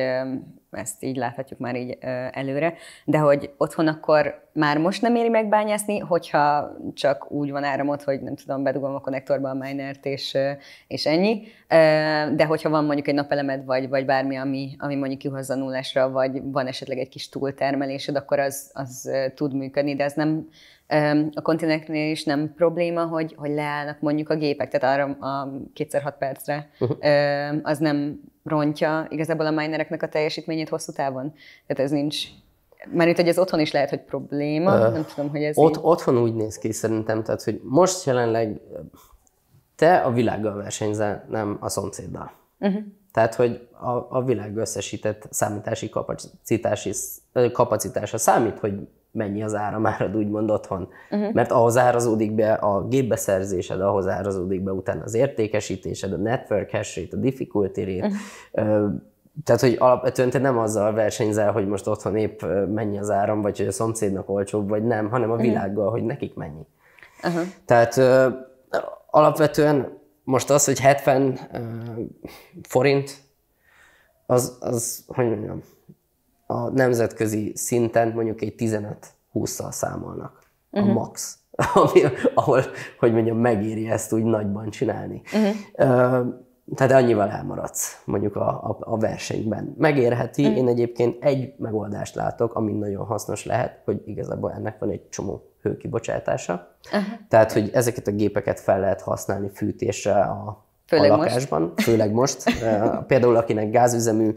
ezt 0.72 1.03
így 1.03 1.16
láthatjuk 1.16 1.59
már 1.59 1.76
így 1.76 1.97
előre, 2.32 2.74
de 3.05 3.18
hogy 3.18 3.53
otthon 3.57 3.88
akkor 3.88 4.49
már 4.53 4.78
most 4.78 5.01
nem 5.01 5.16
éri 5.16 5.30
megbányászni, 5.30 5.99
hogyha 5.99 6.72
csak 6.93 7.32
úgy 7.32 7.51
van 7.51 7.64
áramot, 7.64 8.03
hogy 8.03 8.22
nem 8.22 8.36
tudom, 8.36 8.64
bedugom 8.64 8.95
a 8.95 8.99
konnektorba 8.99 9.49
a 9.49 9.53
minert, 9.53 10.05
és, 10.05 10.38
és 10.88 11.05
ennyi. 11.05 11.41
De 12.36 12.45
hogyha 12.47 12.70
van 12.70 12.86
mondjuk 12.86 13.07
egy 13.07 13.14
napelemed, 13.14 13.66
vagy, 13.66 13.89
vagy 13.89 14.05
bármi, 14.05 14.36
ami, 14.36 14.76
ami 14.78 14.95
mondjuk 14.95 15.20
kihozza 15.20 15.55
nullásra, 15.55 16.09
vagy 16.09 16.41
van 16.43 16.68
esetleg 16.68 16.97
egy 16.97 17.09
kis 17.09 17.30
túltermelésed, 17.30 18.16
akkor 18.16 18.39
az, 18.39 18.72
az 18.74 19.11
tud 19.36 19.53
működni, 19.53 19.95
de 19.95 20.03
az 20.03 20.14
nem, 20.14 20.47
a 21.34 21.41
kontineknél 21.41 22.12
is 22.12 22.24
nem 22.24 22.54
probléma, 22.56 23.06
hogy, 23.06 23.36
hogy 23.38 23.52
leállnak 23.52 24.00
mondjuk 24.00 24.30
a 24.30 24.36
gépek, 24.36 24.70
tehát 24.70 25.00
arra 25.00 25.28
a 25.28 25.52
kétszer 25.74 26.02
hat 26.02 26.18
percre, 26.18 26.70
uh-huh. 26.80 26.98
az 27.64 27.78
nem 27.78 28.20
rontja 28.44 29.08
igazából 29.10 29.46
a 29.46 29.52
minereknek 29.52 30.04
a 30.04 30.08
teljesítményét 30.08 30.70
hosszú 30.70 30.91
távon. 30.91 31.34
Tehát 31.68 31.84
ez 31.84 31.91
nincs 31.91 32.18
mert 32.91 33.10
itt, 33.10 33.16
hogy 33.16 33.28
ez 33.28 33.38
otthon 33.38 33.60
is 33.60 33.72
lehet, 33.72 33.89
hogy 33.89 34.02
probléma, 34.02 34.88
uh, 34.88 34.94
nem 34.94 35.06
tudom, 35.16 35.30
hogy 35.30 35.44
ez 35.44 35.58
ott, 35.58 35.76
így... 35.76 35.82
Otthon 35.82 36.18
úgy 36.18 36.34
néz 36.34 36.58
ki 36.58 36.72
szerintem, 36.72 37.24
tehát, 37.24 37.44
hogy 37.44 37.62
most 37.64 38.06
jelenleg 38.06 38.62
te 39.76 39.98
a 39.98 40.12
világgal 40.12 40.56
versenyzel, 40.56 41.26
nem 41.30 41.58
a 41.60 41.70
szomszéddal. 41.70 42.32
Uh-huh. 42.60 42.84
Tehát, 43.12 43.36
hogy 43.36 43.68
a, 43.72 44.18
a 44.18 44.24
világ 44.24 44.58
összesített 44.58 45.28
számítási 45.30 45.89
kapacitási, 45.89 46.91
kapacitása 47.52 48.18
számít, 48.18 48.60
hogy 48.60 48.88
mennyi 49.14 49.43
az 49.43 49.55
áramárad 49.55 50.16
úgymond 50.22 50.51
otthon. 50.51 50.89
Uh-huh. 51.11 51.34
Mert 51.34 51.51
ahhoz 51.51 51.78
árazódik 51.78 52.32
be 52.32 52.53
a 52.53 52.88
gépbeszerzésed, 52.88 53.82
ahhoz 53.82 54.07
árazódik 54.07 54.61
be 54.61 54.72
utána 54.72 55.03
az 55.03 55.14
értékesítésed, 55.14 56.14
a 56.14 56.18
network 56.18 56.72
hash 56.72 56.97
rate, 56.97 57.18
a 57.18 57.20
difficulty 57.20 57.84
rate. 57.84 58.11
Uh-huh. 58.51 58.91
Tehát, 59.43 59.61
hogy 59.61 59.76
alapvetően 59.80 60.30
te 60.30 60.39
nem 60.39 60.57
azzal 60.57 60.93
versenyzel, 60.93 61.51
hogy 61.51 61.68
most 61.68 61.88
otthon 61.88 62.16
épp 62.16 62.41
mennyi 62.74 62.97
az 62.97 63.09
áram, 63.09 63.41
vagy 63.41 63.57
hogy 63.57 63.68
a 63.68 63.72
szomszédnak 63.72 64.30
olcsóbb, 64.30 64.70
vagy 64.70 64.84
nem, 64.84 65.09
hanem 65.09 65.32
a 65.32 65.36
világgal, 65.36 65.86
uh-huh. 65.86 65.99
hogy 65.99 66.03
nekik 66.03 66.36
mennyi. 66.36 66.66
Uh-huh. 67.24 67.41
Tehát 67.66 68.01
alapvetően 69.09 70.01
most 70.24 70.49
az, 70.49 70.66
hogy 70.66 70.80
70 70.80 71.39
forint, 72.61 73.18
az, 74.26 74.57
az 74.59 75.03
hogy 75.07 75.28
mondjam, 75.28 75.61
a 76.54 76.70
nemzetközi 76.70 77.51
szinten 77.56 78.12
mondjuk 78.12 78.41
egy 78.41 78.54
15-20-szal 78.58 79.72
számolnak. 79.72 80.39
Uh-huh. 80.72 80.89
A 80.89 80.93
max. 80.93 81.38
Ami, 81.74 82.01
ahol, 82.34 82.62
hogy 82.99 83.14
mondjam, 83.14 83.38
megéri 83.38 83.89
ezt 83.89 84.14
úgy 84.14 84.24
nagyban 84.24 84.70
csinálni. 84.70 85.22
Uh-huh. 85.26 86.20
Uh, 86.22 86.28
tehát 86.76 86.91
annyival 86.91 87.30
elmaradsz 87.30 88.01
mondjuk 88.06 88.36
a, 88.36 88.47
a, 88.47 88.78
a 88.80 88.97
versenyben. 88.97 89.76
Megérheti, 89.78 90.43
uh-huh. 90.43 90.58
én 90.58 90.68
egyébként 90.68 91.24
egy 91.24 91.54
megoldást 91.58 92.16
látok, 92.16 92.54
ami 92.54 92.72
nagyon 92.72 93.06
hasznos 93.06 93.45
lehet, 93.45 93.82
hogy 93.86 94.01
igazából 94.06 94.51
ennek 94.51 94.80
van 94.80 94.89
egy 94.89 95.10
csomó 95.10 95.54
hőkibocsátása. 95.62 96.78
Uh-huh. 96.86 97.04
Tehát, 97.28 97.51
hogy 97.51 97.70
ezeket 97.74 98.08
a 98.08 98.12
gépeket 98.12 98.60
fel 98.60 98.80
lehet 98.80 99.01
használni 99.01 99.49
fűtésre 99.54 100.22
a 100.22 100.66
Főleg 100.96 101.12
a 101.12 101.16
lakásban, 101.16 101.62
most. 101.62 101.84
főleg 101.84 102.12
most. 102.12 102.44
Például 103.08 103.36
akinek 103.36 103.70
gázüzemű 103.70 104.34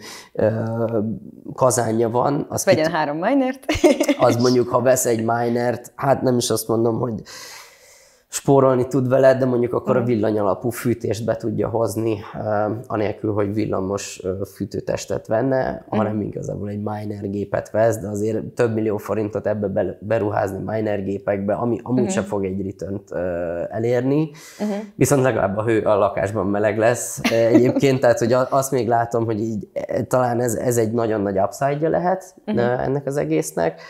kazánja 1.55 2.11
van, 2.11 2.47
az 2.49 2.65
vegyen 2.65 2.85
kit... 2.85 2.95
három 2.95 3.17
minert. 3.17 3.65
az 4.19 4.37
mondjuk, 4.37 4.69
ha 4.69 4.81
vesz 4.81 5.07
egy 5.07 5.25
minert, 5.25 5.93
hát 5.97 6.23
nem 6.23 6.37
is 6.37 6.51
azt 6.51 6.69
mondom, 6.69 6.99
hogy 6.99 7.23
spórolni 8.29 8.87
tud 8.87 9.09
vele, 9.09 9.35
de 9.35 9.45
mondjuk 9.45 9.73
akkor 9.73 9.97
a 9.97 9.99
mhm. 9.99 10.09
villanyalapú 10.09 10.71
fűtést 10.71 11.25
be 11.25 11.37
tudja 11.37 11.69
hozni, 11.69 12.19
anélkül, 12.87 13.33
hogy 13.33 13.55
villamos 13.55 14.23
fűtőtestet 14.55 15.27
venne, 15.27 15.85
hanem 15.89 16.17
mhm. 16.17 16.27
igazából 16.27 16.69
egy 16.69 16.83
miner 16.83 17.31
gépet 17.31 17.71
vesz, 17.71 17.99
de 17.99 18.09
azért 18.09 18.45
több 18.45 18.75
millió 18.75 18.97
forintot 18.97 19.47
ebbe 19.47 19.97
beruházni 20.01 20.59
miner 20.65 21.05
gépekbe, 21.05 21.55
ami 21.55 21.81
amúgy 21.83 21.99
uh-huh. 21.99 22.15
sem 22.15 22.25
fog 22.25 22.45
egy 22.45 22.65
return 22.65 23.01
elérni, 23.71 24.31
uh-huh. 24.61 24.77
viszont 24.95 25.23
legalább 25.23 25.57
a 25.57 25.65
hő 25.65 25.81
a 25.81 25.97
lakásban 25.97 26.47
meleg 26.47 26.79
lesz 26.79 27.21
egyébként, 27.31 28.01
tehát 28.01 28.19
hogy 28.19 28.33
azt 28.33 28.71
még 28.71 28.89
látom, 28.89 29.25
hogy 29.25 29.41
így 29.41 29.69
talán 30.09 30.41
ez, 30.41 30.55
ez 30.55 30.77
egy 30.77 30.93
nagyon 30.93 31.21
nagy 31.21 31.39
upside 31.39 31.89
lehet 31.89 32.35
uh-huh. 32.47 32.85
ennek 32.85 33.07
az 33.07 33.17
egésznek. 33.17 33.81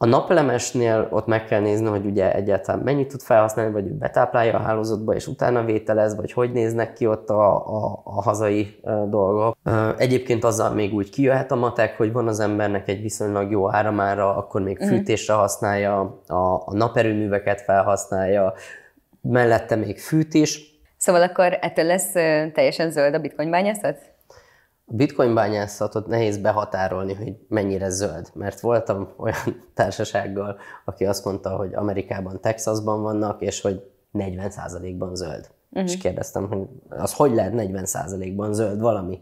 A 0.00 0.06
napelemesnél 0.06 1.08
ott 1.10 1.26
meg 1.26 1.44
kell 1.44 1.60
nézni, 1.60 1.86
hogy 1.86 2.06
ugye 2.06 2.34
egyáltalán 2.34 2.80
mennyit 2.80 3.08
tud 3.08 3.20
felhasználni, 3.20 3.72
vagy 3.72 3.86
ő 3.86 3.92
betáplálja 3.92 4.54
a 4.54 4.62
hálózatba, 4.62 5.14
és 5.14 5.26
utána 5.26 5.64
vételez, 5.64 6.16
vagy 6.16 6.32
hogy 6.32 6.52
néznek 6.52 6.92
ki 6.92 7.06
ott 7.06 7.30
a, 7.30 7.66
a, 7.66 8.00
a 8.04 8.22
hazai 8.22 8.80
dolgok. 9.08 9.56
Egyébként 9.96 10.44
azzal 10.44 10.70
még 10.70 10.94
úgy 10.94 11.10
kijöhet 11.10 11.52
a 11.52 11.56
matek, 11.56 11.96
hogy 11.96 12.12
van 12.12 12.28
az 12.28 12.40
embernek 12.40 12.88
egy 12.88 13.02
viszonylag 13.02 13.50
jó 13.50 13.72
áramára, 13.72 14.36
akkor 14.36 14.62
még 14.62 14.78
mhm. 14.78 14.88
fűtésre 14.88 15.34
használja, 15.34 16.20
a, 16.26 16.34
a 16.64 16.74
naperőműveket 16.74 17.60
felhasználja, 17.60 18.52
mellette 19.20 19.76
még 19.76 19.98
fűtés. 19.98 20.80
Szóval 20.96 21.22
akkor 21.22 21.58
ettől 21.60 21.84
lesz 21.84 22.12
teljesen 22.52 22.90
zöld 22.90 23.14
a 23.14 23.18
bitcoin 23.18 23.50
bányászat? 23.50 24.16
A 24.90 24.94
bitcoin 24.94 25.34
bányászatot 25.34 26.06
nehéz 26.06 26.38
behatárolni, 26.38 27.14
hogy 27.14 27.36
mennyire 27.48 27.88
zöld, 27.88 28.30
mert 28.34 28.60
voltam 28.60 29.08
olyan 29.16 29.62
társasággal, 29.74 30.58
aki 30.84 31.04
azt 31.04 31.24
mondta, 31.24 31.56
hogy 31.56 31.74
Amerikában, 31.74 32.40
Texasban 32.40 33.02
vannak, 33.02 33.40
és 33.42 33.60
hogy 33.60 33.90
40%-ban 34.12 35.14
zöld. 35.14 35.50
Uh-huh. 35.70 35.90
És 35.90 35.98
kérdeztem, 35.98 36.48
hogy 36.48 36.66
az 36.88 37.12
hogy 37.12 37.34
lehet 37.34 37.52
40%-ban 37.56 38.54
zöld 38.54 38.80
valami? 38.80 39.20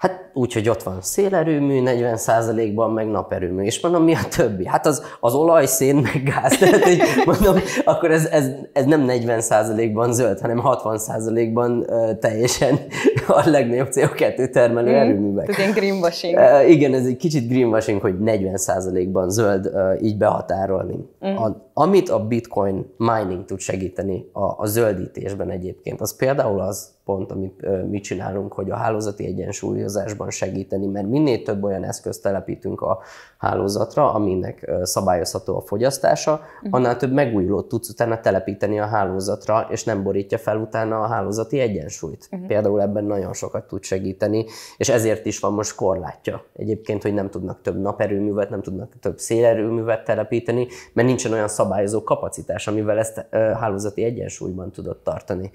Hát 0.00 0.30
úgy, 0.32 0.52
hogy 0.52 0.68
ott 0.68 0.82
van 0.82 0.98
szélerőmű, 1.00 1.82
40%-ban 1.84 2.90
meg 2.90 3.06
naperőmű. 3.06 3.62
És 3.62 3.80
mondom, 3.80 4.04
mi 4.04 4.14
a 4.14 4.28
többi? 4.36 4.66
Hát 4.66 4.86
az, 4.86 5.02
az 5.20 5.34
olaj, 5.34 5.66
szén, 5.66 5.96
meg 5.96 6.22
gáz. 6.22 6.56
Tehát, 6.58 6.82
hogy 6.82 6.98
mondom, 7.24 7.56
akkor 7.84 8.10
ez, 8.10 8.26
ez, 8.26 8.46
ez 8.72 8.84
nem 8.84 9.04
40%-ban 9.08 10.12
zöld, 10.12 10.40
hanem 10.40 10.62
60%-ban 10.64 11.84
uh, 11.88 12.18
teljesen 12.18 12.78
a 13.26 13.42
legnagyobb 13.48 13.88
CO2 13.90 14.50
termelő 14.50 14.90
mm, 14.90 14.94
erőművek. 14.94 15.48
Ez 15.48 15.58
ilyen 15.58 15.72
greenwashing. 15.72 16.38
Uh, 16.38 16.70
igen, 16.70 16.94
ez 16.94 17.06
egy 17.06 17.16
kicsit 17.16 17.48
greenwashing, 17.48 18.00
hogy 18.00 18.14
40%-ban 18.24 19.30
zöld 19.30 19.66
uh, 19.66 20.02
így 20.02 20.16
behatárolni. 20.16 21.08
Mm. 21.26 21.36
A, 21.36 21.70
amit 21.74 22.08
a 22.08 22.26
bitcoin 22.26 22.94
mining 22.96 23.44
tud 23.44 23.58
segíteni 23.58 24.28
a, 24.32 24.62
a 24.62 24.66
zöldítésben 24.66 25.50
egyébként, 25.50 26.00
az 26.00 26.16
például 26.16 26.60
az, 26.60 26.88
pont, 27.10 27.32
amit 27.32 27.88
mi 27.90 28.00
csinálunk, 28.00 28.52
hogy 28.52 28.70
a 28.70 28.76
hálózati 28.76 29.26
egyensúlyozásban 29.26 30.30
segíteni, 30.30 30.86
mert 30.86 31.08
minél 31.08 31.42
több 31.42 31.62
olyan 31.62 31.84
eszközt 31.84 32.22
telepítünk 32.22 32.80
a 32.80 33.00
hálózatra, 33.40 34.12
aminek 34.12 34.70
szabályozható 34.82 35.56
a 35.56 35.60
fogyasztása, 35.60 36.32
uh-huh. 36.32 36.68
annál 36.70 36.96
több 36.96 37.12
megújulót 37.12 37.68
tudsz 37.68 37.88
utána 37.88 38.20
telepíteni 38.20 38.80
a 38.80 38.86
hálózatra, 38.86 39.66
és 39.70 39.84
nem 39.84 40.02
borítja 40.02 40.38
fel 40.38 40.56
utána 40.56 41.00
a 41.00 41.06
hálózati 41.06 41.58
egyensúlyt. 41.58 42.28
Uh-huh. 42.30 42.48
Például 42.48 42.82
ebben 42.82 43.04
nagyon 43.04 43.32
sokat 43.32 43.66
tud 43.66 43.82
segíteni, 43.82 44.44
és 44.76 44.88
ezért 44.88 45.26
is 45.26 45.38
van 45.38 45.52
most 45.52 45.74
korlátja. 45.74 46.44
Egyébként, 46.56 47.02
hogy 47.02 47.14
nem 47.14 47.30
tudnak 47.30 47.62
több 47.62 47.80
naperőművet, 47.80 48.50
nem 48.50 48.62
tudnak 48.62 48.98
több 49.00 49.18
szélerőművet 49.18 50.04
telepíteni, 50.04 50.66
mert 50.92 51.08
nincsen 51.08 51.32
olyan 51.32 51.48
szabályozó 51.48 52.02
kapacitás, 52.02 52.66
amivel 52.66 52.98
ezt 52.98 53.26
hálózati 53.30 54.04
egyensúlyban 54.04 54.70
tudod 54.70 54.96
tartani. 54.96 55.50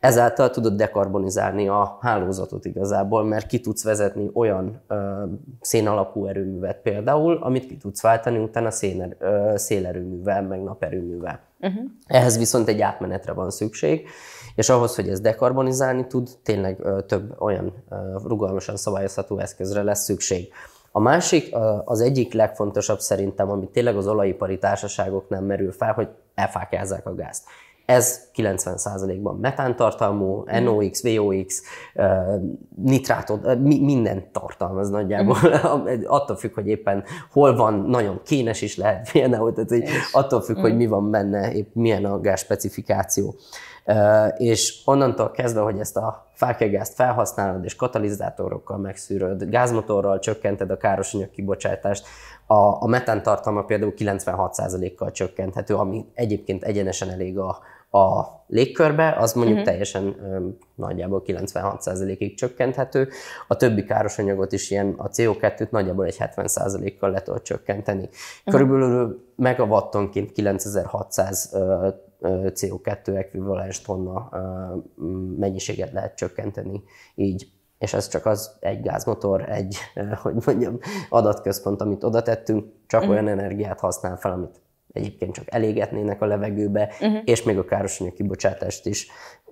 Ezáltal 0.00 0.50
tudod 0.50 0.74
dekarbonizálni 0.76 1.68
a 1.68 1.98
hálózatot 2.00 2.64
igazából, 2.64 3.24
mert 3.24 3.46
ki 3.46 3.60
tudsz 3.60 3.84
vezetni 3.84 4.30
olyan 4.34 4.82
ö, 4.88 5.24
szénalapú 5.60 6.26
erőművet 6.26 6.80
például, 6.82 7.23
amit 7.32 7.66
ki 7.66 7.76
tudsz 7.76 8.02
váltani 8.02 8.38
utána 8.38 8.70
széner, 8.70 9.16
szélerőművel, 9.54 10.42
meg 10.42 10.62
naperőművel. 10.62 11.40
Uh-huh. 11.60 11.84
Ehhez 12.06 12.38
viszont 12.38 12.68
egy 12.68 12.80
átmenetre 12.80 13.32
van 13.32 13.50
szükség, 13.50 14.08
és 14.54 14.68
ahhoz, 14.68 14.94
hogy 14.94 15.08
ez 15.08 15.20
dekarbonizálni 15.20 16.06
tud, 16.06 16.28
tényleg 16.42 16.82
több 17.06 17.34
olyan 17.38 17.84
rugalmasan 18.24 18.76
szabályozható 18.76 19.38
eszközre 19.38 19.82
lesz 19.82 20.04
szükség. 20.04 20.52
A 20.92 21.00
másik, 21.00 21.54
az 21.84 22.00
egyik 22.00 22.32
legfontosabb 22.32 22.98
szerintem, 22.98 23.50
amit 23.50 23.70
tényleg 23.70 23.96
az 23.96 24.06
olajipari 24.06 24.58
társaságok 24.58 25.28
nem 25.28 25.44
merül 25.44 25.72
fel, 25.72 25.92
hogy 25.92 26.08
elfákjázzák 26.34 27.06
a 27.06 27.14
gázt. 27.14 27.44
Ez 27.84 28.20
90%-ban 28.34 29.36
metántartalmú, 29.36 30.44
NOx, 30.62 31.02
VOx, 31.02 31.62
nitrátot, 32.76 33.58
minden 33.58 34.28
tartalmaz 34.32 34.90
nagyjából. 34.90 35.36
Mm. 35.36 36.02
attól 36.16 36.36
függ, 36.36 36.54
hogy 36.54 36.66
éppen 36.66 37.04
hol 37.32 37.56
van, 37.56 37.74
nagyon 37.74 38.20
kénes 38.24 38.62
is 38.62 38.76
lehet 38.76 39.12
például, 39.12 39.52
tehát 39.52 39.70
hogy 39.70 39.84
attól 40.12 40.40
függ, 40.40 40.58
hogy 40.58 40.76
mi 40.76 40.86
van 40.86 41.10
benne, 41.10 41.52
épp 41.52 41.74
milyen 41.74 42.04
a 42.04 42.20
gáz 42.20 42.40
specifikáció. 42.40 43.34
És 44.36 44.82
onnantól 44.84 45.30
kezdve, 45.30 45.60
hogy 45.60 45.78
ezt 45.78 45.96
a 45.96 46.26
fákjagázt 46.32 46.94
felhasználod, 46.94 47.64
és 47.64 47.76
katalizátorokkal 47.76 48.78
megszűröd, 48.78 49.44
gázmotorral 49.44 50.18
csökkented 50.18 50.70
a 50.70 50.76
károsanyag 50.76 51.30
kibocsátást, 51.30 52.06
a, 52.46 52.82
a 52.82 52.86
metán 52.86 53.22
tartalma 53.22 53.62
például 53.62 53.92
96%-kal 53.96 55.10
csökkenthető, 55.10 55.74
ami 55.74 56.06
egyébként 56.14 56.64
egyenesen 56.64 57.10
elég 57.10 57.38
a, 57.38 57.58
a 57.94 58.44
légkörbe, 58.46 59.16
az 59.18 59.32
mondjuk 59.32 59.56
uh-huh. 59.56 59.70
teljesen 59.70 60.16
ö, 60.22 60.48
nagyjából 60.74 61.22
96%-ig 61.26 62.34
csökkenthető. 62.36 63.08
A 63.48 63.56
többi 63.56 63.84
káros 63.84 64.18
anyagot 64.18 64.52
is 64.52 64.70
ilyen, 64.70 64.94
a 64.96 65.08
CO2-t 65.08 65.70
nagyjából 65.70 66.04
egy 66.04 66.16
70%-kal 66.18 67.10
le 67.10 67.22
tudod 67.22 67.42
csökkenteni. 67.42 68.02
Uh-huh. 68.02 68.54
Körülbelül 68.54 69.24
megawattonként 69.36 70.32
9600 70.32 71.50
ö, 71.52 71.88
CO2 72.30 73.16
ekvivalens 73.16 73.80
tonna 73.82 74.28
mennyiséget 75.38 75.92
lehet 75.92 76.16
csökkenteni 76.16 76.82
így. 77.14 77.48
És 77.78 77.94
ez 77.94 78.08
csak 78.08 78.26
az 78.26 78.56
egy 78.60 78.82
gázmotor, 78.82 79.48
egy, 79.50 79.76
hogy 80.22 80.34
mondjam, 80.46 80.78
adatközpont, 81.08 81.80
amit 81.80 82.04
oda 82.04 82.22
tettünk, 82.22 82.72
csak 82.86 83.00
uh-huh. 83.00 83.14
olyan 83.14 83.28
energiát 83.28 83.80
használ 83.80 84.16
fel, 84.16 84.32
amit 84.32 84.62
egyébként 84.94 85.34
csak 85.34 85.44
elégetnének 85.46 86.22
a 86.22 86.26
levegőbe, 86.26 86.92
uh-huh. 87.00 87.18
és 87.24 87.42
még 87.42 87.58
a 87.58 87.64
károsanyag 87.64 88.14
kibocsátást 88.14 88.86
is 88.86 89.06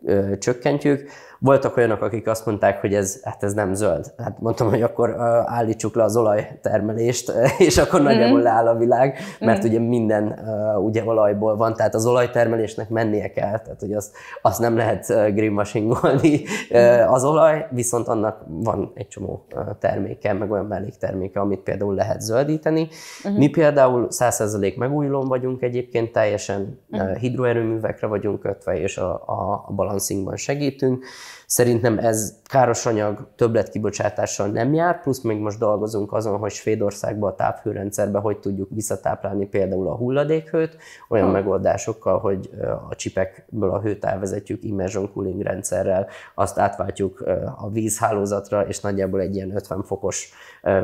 ö, 0.05 0.38
csökkentjük. 0.38 1.11
Voltak 1.45 1.76
olyanok, 1.76 2.03
akik 2.03 2.26
azt 2.26 2.47
mondták, 2.47 2.80
hogy 2.80 2.95
ez, 2.95 3.20
hát 3.22 3.43
ez 3.43 3.53
nem 3.53 3.74
zöld. 3.74 4.12
Hát 4.18 4.40
mondtam, 4.40 4.68
hogy 4.68 4.82
akkor 4.82 5.20
állítsuk 5.45 5.95
le 5.95 6.03
az 6.03 6.16
olajtermelést, 6.16 7.32
és 7.59 7.78
akkor 7.78 8.01
uh-huh. 8.01 8.14
nagyjából 8.14 8.40
leáll 8.40 8.66
a 8.66 8.76
világ, 8.76 9.18
mert 9.40 9.59
uh-huh. 9.59 9.72
ugye 9.72 9.88
minden 9.88 10.38
ugye 10.78 11.05
olajból 11.05 11.57
van, 11.57 11.74
tehát 11.74 11.95
az 11.95 12.07
olajtermelésnek 12.07 12.88
mennie 12.88 13.30
kell, 13.30 13.59
tehát 13.59 13.80
hogy 13.80 13.93
azt, 13.93 14.16
azt 14.43 14.61
nem 14.61 14.76
lehet 14.76 15.07
greenwashingolni 15.07 16.43
uh-huh. 16.70 17.12
az 17.12 17.24
olaj, 17.24 17.66
viszont 17.70 18.09
annak 18.09 18.45
van 18.47 18.93
egy 18.95 19.09
csomó 19.09 19.45
terméke, 19.78 20.32
meg 20.32 20.51
olyan 20.51 20.66
mellékterméke, 20.66 21.40
amit 21.40 21.61
például 21.61 21.95
lehet 21.95 22.20
zöldíteni. 22.20 22.88
Uh-huh. 23.24 23.38
Mi 23.38 23.49
például 23.49 24.07
100% 24.11 24.76
megújulón 24.76 25.28
vagyunk 25.28 25.62
egyébként, 25.62 26.12
teljesen 26.12 26.78
uh-huh. 26.90 27.16
hidroerőművekre 27.16 28.07
vagyunk 28.07 28.40
kötve, 28.40 28.80
és 28.80 28.99
a, 28.99 29.12
a, 29.26 29.64
a 30.24 30.36
segítünk. 30.36 31.05
Szerintem 31.53 31.98
ez 31.98 32.34
káros 32.44 32.86
anyag 32.86 33.26
többletkibocsátással 33.36 34.46
nem 34.46 34.74
jár, 34.74 35.00
plusz 35.00 35.20
még 35.20 35.38
most 35.38 35.59
dolgozunk 35.59 36.12
azon, 36.12 36.38
hogy 36.38 36.50
Svédországban 36.50 37.30
a 37.30 37.34
táphőrendszerben 37.34 38.22
hogy 38.22 38.38
tudjuk 38.38 38.68
visszatáplálni 38.70 39.46
például 39.46 39.88
a 39.88 39.94
hulladékhőt, 39.94 40.76
olyan 41.09 41.24
hmm. 41.24 41.34
megoldásokkal, 41.34 42.18
hogy 42.18 42.50
a 42.90 42.94
csipekből 42.94 43.70
a 43.70 43.80
hőt 43.80 44.05
elvezetjük 44.05 44.64
immersion 44.64 45.12
cooling 45.12 45.42
rendszerrel, 45.42 46.07
azt 46.34 46.59
átváltjuk 46.59 47.24
a 47.57 47.70
vízhálózatra, 47.70 48.66
és 48.66 48.80
nagyjából 48.80 49.20
egy 49.20 49.34
ilyen 49.34 49.57
50 49.57 49.82
fokos 49.82 50.32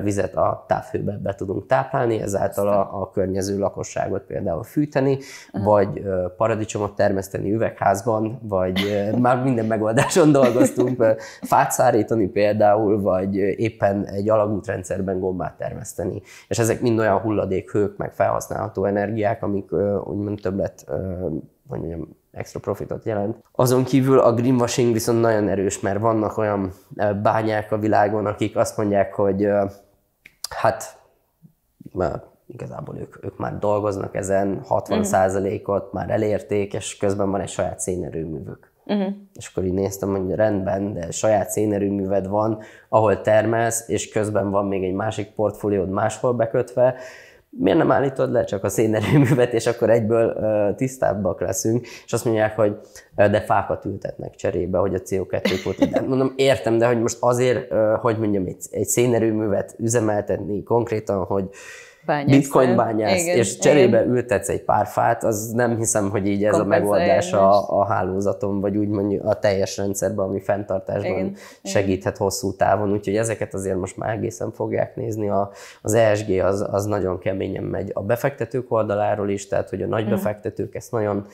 vizet 0.02 0.34
a 0.34 0.64
távhőbe 0.66 1.18
be 1.22 1.34
tudunk 1.34 1.66
táplálni, 1.66 2.20
ezáltal 2.20 2.68
a, 2.68 3.00
a 3.00 3.10
környező 3.10 3.58
lakosságot 3.58 4.22
például 4.22 4.62
fűteni, 4.62 5.18
uh-huh. 5.52 5.72
vagy 5.72 6.02
paradicsomot 6.36 6.94
termeszteni 6.94 7.52
üvegházban, 7.52 8.38
vagy 8.42 9.10
már 9.18 9.42
minden 9.42 9.66
megoldáson 9.66 10.32
dolgoztunk, 10.58 11.20
fát 11.42 11.70
szárítani 11.70 12.26
például, 12.26 13.00
vagy 13.00 13.36
éppen 13.36 14.06
egy 14.06 14.28
alagútrendszerben 14.28 15.20
gombát 15.20 15.56
termeszteni. 15.56 16.22
És 16.48 16.58
ezek 16.58 16.80
mind 16.80 16.98
olyan 16.98 17.18
hulladékhők, 17.18 17.96
meg 17.96 18.12
felhasználható 18.12 18.84
energiák, 18.84 19.42
amik 19.42 19.72
úgymond 20.04 20.40
többet, 20.42 20.84
hogy 21.68 21.78
mondjam, 21.78 22.16
extra 22.32 22.60
profitot 22.60 23.04
jelent. 23.04 23.36
Azon 23.52 23.84
kívül 23.84 24.18
a 24.18 24.34
greenwashing 24.34 24.92
viszont 24.92 25.20
nagyon 25.20 25.48
erős, 25.48 25.80
mert 25.80 26.00
vannak 26.00 26.38
olyan 26.38 26.72
bányák 27.22 27.72
a 27.72 27.78
világon, 27.78 28.26
akik 28.26 28.56
azt 28.56 28.76
mondják, 28.76 29.14
hogy 29.14 29.48
hát 30.48 30.98
igazából 32.46 32.96
ők, 32.98 33.24
ők 33.24 33.36
már 33.36 33.58
dolgoznak 33.58 34.14
ezen, 34.14 34.60
60%-ot 34.68 35.86
mhm. 35.86 35.96
már 35.96 36.10
elérték, 36.10 36.74
és 36.74 36.96
közben 36.96 37.30
van 37.30 37.40
egy 37.40 37.48
saját 37.48 37.80
szénerőművük. 37.80 38.72
Uh-huh. 38.88 39.14
És 39.34 39.48
akkor 39.48 39.64
így 39.64 39.72
néztem, 39.72 40.08
hogy 40.08 40.34
rendben, 40.34 40.92
de 40.92 41.10
saját 41.10 41.50
szénerőműved 41.50 42.26
van, 42.26 42.58
ahol 42.88 43.20
termelsz, 43.20 43.88
és 43.88 44.08
közben 44.08 44.50
van 44.50 44.66
még 44.66 44.84
egy 44.84 44.92
másik 44.92 45.30
portfóliód 45.30 45.90
máshol 45.90 46.32
bekötve, 46.32 46.94
miért 47.50 47.78
nem 47.78 47.90
állítod 47.90 48.32
le 48.32 48.44
csak 48.44 48.64
a 48.64 48.68
szénerőművet, 48.68 49.52
és 49.52 49.66
akkor 49.66 49.90
egyből 49.90 50.36
uh, 50.36 50.76
tisztábbak 50.76 51.40
leszünk, 51.40 51.86
és 52.04 52.12
azt 52.12 52.24
mondják, 52.24 52.56
hogy 52.56 52.76
uh, 53.16 53.30
de 53.30 53.40
fákat 53.40 53.84
ültetnek 53.84 54.34
cserébe, 54.34 54.78
hogy 54.78 54.94
a 54.94 54.98
CO2 54.98 55.58
kvótát. 55.62 56.06
Mondom, 56.08 56.32
értem, 56.36 56.78
de 56.78 56.86
hogy 56.86 57.00
most 57.00 57.16
azért, 57.20 57.72
uh, 57.72 57.92
hogy 57.92 58.18
mondjam, 58.18 58.46
egy, 58.46 58.56
egy 58.70 58.86
szénerőművet 58.86 59.74
üzemeltetni 59.78 60.62
konkrétan, 60.62 61.24
hogy 61.24 61.48
bányász. 62.08 62.36
bitcoin 62.36 62.76
bányász, 62.76 63.22
igen, 63.22 63.36
és 63.36 63.58
cserébe 63.58 64.00
igen. 64.00 64.14
ültetsz 64.14 64.48
egy 64.48 64.62
pár 64.62 64.86
fát, 64.86 65.24
az 65.24 65.50
nem 65.50 65.76
hiszem, 65.76 66.10
hogy 66.10 66.26
így 66.26 66.44
ez 66.44 66.58
a 66.58 66.64
megoldás 66.64 67.32
a, 67.32 67.78
a 67.78 67.84
hálózaton, 67.84 68.60
vagy 68.60 68.76
úgy 68.76 68.88
mondjuk 68.88 69.24
a 69.24 69.38
teljes 69.38 69.76
rendszerben, 69.76 70.26
ami 70.26 70.40
fenntartásban 70.40 71.12
igen, 71.12 71.34
segíthet 71.62 72.14
igen. 72.14 72.26
hosszú 72.26 72.56
távon, 72.56 72.92
úgyhogy 72.92 73.16
ezeket 73.16 73.54
azért 73.54 73.76
most 73.76 73.96
már 73.96 74.10
egészen 74.10 74.52
fogják 74.52 74.96
nézni. 74.96 75.28
A, 75.28 75.50
az 75.82 75.94
ESG 75.94 76.30
az, 76.30 76.66
az 76.70 76.84
nagyon 76.84 77.18
keményen 77.18 77.64
megy 77.64 77.90
a 77.94 78.02
befektetők 78.02 78.72
oldaláról 78.72 79.30
is, 79.30 79.48
tehát 79.48 79.68
hogy 79.68 79.82
a 79.82 79.86
nagy 79.86 80.04
mhm. 80.04 80.12
befektetők 80.12 80.74
ezt 80.74 80.92
nagyon 80.92 81.26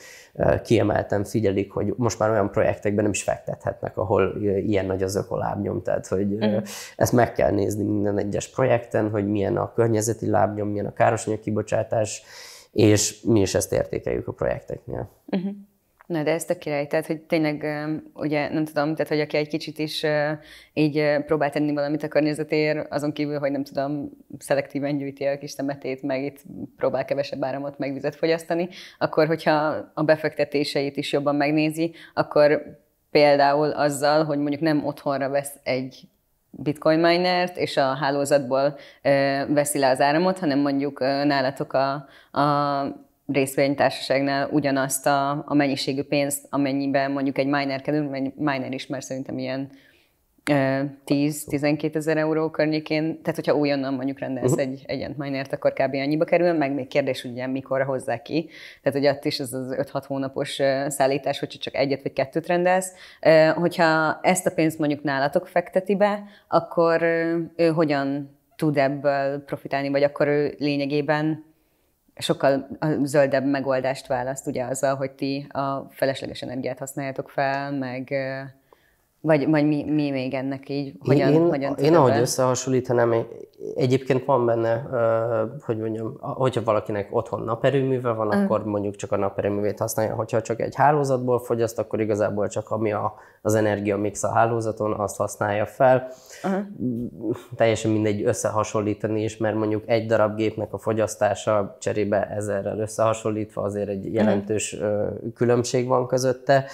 kiemelten 0.63 1.23
figyelik, 1.23 1.71
hogy 1.71 1.93
most 1.97 2.19
már 2.19 2.29
olyan 2.29 2.51
projektekben 2.51 3.03
nem 3.03 3.13
is 3.13 3.23
fektethetnek, 3.23 3.97
ahol 3.97 4.35
ilyen 4.41 4.85
nagy 4.85 5.03
az 5.03 5.15
ökolábnyom, 5.15 5.81
tehát 5.81 6.07
hogy 6.07 6.33
uh-huh. 6.33 6.63
ezt 6.95 7.13
meg 7.13 7.31
kell 7.31 7.51
nézni 7.51 7.83
minden 7.83 8.17
egyes 8.17 8.47
projekten, 8.49 9.09
hogy 9.09 9.27
milyen 9.27 9.57
a 9.57 9.73
környezeti 9.73 10.29
lábnyom, 10.29 10.64
milyen 10.65 10.85
a 10.85 10.93
károsanyag 10.93 11.39
kibocsátás, 11.39 12.23
és 12.71 13.21
mi 13.21 13.39
is 13.39 13.55
ezt 13.55 13.73
értékeljük 13.73 14.27
a 14.27 14.31
projekteknél. 14.31 15.09
Uh-huh. 15.25 15.51
Na, 16.07 16.23
de 16.23 16.31
ez 16.31 16.45
tök 16.45 16.57
király, 16.57 16.87
tehát, 16.87 17.05
hogy 17.05 17.21
tényleg, 17.21 17.65
ugye 18.13 18.53
nem 18.53 18.65
tudom, 18.65 18.95
tehát, 18.95 19.07
hogy 19.07 19.19
aki 19.19 19.37
egy 19.37 19.47
kicsit 19.47 19.79
is 19.79 20.05
így 20.73 21.17
próbál 21.25 21.49
tenni 21.49 21.73
valamit 21.73 22.03
a 22.03 22.07
környezetér, 22.07 22.85
azon 22.89 23.11
kívül, 23.11 23.39
hogy 23.39 23.51
nem 23.51 23.63
tudom, 23.63 24.09
szelektíven 24.37 24.97
gyűjti 24.97 25.23
a 25.23 25.37
kis 25.37 25.55
temetét, 25.55 26.01
meg 26.01 26.23
itt 26.23 26.41
próbál 26.77 27.05
kevesebb 27.05 27.43
áramot, 27.43 27.77
meg 27.77 27.93
vizet 27.93 28.15
fogyasztani, 28.15 28.69
akkor, 28.97 29.27
hogyha 29.27 29.91
a 29.93 30.03
befektetéseit 30.03 30.97
is 30.97 31.11
jobban 31.11 31.35
megnézi, 31.35 31.93
akkor 32.13 32.61
például 33.11 33.69
azzal, 33.69 34.23
hogy 34.23 34.37
mondjuk 34.37 34.61
nem 34.61 34.85
otthonra 34.85 35.29
vesz 35.29 35.53
egy 35.63 36.07
bitcoin 36.57 36.99
minert, 36.99 37.57
és 37.57 37.77
a 37.77 37.93
hálózatból 37.93 38.77
veszi 39.47 39.79
le 39.79 39.89
az 39.89 40.01
áramot, 40.01 40.39
hanem 40.39 40.59
mondjuk 40.59 40.99
nálatok 40.99 41.73
a, 41.73 42.07
a 42.39 43.03
részvénytársaságnál 43.27 44.49
ugyanazt 44.51 45.05
a, 45.05 45.43
a 45.47 45.53
mennyiségű 45.53 46.03
pénzt, 46.03 46.47
amennyiben 46.49 47.11
mondjuk 47.11 47.37
egy 47.37 47.47
miner 47.47 47.81
kerül, 47.81 48.09
miner 48.35 48.73
is 48.73 48.87
már 48.87 49.03
szerintem 49.03 49.37
ilyen 49.37 49.69
10-12 50.45 51.95
ezer 51.95 52.17
euró 52.17 52.49
környékén, 52.49 53.21
tehát 53.21 53.35
hogyha 53.35 53.55
újonnan 53.55 53.93
mondjuk 53.93 54.19
rendelsz 54.19 54.51
uh-huh. 54.51 54.67
egy, 54.67 54.83
egy 54.87 55.15
minert, 55.17 55.53
akkor 55.53 55.73
kb. 55.73 55.93
annyiba 55.93 56.25
kerül, 56.25 56.53
meg 56.53 56.73
még 56.73 56.87
kérdés, 56.87 57.21
hogy 57.21 57.31
ugye 57.31 57.47
mikorra 57.47 57.85
hozzák 57.85 58.21
ki, 58.21 58.49
tehát 58.81 58.99
hogy 58.99 59.07
ott 59.07 59.25
is 59.25 59.39
az 59.39 59.53
az 59.53 59.75
5-6 59.77 60.03
hónapos 60.07 60.61
szállítás, 60.87 61.39
hogyha 61.39 61.59
csak 61.59 61.75
egyet 61.75 62.03
vagy 62.03 62.13
kettőt 62.13 62.47
rendelsz. 62.47 62.93
Hogyha 63.55 64.19
ezt 64.21 64.45
a 64.45 64.53
pénzt 64.53 64.79
mondjuk 64.79 65.03
nálatok 65.03 65.47
fekteti 65.47 65.95
be, 65.95 66.23
akkor 66.47 67.01
ő 67.55 67.67
hogyan 67.73 68.37
tud 68.55 68.77
ebből 68.77 69.43
profitálni, 69.43 69.89
vagy 69.89 70.03
akkor 70.03 70.27
ő 70.27 70.55
lényegében 70.57 71.43
sokkal 72.15 72.67
zöldebb 73.03 73.45
megoldást 73.45 74.07
választ, 74.07 74.47
ugye 74.47 74.63
azzal, 74.63 74.95
hogy 74.95 75.11
ti 75.11 75.47
a 75.49 75.87
felesleges 75.89 76.41
energiát 76.41 76.79
használjátok 76.79 77.29
fel, 77.29 77.71
meg 77.71 78.13
vagy, 79.25 79.49
vagy 79.49 79.67
mi, 79.67 79.83
mi 79.83 80.09
még 80.09 80.33
ennek 80.33 80.69
így? 80.69 80.93
Hogyan, 80.99 81.33
én, 81.33 81.47
hogyan 81.49 81.75
én 81.75 81.95
ahogy 81.95 82.17
összehasonlítanám, 82.17 83.13
egyébként 83.75 84.25
van 84.25 84.45
benne, 84.45 84.87
hogy 85.65 85.77
mondjam, 85.77 86.17
hogyha 86.19 86.63
valakinek 86.63 87.07
otthon 87.11 87.41
naperőműve 87.41 88.11
van, 88.11 88.27
uh. 88.27 88.35
akkor 88.35 88.65
mondjuk 88.65 88.95
csak 88.95 89.11
a 89.11 89.17
naperőművét 89.17 89.79
használja. 89.79 90.15
Hogyha 90.15 90.41
csak 90.41 90.59
egy 90.59 90.75
hálózatból 90.75 91.39
fogyaszt, 91.39 91.79
akkor 91.79 91.99
igazából 91.99 92.47
csak 92.47 92.69
ami 92.69 92.91
a, 92.91 93.13
az 93.41 93.55
energiamix 93.55 94.23
a 94.23 94.31
hálózaton, 94.31 94.93
azt 94.93 95.17
használja 95.17 95.65
fel. 95.65 96.07
Uh-huh. 96.43 96.63
Teljesen 97.55 97.91
mindegy 97.91 98.23
összehasonlítani 98.23 99.23
is, 99.23 99.37
mert 99.37 99.55
mondjuk 99.55 99.83
egy 99.85 100.05
darab 100.05 100.35
gépnek 100.35 100.73
a 100.73 100.77
fogyasztása 100.77 101.77
cserébe 101.79 102.27
ezerrel 102.29 102.79
összehasonlítva 102.79 103.61
azért 103.61 103.89
egy 103.89 104.13
jelentős 104.13 104.73
uh-huh. 104.73 105.33
különbség 105.33 105.87
van 105.87 106.07
közötte 106.07 106.65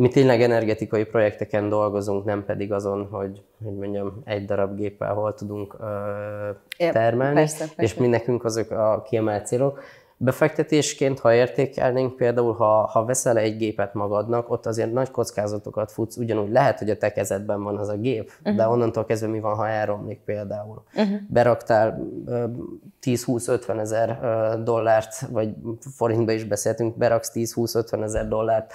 mi 0.00 0.08
tényleg 0.08 0.42
energetikai 0.42 1.04
projekteken 1.04 1.68
dolgozunk, 1.68 2.24
nem 2.24 2.44
pedig 2.44 2.72
azon, 2.72 3.08
hogy, 3.10 3.42
hogy 3.64 3.74
mondjam, 3.74 4.22
egy 4.24 4.44
darab 4.44 4.76
géppel 4.76 5.14
hol 5.14 5.34
tudunk 5.34 5.76
ö, 5.80 6.88
termelni, 6.92 7.34
persze, 7.34 7.58
persze. 7.58 7.82
és 7.82 7.94
mi 7.94 8.06
nekünk 8.06 8.44
azok 8.44 8.70
a 8.70 9.02
kiemelt 9.02 9.46
célok. 9.46 9.80
Befektetésként, 10.16 11.18
ha 11.18 11.34
értékelnénk, 11.34 12.16
például 12.16 12.52
ha, 12.52 12.86
ha 12.86 13.04
veszel 13.04 13.36
egy 13.36 13.56
gépet 13.56 13.94
magadnak, 13.94 14.50
ott 14.50 14.66
azért 14.66 14.92
nagy 14.92 15.10
kockázatokat 15.10 15.92
futsz, 15.92 16.16
ugyanúgy 16.16 16.50
lehet, 16.50 16.78
hogy 16.78 16.90
a 16.90 16.96
te 16.96 17.12
kezedben 17.12 17.62
van 17.62 17.76
az 17.76 17.88
a 17.88 17.96
gép, 17.96 18.30
uh-huh. 18.40 18.56
de 18.56 18.68
onnantól 18.68 19.04
kezdve 19.04 19.28
mi 19.28 19.40
van, 19.40 19.54
ha 19.54 19.68
elromlik 19.68 20.20
például. 20.24 20.82
Uh-huh. 20.94 21.18
Beraktál 21.28 22.08
10-20-50 23.02 23.80
ezer 23.80 24.18
dollárt, 24.64 25.20
vagy 25.30 25.54
forintba 25.96 26.32
is 26.32 26.44
beszéltünk, 26.44 26.96
beraksz 26.96 27.32
10-20-50 27.34 28.02
ezer 28.02 28.28
dollárt 28.28 28.72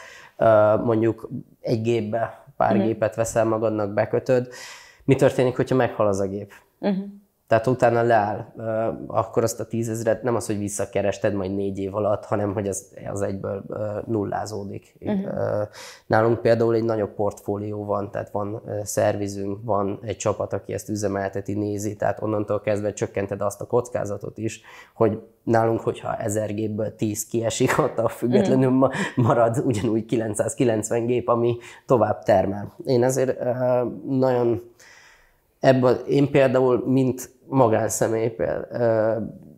mondjuk 0.84 1.30
egy 1.62 1.82
gépbe, 1.82 2.46
pár 2.58 2.72
uh-huh. 2.72 2.86
gépet 2.86 3.16
veszel 3.16 3.46
magadnak, 3.46 3.94
bekötöd. 3.94 4.48
Mi 5.04 5.16
történik, 5.16 5.56
hogyha 5.56 5.76
meghal 5.76 6.08
az 6.08 6.20
a 6.20 6.28
gép? 6.28 6.54
Uh-huh. 6.80 7.06
Tehát 7.48 7.68
utána 7.68 8.02
leáll, 8.02 8.46
akkor 9.08 9.44
azt 9.44 9.60
a 9.60 9.66
tízezret 9.66 10.24
nem 10.24 10.36
az, 10.36 10.46
hogy 10.46 10.58
visszakerested 10.58 11.34
majd 11.34 11.56
négy 11.56 11.80
év 11.80 11.96
alatt, 11.96 12.26
hanem 12.26 12.54
hogy 12.54 12.68
az, 12.68 12.94
az 13.12 13.22
egyből 13.22 13.64
nullázódik. 14.06 14.96
Uh-huh. 15.00 15.68
Nálunk 16.06 16.42
például 16.42 16.76
egy 16.76 16.84
nagyobb 16.84 17.14
portfólió 17.14 17.86
van, 17.86 18.12
tehát 18.12 18.30
van 18.32 18.62
szervizünk, 18.84 19.60
van 19.64 20.00
egy 20.02 20.18
csapat, 20.18 20.54
aki 20.54 20.74
ezt 20.74 20.90
üzemelteti, 20.90 21.54
nézi, 21.54 21.96
tehát 21.96 22.22
onnantól 22.22 22.62
kezdve 22.62 22.94
csökkented 22.94 23.42
azt 23.42 23.62
a 23.62 23.66
kockázatot 23.66 24.38
is, 24.38 24.62
hogy 24.94 25.22
nálunk, 25.44 25.80
hogyha 25.80 26.18
ezer 26.18 26.54
gépből 26.54 26.96
10 26.96 27.28
kiesik, 27.28 27.78
attól 27.80 28.08
függetlenül 28.08 28.72
uh-huh. 28.72 28.94
marad 29.16 29.58
ugyanúgy 29.66 30.06
990 30.06 31.06
gép, 31.06 31.28
ami 31.28 31.58
tovább 31.86 32.24
termel. 32.24 32.76
Én 32.86 33.04
ezért 33.04 33.44
nagyon 34.08 34.74
ebből 35.60 35.94
én 35.94 36.32
például, 36.32 36.84
mint 36.86 37.30
magánszemély 37.48 38.36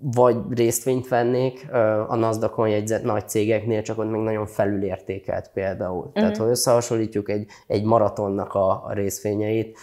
vagy 0.01 0.37
részvényt 0.49 1.07
vennék 1.07 1.67
a 2.07 2.15
NASDAQ-on 2.15 2.69
jegyzett 2.69 3.03
nagy 3.03 3.27
cégeknél, 3.29 3.81
csak 3.81 3.97
ott 3.97 4.11
még 4.11 4.21
nagyon 4.21 4.45
felülértékelt 4.45 5.49
például. 5.53 5.97
Uh-huh. 5.97 6.13
Tehát, 6.13 6.37
ha 6.37 6.45
összehasonlítjuk 6.45 7.29
egy, 7.29 7.47
egy 7.67 7.83
maratonnak 7.83 8.53
a, 8.53 8.85
a 8.85 8.93
részvényeit, 8.93 9.77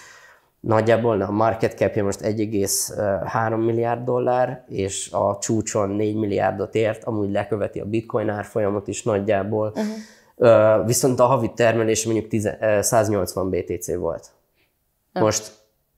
nagyjából 0.61 1.21
a 1.21 1.31
market 1.31 1.77
capja 1.77 2.05
most 2.05 2.21
1,3 2.21 3.65
milliárd 3.65 4.05
dollár, 4.05 4.65
és 4.69 5.13
a 5.13 5.39
csúcson 5.39 5.91
4 5.91 6.17
milliárdot 6.17 6.75
ért, 6.75 7.05
amúgy 7.05 7.31
leköveti 7.31 7.81
a 7.81 7.85
bitcoin 7.85 8.29
árfolyamot 8.29 8.89
is 8.89 9.03
nagyjából. 9.03 9.75
Uh-huh. 9.75 10.87
Viszont 10.87 11.21
a 11.21 11.25
havi 11.25 11.53
termelés 11.55 12.05
mondjuk 12.05 12.29
10, 12.29 12.49
180 12.81 13.51
BTC 13.51 13.95
volt. 13.95 14.31
Most 15.13 15.53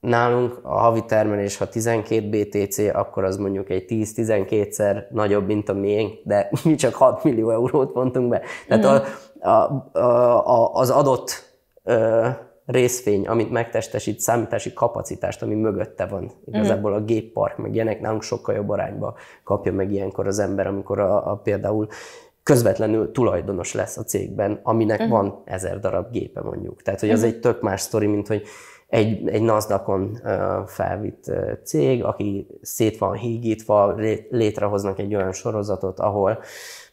Nálunk 0.07 0.59
a 0.61 0.77
havi 0.77 1.05
termelés, 1.05 1.57
ha 1.57 1.69
12 1.69 2.29
BTC, 2.29 2.77
akkor 2.77 3.23
az 3.23 3.37
mondjuk 3.37 3.69
egy 3.69 3.85
10-12-szer 3.87 5.09
nagyobb, 5.09 5.45
mint 5.45 5.69
a 5.69 5.73
miénk, 5.73 6.13
de 6.23 6.49
mi 6.63 6.75
csak 6.75 6.93
6 6.93 7.23
millió 7.23 7.49
eurót 7.49 7.93
vontunk 7.93 8.29
be. 8.29 8.41
Tehát 8.67 8.85
mm. 8.85 9.49
a, 9.49 9.99
a, 9.99 10.47
a, 10.47 10.73
az 10.73 10.89
adott 10.89 11.55
ö, 11.83 12.27
részfény, 12.65 13.27
amit 13.27 13.51
megtestesít, 13.51 14.19
számítási 14.19 14.73
kapacitást, 14.73 15.41
ami 15.41 15.55
mögötte 15.55 16.05
van. 16.05 16.31
Igazából 16.45 16.93
a 16.93 17.01
géppark, 17.01 17.57
meg 17.57 17.73
ilyenek 17.73 18.01
nálunk 18.01 18.21
sokkal 18.21 18.55
jobb 18.55 18.69
arányba 18.69 19.15
kapja 19.43 19.73
meg 19.73 19.91
ilyenkor 19.91 20.27
az 20.27 20.39
ember, 20.39 20.67
amikor 20.67 20.99
a, 20.99 21.31
a 21.31 21.35
például 21.35 21.87
közvetlenül 22.43 23.11
tulajdonos 23.11 23.73
lesz 23.73 23.97
a 23.97 24.03
cégben, 24.03 24.59
aminek 24.63 24.99
uh-huh. 24.99 25.17
van 25.17 25.41
ezer 25.45 25.79
darab 25.79 26.11
gépe 26.11 26.41
mondjuk. 26.41 26.81
Tehát, 26.81 26.99
hogy 26.99 27.09
az 27.09 27.19
uh-huh. 27.19 27.33
egy 27.33 27.39
tök 27.39 27.61
más 27.61 27.81
sztori, 27.81 28.07
mint 28.07 28.27
hogy 28.27 28.43
egy, 28.87 29.27
egy 29.27 29.41
NASDAQ-on 29.41 30.19
felvitt 30.65 31.31
cég, 31.63 32.03
aki 32.03 32.47
szét 32.61 32.97
van 32.97 33.13
hígítva, 33.13 33.95
létrehoznak 34.29 34.99
egy 34.99 35.15
olyan 35.15 35.33
sorozatot, 35.33 35.99
ahol 35.99 36.39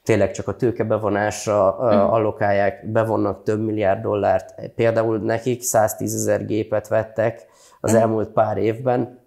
tényleg 0.03 0.31
csak 0.31 0.49
a 0.49 0.57
tőkebevonásra 0.57 1.71
uh-huh. 1.71 2.13
allokálják, 2.13 2.91
bevonnak 2.91 3.43
több 3.43 3.65
milliárd 3.65 4.03
dollárt. 4.03 4.55
Például 4.75 5.19
nekik 5.19 5.63
110 5.63 6.15
ezer 6.15 6.47
gépet 6.47 6.89
vettek 6.89 7.47
az 7.81 7.91
uh-huh. 7.91 8.05
elmúlt 8.05 8.29
pár 8.29 8.57
évben, 8.57 9.23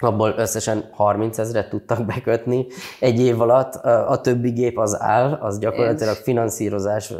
abból 0.00 0.34
összesen 0.36 0.88
30 0.92 1.38
ezeret 1.38 1.68
tudtak 1.68 2.04
bekötni 2.06 2.66
egy 3.00 3.20
év 3.20 3.40
alatt, 3.40 3.74
a 3.84 4.20
többi 4.20 4.50
gép 4.50 4.78
az 4.78 5.00
áll, 5.00 5.32
az 5.32 5.58
gyakorlatilag 5.58 6.14
finanszírozás 6.14 7.12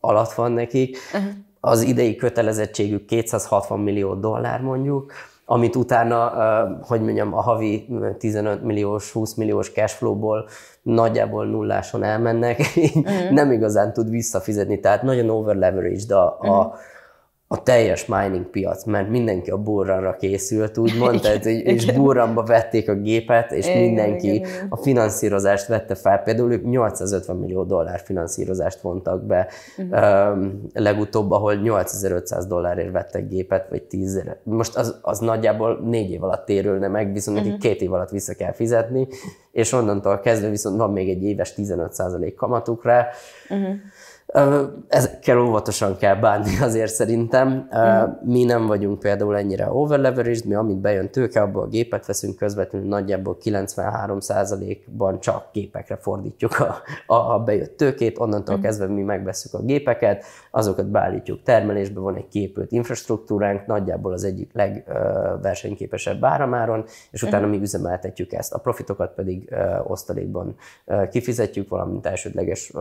alatt 0.00 0.32
van 0.32 0.52
nekik. 0.52 0.98
Uh-huh 1.14 1.30
az 1.64 1.82
idei 1.82 2.16
kötelezettségük 2.16 3.04
260 3.04 3.80
millió 3.80 4.14
dollár 4.14 4.60
mondjuk, 4.60 5.12
amit 5.44 5.76
utána, 5.76 6.32
hogy 6.82 7.00
mondjam, 7.00 7.34
a 7.34 7.40
havi 7.40 7.88
15 8.18 8.62
milliós, 8.62 9.12
20 9.12 9.34
milliós 9.34 9.70
cashflow-ból 9.70 10.48
nagyjából 10.82 11.46
nulláson 11.46 12.02
elmennek, 12.02 12.58
uh-huh. 12.58 13.30
nem 13.30 13.52
igazán 13.52 13.92
tud 13.92 14.10
visszafizetni, 14.10 14.80
tehát 14.80 15.02
nagyon 15.02 15.28
over 15.28 15.56
leverage 15.56 16.16
a, 16.16 16.38
uh-huh. 16.40 16.58
a, 16.58 16.74
a 17.52 17.62
teljes 17.62 18.06
mining 18.06 18.44
piac, 18.44 18.84
mert 18.84 19.08
mindenki 19.08 19.50
a 19.50 19.56
burranra 19.56 20.16
készült, 20.16 20.78
úgymond, 20.78 21.20
tehát, 21.20 21.44
és 21.44 21.92
burranba 21.92 22.42
vették 22.42 22.88
a 22.88 22.94
gépet, 22.94 23.52
és 23.52 23.66
igen, 23.66 23.82
mindenki 23.82 24.34
igen, 24.34 24.48
igen. 24.48 24.66
a 24.68 24.76
finanszírozást 24.76 25.66
vette 25.66 25.94
fel. 25.94 26.18
Például 26.18 26.52
ők 26.52 26.64
850 26.64 27.36
millió 27.36 27.64
dollár 27.64 28.00
finanszírozást 28.00 28.80
vontak 28.80 29.26
be 29.26 29.48
uh-huh. 29.76 30.32
um, 30.34 30.62
legutóbb, 30.72 31.30
ahol 31.30 31.54
8500 31.54 32.46
dollárért 32.46 32.92
vettek 32.92 33.28
gépet, 33.28 33.68
vagy 33.68 33.82
10 33.82 34.22
Most 34.42 34.76
az, 34.76 34.98
az 35.02 35.18
nagyjából 35.18 35.80
négy 35.84 36.10
év 36.10 36.22
alatt 36.22 36.44
térülne 36.44 36.88
meg, 36.88 37.12
viszont 37.12 37.36
uh-huh. 37.36 37.52
nekik 37.52 37.70
két 37.70 37.82
év 37.82 37.92
alatt 37.92 38.10
vissza 38.10 38.34
kell 38.34 38.52
fizetni, 38.52 39.08
és 39.50 39.72
onnantól 39.72 40.20
kezdve 40.20 40.48
viszont 40.48 40.76
van 40.78 40.92
még 40.92 41.08
egy 41.08 41.22
éves 41.22 41.54
15% 41.56 42.32
kamatuk 42.36 42.84
rá. 42.84 43.08
Uh-huh 43.48 43.74
Ezekkel 44.88 45.40
óvatosan 45.40 45.96
kell 45.96 46.14
bánni 46.14 46.58
azért 46.62 46.92
szerintem. 46.92 47.48
Mm. 47.48 48.30
Mi 48.30 48.44
nem 48.44 48.66
vagyunk 48.66 48.98
például 48.98 49.36
ennyire 49.36 49.72
overleveraged, 49.72 50.44
mi 50.44 50.54
amit 50.54 50.76
bejön 50.76 51.10
tőke, 51.10 51.40
abból 51.40 51.62
a 51.62 51.66
gépet 51.66 52.06
veszünk 52.06 52.36
közvetlenül 52.36 52.88
nagyjából 52.88 53.36
93%-ban 53.44 55.20
csak 55.20 55.48
gépekre 55.52 55.96
fordítjuk 55.96 56.58
a, 56.58 56.82
a, 57.06 57.34
a 57.34 57.38
bejött 57.38 57.76
tőkét, 57.76 58.18
onnantól 58.18 58.56
mm. 58.56 58.60
kezdve 58.60 58.86
mi 58.86 59.02
megveszük 59.02 59.54
a 59.54 59.62
gépeket, 59.62 60.24
azokat 60.50 60.90
beállítjuk 60.90 61.42
termelésbe, 61.42 62.00
van 62.00 62.16
egy 62.16 62.28
képült 62.28 62.72
infrastruktúránk, 62.72 63.66
nagyjából 63.66 64.12
az 64.12 64.24
egyik 64.24 64.50
legversenyképesebb 64.52 66.24
áramáron, 66.24 66.84
és 67.10 67.22
utána 67.22 67.46
mi 67.46 67.60
üzemeltetjük 67.60 68.32
ezt. 68.32 68.54
A 68.54 68.58
profitokat 68.58 69.14
pedig 69.14 69.54
osztalékban 69.84 70.54
kifizetjük, 71.10 71.68
valamint 71.68 72.06
elsődleges 72.06 72.72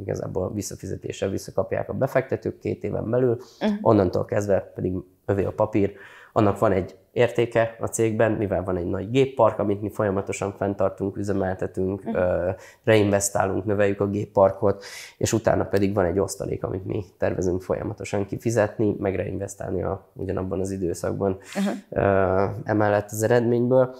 igazából 0.00 0.52
visszafizetjük 0.52 0.94
fizetéssel 0.96 1.28
visszakapják 1.28 1.88
a 1.88 1.92
befektetők 1.92 2.58
két 2.58 2.84
éven 2.84 3.10
belül, 3.10 3.38
uh-huh. 3.60 3.78
onnantól 3.80 4.24
kezdve 4.24 4.60
pedig 4.74 4.92
övé 5.24 5.44
a 5.44 5.52
papír. 5.52 5.92
Annak 6.32 6.58
van 6.58 6.72
egy 6.72 6.96
értéke 7.12 7.76
a 7.80 7.86
cégben, 7.86 8.32
mivel 8.32 8.64
van 8.64 8.76
egy 8.76 8.86
nagy 8.86 9.10
géppark, 9.10 9.58
amit 9.58 9.80
mi 9.80 9.90
folyamatosan 9.90 10.52
fenntartunk, 10.52 11.16
üzemeltetünk, 11.16 12.02
uh-huh. 12.04 12.54
reinvestálunk, 12.84 13.64
növeljük 13.64 14.00
a 14.00 14.08
gépparkot, 14.08 14.84
és 15.18 15.32
utána 15.32 15.64
pedig 15.64 15.94
van 15.94 16.04
egy 16.04 16.18
osztalék, 16.18 16.64
amit 16.64 16.84
mi 16.86 17.04
tervezünk 17.18 17.62
folyamatosan 17.62 18.26
kifizetni, 18.26 18.96
meg 18.98 19.14
reinvestálni 19.14 19.82
a, 19.82 20.08
ugyanabban 20.12 20.60
az 20.60 20.70
időszakban 20.70 21.38
uh-huh. 21.56 22.50
emellett 22.64 23.10
az 23.10 23.22
eredményből. 23.22 23.94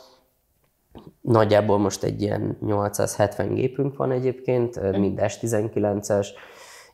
Nagyjából 1.20 1.78
most 1.78 2.02
egy 2.02 2.22
ilyen 2.22 2.56
870 2.60 3.54
gépünk 3.54 3.96
van 3.96 4.10
egyébként, 4.10 4.98
mind 4.98 5.18
S19-es, 5.22 6.26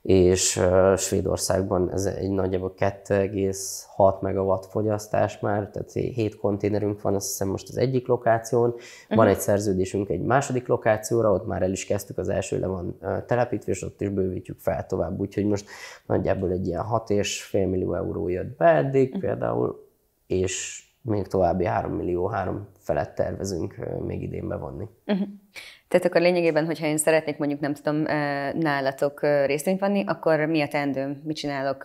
és 0.02 0.60
Svédországban 0.96 1.92
ez 1.92 2.04
egy 2.04 2.30
nagyjából 2.30 2.74
2,6 2.78 4.20
megawatt 4.20 4.66
fogyasztás 4.66 5.38
már, 5.40 5.70
tehát 5.70 5.92
7 5.92 6.36
konténerünk 6.36 7.02
van, 7.02 7.14
azt 7.14 7.26
hiszem 7.26 7.48
most 7.48 7.68
az 7.68 7.76
egyik 7.76 8.06
lokáción, 8.06 8.68
uh-huh. 8.70 9.16
van 9.16 9.26
egy 9.26 9.40
szerződésünk 9.40 10.08
egy 10.08 10.22
második 10.22 10.66
lokációra, 10.66 11.32
ott 11.32 11.46
már 11.46 11.62
el 11.62 11.72
is 11.72 11.84
kezdtük, 11.84 12.18
az 12.18 12.28
első 12.28 12.58
le 12.58 12.66
van 12.66 12.98
telepítve, 13.26 13.72
és 13.72 13.82
ott 13.82 14.00
is 14.00 14.08
bővítjük 14.08 14.58
fel 14.58 14.86
tovább, 14.86 15.20
úgyhogy 15.20 15.46
most 15.46 15.66
nagyjából 16.06 16.50
egy 16.50 16.66
ilyen 16.66 16.84
6,5 16.90 17.52
millió 17.52 17.94
euró 17.94 18.28
jött 18.28 18.56
be 18.56 18.66
eddig 18.66 19.06
uh-huh. 19.06 19.22
például, 19.22 19.88
és 20.26 20.84
még 21.02 21.26
további 21.26 21.64
3 21.64 21.92
millió, 21.92 22.26
3 22.26 22.68
felett 22.78 23.14
tervezünk 23.14 23.76
még 24.06 24.22
idén 24.22 24.48
bevonni. 24.48 24.88
Uh-huh. 25.06 25.28
Tehát 25.88 26.06
akkor 26.06 26.20
lényegében, 26.20 26.66
hogyha 26.66 26.86
én 26.86 26.96
szeretnék 26.96 27.38
mondjuk, 27.38 27.60
nem 27.60 27.74
tudom, 27.74 28.02
nálatok 28.58 29.20
részvényt 29.22 29.80
venni, 29.80 30.04
akkor 30.06 30.38
mi 30.38 30.60
a 30.60 30.68
teendőm? 30.68 31.20
Mit 31.24 31.36
csinálok? 31.36 31.84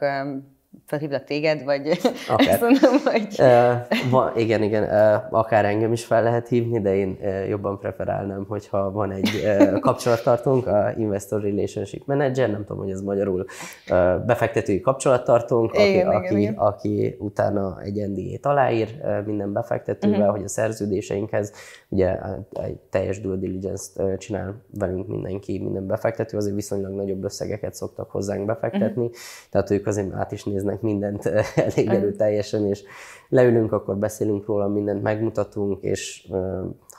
Felhívlak 0.85 1.23
téged, 1.23 1.63
vagy 1.63 1.99
akár. 2.27 2.47
ezt 2.53 2.61
mondom, 2.61 2.93
hogy... 3.03 3.35
Uh, 3.39 4.09
va, 4.09 4.31
igen, 4.35 4.63
igen, 4.63 4.83
uh, 4.83 5.39
akár 5.39 5.65
engem 5.65 5.91
is 5.91 6.05
fel 6.05 6.23
lehet 6.23 6.47
hívni, 6.47 6.81
de 6.81 6.95
én 6.95 7.17
uh, 7.21 7.49
jobban 7.49 7.79
preferálnám, 7.79 8.45
hogyha 8.47 8.91
van 8.91 9.11
egy 9.11 9.29
uh, 9.43 9.79
kapcsolattartónk, 9.87 10.67
a 10.67 10.93
Investor 10.97 11.41
Relationship 11.41 12.05
Manager, 12.05 12.51
nem 12.51 12.65
tudom, 12.65 12.83
hogy 12.83 12.91
ez 12.91 13.01
magyarul 13.01 13.45
uh, 13.89 14.25
befektetői 14.25 14.79
kapcsolattartónk, 14.79 15.73
aki, 15.73 15.89
igen, 15.89 16.07
aki, 16.07 16.25
igen, 16.25 16.39
igen. 16.39 16.53
aki 16.53 17.15
utána 17.19 17.81
egy 17.81 18.09
NDA-t 18.09 18.45
aláír 18.45 18.87
uh, 19.01 19.25
minden 19.25 19.53
befektetővel, 19.53 20.19
uh-huh. 20.19 20.35
hogy 20.35 20.43
a 20.43 20.47
szerződéseinkhez 20.47 21.51
ugye 21.89 22.17
egy 22.51 22.77
teljes 22.89 23.21
due 23.21 23.35
diligence-t 23.35 24.19
csinál 24.19 24.61
velünk 24.73 25.07
mindenki, 25.07 25.59
minden 25.59 25.87
befektető, 25.87 26.37
azért 26.37 26.55
viszonylag 26.55 26.93
nagyobb 26.93 27.23
összegeket 27.23 27.73
szoktak 27.73 28.11
hozzánk 28.11 28.45
befektetni, 28.45 29.05
uh-huh. 29.05 29.17
tehát 29.49 29.71
ők 29.71 29.87
azért 29.87 30.13
át 30.13 30.31
is 30.31 30.43
néznek 30.43 30.81
mindent 30.81 31.25
elég 31.75 31.87
erőteljesen, 31.87 32.65
és 32.65 32.83
leülünk, 33.29 33.71
akkor 33.71 33.97
beszélünk 33.97 34.45
róla, 34.45 34.67
mindent 34.67 35.01
megmutatunk, 35.01 35.83
és 35.83 36.31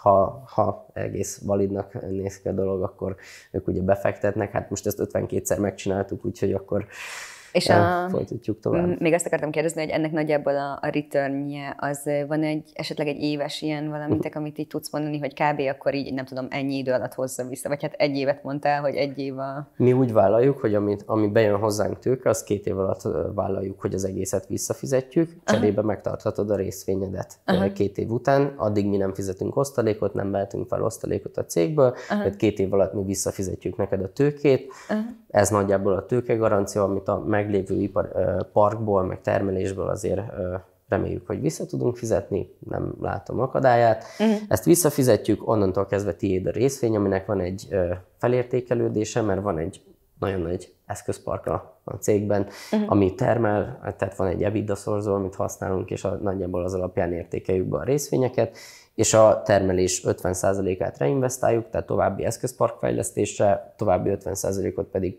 ha, 0.01 0.43
ha 0.47 0.86
egész 0.93 1.41
validnak 1.45 2.09
néz 2.11 2.41
ki 2.41 2.49
a 2.49 2.53
dolog, 2.53 2.82
akkor 2.82 3.16
ők 3.51 3.68
ugye 3.68 3.80
befektetnek. 3.80 4.51
Hát 4.51 4.70
most 4.70 4.86
ezt 4.86 5.09
52-szer 5.12 5.61
megcsináltuk, 5.61 6.24
úgyhogy 6.24 6.53
akkor 6.53 6.86
és 7.59 7.68
a, 7.68 8.06
folytatjuk 8.11 8.61
tovább. 8.61 9.00
Még 9.00 9.12
azt 9.12 9.26
akartam 9.26 9.50
kérdezni, 9.50 9.80
hogy 9.80 9.90
ennek 9.90 10.12
nagyjából 10.12 10.56
a, 10.56 10.78
a 10.80 10.88
returnje, 10.92 11.76
az 11.78 12.11
van 12.28 12.42
egy 12.42 12.70
esetleg 12.72 13.06
egy 13.06 13.22
éves 13.22 13.62
ilyen 13.62 13.88
valamitek, 13.88 14.36
amit 14.36 14.59
így 14.59 14.66
tudsz 14.66 14.92
mondani, 14.92 15.18
hogy 15.18 15.34
kb. 15.34 15.61
akkor 15.61 15.94
így 15.94 16.14
nem 16.14 16.24
tudom, 16.24 16.46
ennyi 16.50 16.76
idő 16.76 16.92
alatt 16.92 17.14
hozza 17.14 17.44
vissza, 17.44 17.68
vagy 17.68 17.82
hát 17.82 17.92
egy 17.92 18.16
évet 18.16 18.42
mondtál, 18.42 18.80
hogy 18.80 18.94
egy 18.94 19.18
év 19.18 19.38
a... 19.38 19.68
Mi 19.76 19.92
úgy 19.92 20.12
vállaljuk, 20.12 20.59
hogy 20.59 20.74
amit, 20.74 21.02
ami 21.06 21.28
bejön 21.28 21.59
hozzánk 21.59 21.98
tőke, 21.98 22.28
az 22.28 22.44
két 22.44 22.66
év 22.66 22.78
alatt 22.78 23.02
vállaljuk, 23.34 23.80
hogy 23.80 23.94
az 23.94 24.04
egészet 24.04 24.46
visszafizetjük, 24.46 25.30
cserébe 25.44 25.78
Aha. 25.78 25.86
megtarthatod 25.86 26.50
a 26.50 26.56
részvényedet 26.56 27.38
Aha. 27.44 27.72
két 27.72 27.98
év 27.98 28.11
után, 28.11 28.52
addig 28.56 28.86
mi 28.86 28.96
nem 28.96 29.14
fizetünk 29.14 29.56
osztalékot, 29.56 30.14
nem 30.14 30.30
vehetünk 30.30 30.68
fel 30.68 30.82
osztalékot 30.82 31.36
a 31.36 31.44
cégből, 31.44 31.94
Aha. 32.09 32.18
tehát 32.22 32.36
két 32.36 32.59
év 32.59 32.72
alatt 32.72 32.92
mi 32.92 33.02
visszafizetjük 33.04 33.76
neked 33.76 34.02
a 34.02 34.12
tőkét, 34.12 34.72
Aha. 34.88 35.00
ez 35.28 35.50
nagyjából 35.50 35.92
a 35.92 36.06
tőke 36.06 36.34
garancia, 36.34 36.82
amit 36.82 37.09
a 37.09 37.18
meglévő 37.49 37.82
ipar, 37.82 38.12
parkból, 38.53 39.03
meg 39.03 39.20
termelésből 39.20 39.88
azért 39.88 40.20
reméljük, 40.88 41.26
hogy 41.26 41.40
vissza 41.40 41.66
tudunk 41.66 41.96
fizetni, 41.96 42.55
nem 42.68 42.94
látom 43.01 43.40
akadályát. 43.40 44.05
Uh-huh. 44.18 44.36
Ezt 44.49 44.64
visszafizetjük, 44.64 45.49
onnantól 45.49 45.86
kezdve 45.86 46.14
tiéd 46.14 46.46
a 46.46 46.51
részvény, 46.51 46.96
aminek 46.96 47.26
van 47.26 47.40
egy 47.40 47.68
felértékelődése, 48.18 49.22
mert 49.22 49.42
van 49.42 49.59
egy 49.59 49.82
nagyon 50.18 50.40
nagy 50.40 50.72
eszközpark 50.86 51.46
a, 51.46 51.80
cégben, 52.01 52.46
uh-huh. 52.72 52.90
ami 52.90 53.14
termel, 53.14 53.78
tehát 53.96 54.16
van 54.16 54.26
egy 54.26 54.42
EBITDA 54.42 54.74
szorzó, 54.74 55.14
amit 55.14 55.34
használunk, 55.34 55.90
és 55.90 56.05
a, 56.05 56.18
nagyjából 56.22 56.64
az 56.64 56.74
alapján 56.74 57.12
értékeljük 57.12 57.66
be 57.66 57.76
a 57.76 57.84
részvényeket, 57.84 58.57
és 58.94 59.14
a 59.14 59.42
termelés 59.42 60.03
50%-át 60.07 60.99
reinvestáljuk, 60.99 61.70
tehát 61.70 61.86
további 61.86 62.24
eszközparkfejlesztésre, 62.24 63.74
további 63.76 64.11
50%-ot 64.24 64.86
pedig 64.86 65.18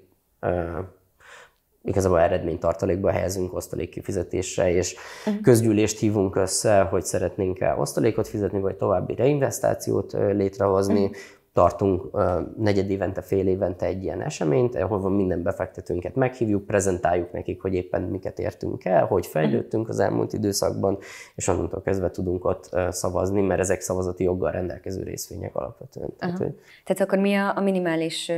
igazából 1.84 2.20
eredménytartalékba 2.20 3.12
helyezünk 3.12 3.54
osztalék 3.56 3.90
kifizetésre, 3.90 4.72
és 4.72 4.96
uh-huh. 5.26 5.42
közgyűlést 5.42 6.00
hívunk 6.00 6.36
össze, 6.36 6.82
hogy 6.82 7.04
szeretnénk-e 7.04 7.76
osztalékot 7.78 8.28
fizetni, 8.28 8.60
vagy 8.60 8.76
további 8.76 9.16
reinvestációt 9.16 10.12
létrehozni, 10.12 11.04
uh-huh 11.04 11.18
tartunk 11.54 12.18
negyed 12.58 12.90
évente, 12.90 13.22
fél 13.22 13.48
évente 13.48 13.86
egy 13.86 14.04
ilyen 14.04 14.22
eseményt, 14.22 14.76
ahol 14.76 15.00
van 15.00 15.12
minden 15.12 15.44
befektetőnket 15.44 16.16
meghívjuk, 16.16 16.66
prezentáljuk 16.66 17.32
nekik, 17.32 17.62
hogy 17.62 17.74
éppen 17.74 18.02
miket 18.02 18.40
értünk 18.40 18.86
el, 18.86 19.06
hogy 19.06 19.26
fejlődtünk 19.26 19.90
az 19.90 20.00
elmúlt 20.00 20.34
időszakban, 20.34 20.98
és 21.36 21.48
onnantól 21.48 21.82
kezdve 21.82 22.12
tudunk 22.12 22.46
ott 22.46 22.70
szavazni, 22.90 23.42
mert 23.42 23.60
ezek 23.60 23.82
szavazati 23.82 24.24
joggal 24.24 24.52
rendelkező 24.52 25.04
részvények 25.04 25.56
alapvetően. 25.56 26.10
Tehát, 26.18 26.38
hogy... 26.38 26.60
tehát 26.86 27.02
akkor 27.02 27.20
mi 27.20 27.36
a, 27.36 27.58
a 27.58 27.62
minimális, 27.62 28.32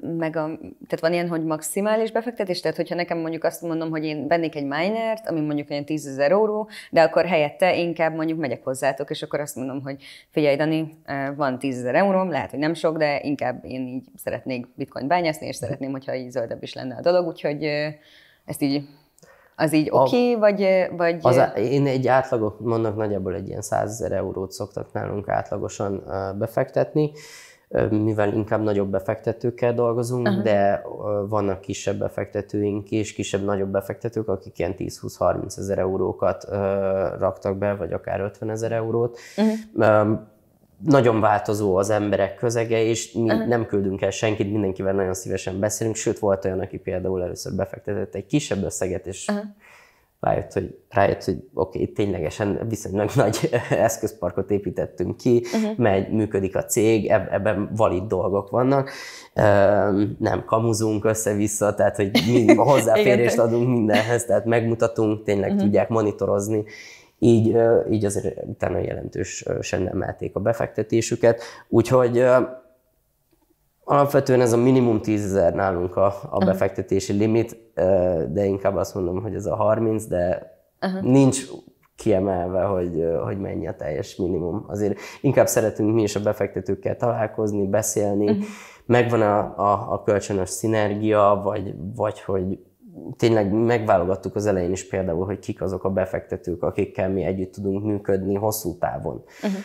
meg 0.00 0.36
a, 0.36 0.46
tehát 0.86 1.00
van 1.00 1.12
ilyen, 1.12 1.28
hogy 1.28 1.44
maximális 1.44 2.12
befektetés, 2.12 2.60
tehát 2.60 2.76
hogyha 2.76 2.94
nekem 2.94 3.18
mondjuk 3.18 3.44
azt 3.44 3.62
mondom, 3.62 3.90
hogy 3.90 4.04
én 4.04 4.26
vennék 4.28 4.56
egy 4.56 4.66
minert, 4.66 5.28
ami 5.28 5.40
mondjuk 5.40 5.70
olyan 5.70 5.84
10 5.84 6.06
ezer 6.06 6.30
euró, 6.30 6.68
de 6.90 7.02
akkor 7.02 7.24
helyette 7.24 7.76
inkább 7.76 8.14
mondjuk 8.14 8.38
megyek 8.38 8.64
hozzátok, 8.64 9.10
és 9.10 9.22
akkor 9.22 9.40
azt 9.40 9.56
mondom, 9.56 9.82
hogy 9.82 10.02
figyelj 10.30 10.56
Dani, 10.56 10.98
van 11.36 11.58
10 11.58 11.78
ezer 11.78 11.94
euró, 11.94 12.22
lehet, 12.22 12.51
hogy 12.52 12.60
nem 12.60 12.74
sok, 12.74 12.96
de 12.96 13.20
inkább 13.22 13.64
én 13.64 13.86
így 13.86 14.08
szeretnék 14.16 14.66
bitcoin 14.74 15.06
bányászni, 15.06 15.46
és 15.46 15.56
szeretném, 15.56 15.90
hogyha 15.90 16.14
így 16.14 16.30
zöldebb 16.30 16.62
is 16.62 16.74
lenne 16.74 16.94
a 16.96 17.00
dolog, 17.00 17.26
úgyhogy 17.26 17.64
ezt 18.44 18.62
így 18.62 18.84
az 19.56 19.72
így 19.72 19.88
oké, 19.90 20.34
okay, 20.34 20.54
vagy... 20.54 20.88
vagy... 20.96 21.18
Az, 21.22 21.40
én 21.56 21.86
egy 21.86 22.06
átlagot 22.06 22.60
mondok, 22.60 22.96
nagyjából 22.96 23.34
egy 23.34 23.48
ilyen 23.48 23.62
100 23.62 23.90
ezer 23.90 24.12
eurót 24.12 24.52
szoktak 24.52 24.92
nálunk 24.92 25.28
átlagosan 25.28 26.04
befektetni, 26.38 27.12
mivel 27.90 28.32
inkább 28.32 28.62
nagyobb 28.62 28.90
befektetőkkel 28.90 29.74
dolgozunk, 29.74 30.28
uh-huh. 30.28 30.42
de 30.42 30.82
vannak 31.28 31.60
kisebb 31.60 31.98
befektetőink 31.98 32.90
is, 32.90 33.12
kisebb-nagyobb 33.12 33.70
befektetők, 33.70 34.28
akik 34.28 34.58
ilyen 34.58 34.74
10-20-30 34.78 35.58
ezer 35.58 35.78
eurókat 35.78 36.44
raktak 37.18 37.56
be, 37.56 37.74
vagy 37.74 37.92
akár 37.92 38.20
50 38.20 38.50
ezer 38.50 38.72
eurót. 38.72 39.18
Uh-huh 39.36 40.18
nagyon 40.84 41.20
változó 41.20 41.76
az 41.76 41.90
emberek 41.90 42.34
közege, 42.34 42.82
és 42.82 43.12
mi 43.12 43.20
uh-huh. 43.20 43.46
nem 43.46 43.66
küldünk 43.66 44.02
el 44.02 44.10
senkit, 44.10 44.50
mindenkivel 44.52 44.92
nagyon 44.92 45.14
szívesen 45.14 45.60
beszélünk, 45.60 45.96
sőt 45.96 46.18
volt 46.18 46.44
olyan, 46.44 46.60
aki 46.60 46.78
például 46.78 47.22
először 47.22 47.54
befektetett 47.54 48.14
egy 48.14 48.26
kisebb 48.26 48.64
összeget, 48.64 49.06
és 49.06 49.28
uh-huh. 49.28 49.44
rájött, 50.20 50.52
hogy, 50.52 50.78
rájött, 50.88 51.24
hogy 51.24 51.36
oké, 51.54 51.80
okay, 51.80 51.92
ténylegesen 51.92 52.60
viszonylag 52.68 53.10
nagy 53.24 53.50
eszközparkot 53.70 54.50
építettünk 54.50 55.16
ki, 55.16 55.44
uh-huh. 55.54 55.76
megy, 55.76 56.10
működik 56.12 56.56
a 56.56 56.64
cég, 56.64 57.06
ebben 57.06 57.70
valid 57.76 58.02
dolgok 58.02 58.50
vannak, 58.50 58.90
nem 60.18 60.44
kamuzunk 60.46 61.04
össze-vissza, 61.04 61.74
tehát 61.74 61.96
hogy 61.96 62.10
mi 62.32 62.54
hozzáférést 62.72 63.38
adunk 63.38 63.68
mindenhez, 63.68 64.24
tehát 64.24 64.44
megmutatunk, 64.44 65.24
tényleg 65.24 65.48
uh-huh. 65.48 65.64
tudják 65.64 65.88
monitorozni, 65.88 66.64
így, 67.22 67.56
így 67.90 68.04
azért 68.04 68.44
utána 68.44 68.78
jelentősen 68.78 69.88
emelték 69.88 70.36
a 70.36 70.40
befektetésüket. 70.40 71.42
Úgyhogy 71.68 72.24
Alapvetően 73.84 74.40
ez 74.40 74.52
a 74.52 74.56
minimum 74.56 75.00
10 75.00 75.24
ezer 75.24 75.54
nálunk 75.54 75.96
a, 75.96 76.14
a 76.30 76.38
befektetési 76.44 77.12
limit, 77.12 77.56
de 78.32 78.44
inkább 78.44 78.76
azt 78.76 78.94
mondom, 78.94 79.22
hogy 79.22 79.34
ez 79.34 79.46
a 79.46 79.54
30, 79.54 80.06
de 80.06 80.52
Aha. 80.80 81.00
nincs 81.00 81.46
kiemelve, 81.96 82.62
hogy, 82.62 83.04
hogy 83.24 83.38
mennyi 83.38 83.66
a 83.66 83.76
teljes 83.76 84.16
minimum. 84.16 84.64
Azért 84.68 84.98
inkább 85.20 85.46
szeretünk 85.46 85.94
mi 85.94 86.02
is 86.02 86.16
a 86.16 86.20
befektetőkkel 86.20 86.96
találkozni, 86.96 87.66
beszélni, 87.66 88.30
uh-huh. 88.30 88.44
megvan 88.86 89.22
a, 89.22 89.38
a, 89.56 89.92
a 89.92 90.02
kölcsönös 90.02 90.48
szinergia, 90.48 91.40
vagy, 91.44 91.74
vagy 91.94 92.20
hogy 92.20 92.58
tényleg 93.16 93.52
megválogattuk 93.52 94.36
az 94.36 94.46
elején 94.46 94.72
is 94.72 94.88
például, 94.88 95.24
hogy 95.24 95.38
kik 95.38 95.62
azok 95.62 95.84
a 95.84 95.90
befektetők, 95.90 96.62
akikkel 96.62 97.10
mi 97.10 97.22
együtt 97.22 97.52
tudunk 97.52 97.84
működni 97.84 98.34
hosszú 98.34 98.78
távon. 98.78 99.24
Uh-huh. 99.42 99.60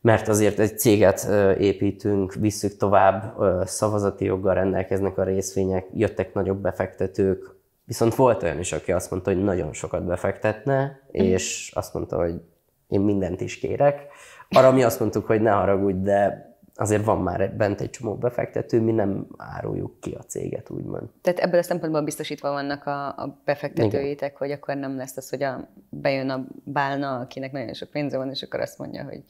Mert 0.00 0.28
azért 0.28 0.58
egy 0.58 0.78
céget 0.78 1.28
építünk, 1.58 2.34
visszük 2.34 2.76
tovább, 2.76 3.34
szavazati 3.66 4.24
joggal 4.24 4.54
rendelkeznek 4.54 5.18
a 5.18 5.22
részvények, 5.22 5.86
jöttek 5.92 6.34
nagyobb 6.34 6.58
befektetők, 6.58 7.56
viszont 7.84 8.14
volt 8.14 8.42
olyan 8.42 8.58
is, 8.58 8.72
aki 8.72 8.92
azt 8.92 9.10
mondta, 9.10 9.32
hogy 9.32 9.42
nagyon 9.42 9.72
sokat 9.72 10.04
befektetne, 10.04 11.00
uh-huh. 11.06 11.26
és 11.26 11.72
azt 11.74 11.94
mondta, 11.94 12.16
hogy 12.16 12.40
én 12.88 13.00
mindent 13.00 13.40
is 13.40 13.58
kérek. 13.58 14.06
Arra 14.50 14.72
mi 14.72 14.82
azt 14.82 15.00
mondtuk, 15.00 15.26
hogy 15.26 15.40
ne 15.40 15.50
haragudj, 15.50 16.02
de 16.02 16.47
azért 16.80 17.04
van 17.04 17.22
már 17.22 17.54
bent 17.56 17.80
egy 17.80 17.90
csomó 17.90 18.14
befektető, 18.14 18.80
mi 18.80 18.92
nem 18.92 19.26
áruljuk 19.36 20.00
ki 20.00 20.16
a 20.18 20.22
céget, 20.22 20.70
úgymond. 20.70 21.08
Tehát 21.22 21.38
ebből 21.38 21.58
a 21.58 21.62
szempontból 21.62 22.02
biztosítva 22.02 22.50
vannak 22.50 22.86
a, 22.86 23.06
a 23.06 23.40
befektetőitek, 23.44 24.28
Igen. 24.28 24.38
hogy 24.38 24.50
akkor 24.50 24.74
nem 24.76 24.96
lesz 24.96 25.16
az, 25.16 25.30
hogy 25.30 25.42
a, 25.42 25.68
bejön 25.88 26.30
a 26.30 26.46
bálna, 26.64 27.18
akinek 27.18 27.52
nagyon 27.52 27.74
sok 27.74 27.88
pénze 27.88 28.16
van, 28.16 28.30
és 28.30 28.42
akkor 28.42 28.60
azt 28.60 28.78
mondja, 28.78 29.04
hogy 29.04 29.22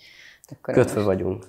akkor 0.50 0.74
Kötve 0.74 0.94
most... 0.94 1.06
vagyunk 1.06 1.44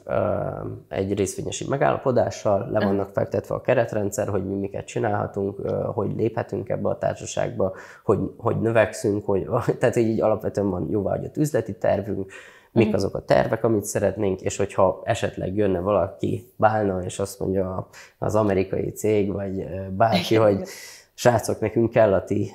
egy 0.90 1.14
részvényesi 1.14 1.66
megállapodással, 1.68 2.70
le 2.72 2.86
vannak 2.86 3.10
fektetve 3.10 3.56
a 3.56 3.62
keretrendszer, 3.62 4.28
hogy 4.28 4.46
mi 4.46 4.56
miket 4.56 4.86
csinálhatunk, 4.86 5.70
hogy 5.70 6.16
léphetünk 6.16 6.70
ebbe 6.70 6.90
a 6.90 6.98
társaságba, 6.98 7.76
hogy, 8.04 8.20
hogy 8.38 8.60
növekszünk, 8.60 9.26
hogy, 9.26 9.48
tehát 9.80 9.96
így 9.96 10.22
alapvetően 10.22 10.70
van 10.70 10.90
jóváhagyott 10.90 11.38
üzleti 11.38 11.78
tervünk, 11.78 12.32
mik 12.72 12.88
mhm. 12.88 12.96
azok 12.96 13.16
a 13.16 13.26
tervek, 13.26 13.64
amit 13.64 13.84
szeretnénk, 13.84 14.42
és 14.42 14.58
hogyha 14.58 15.02
esetleg 15.04 15.56
jönne 15.56 15.80
valaki, 15.80 16.54
bálna, 16.56 17.04
és 17.04 17.20
azt 17.20 17.40
mondja 17.40 17.88
az 18.18 18.36
amerikai 18.36 18.90
cég, 18.90 19.32
vagy 19.32 19.66
bárki, 19.90 20.36
hogy 20.36 20.68
srácok, 21.14 21.60
nekünk 21.60 21.90
kell 21.90 22.14
a 22.14 22.24
ti 22.24 22.52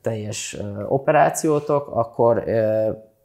teljes 0.00 0.58
operációtok, 0.88 1.88
akkor 1.88 2.44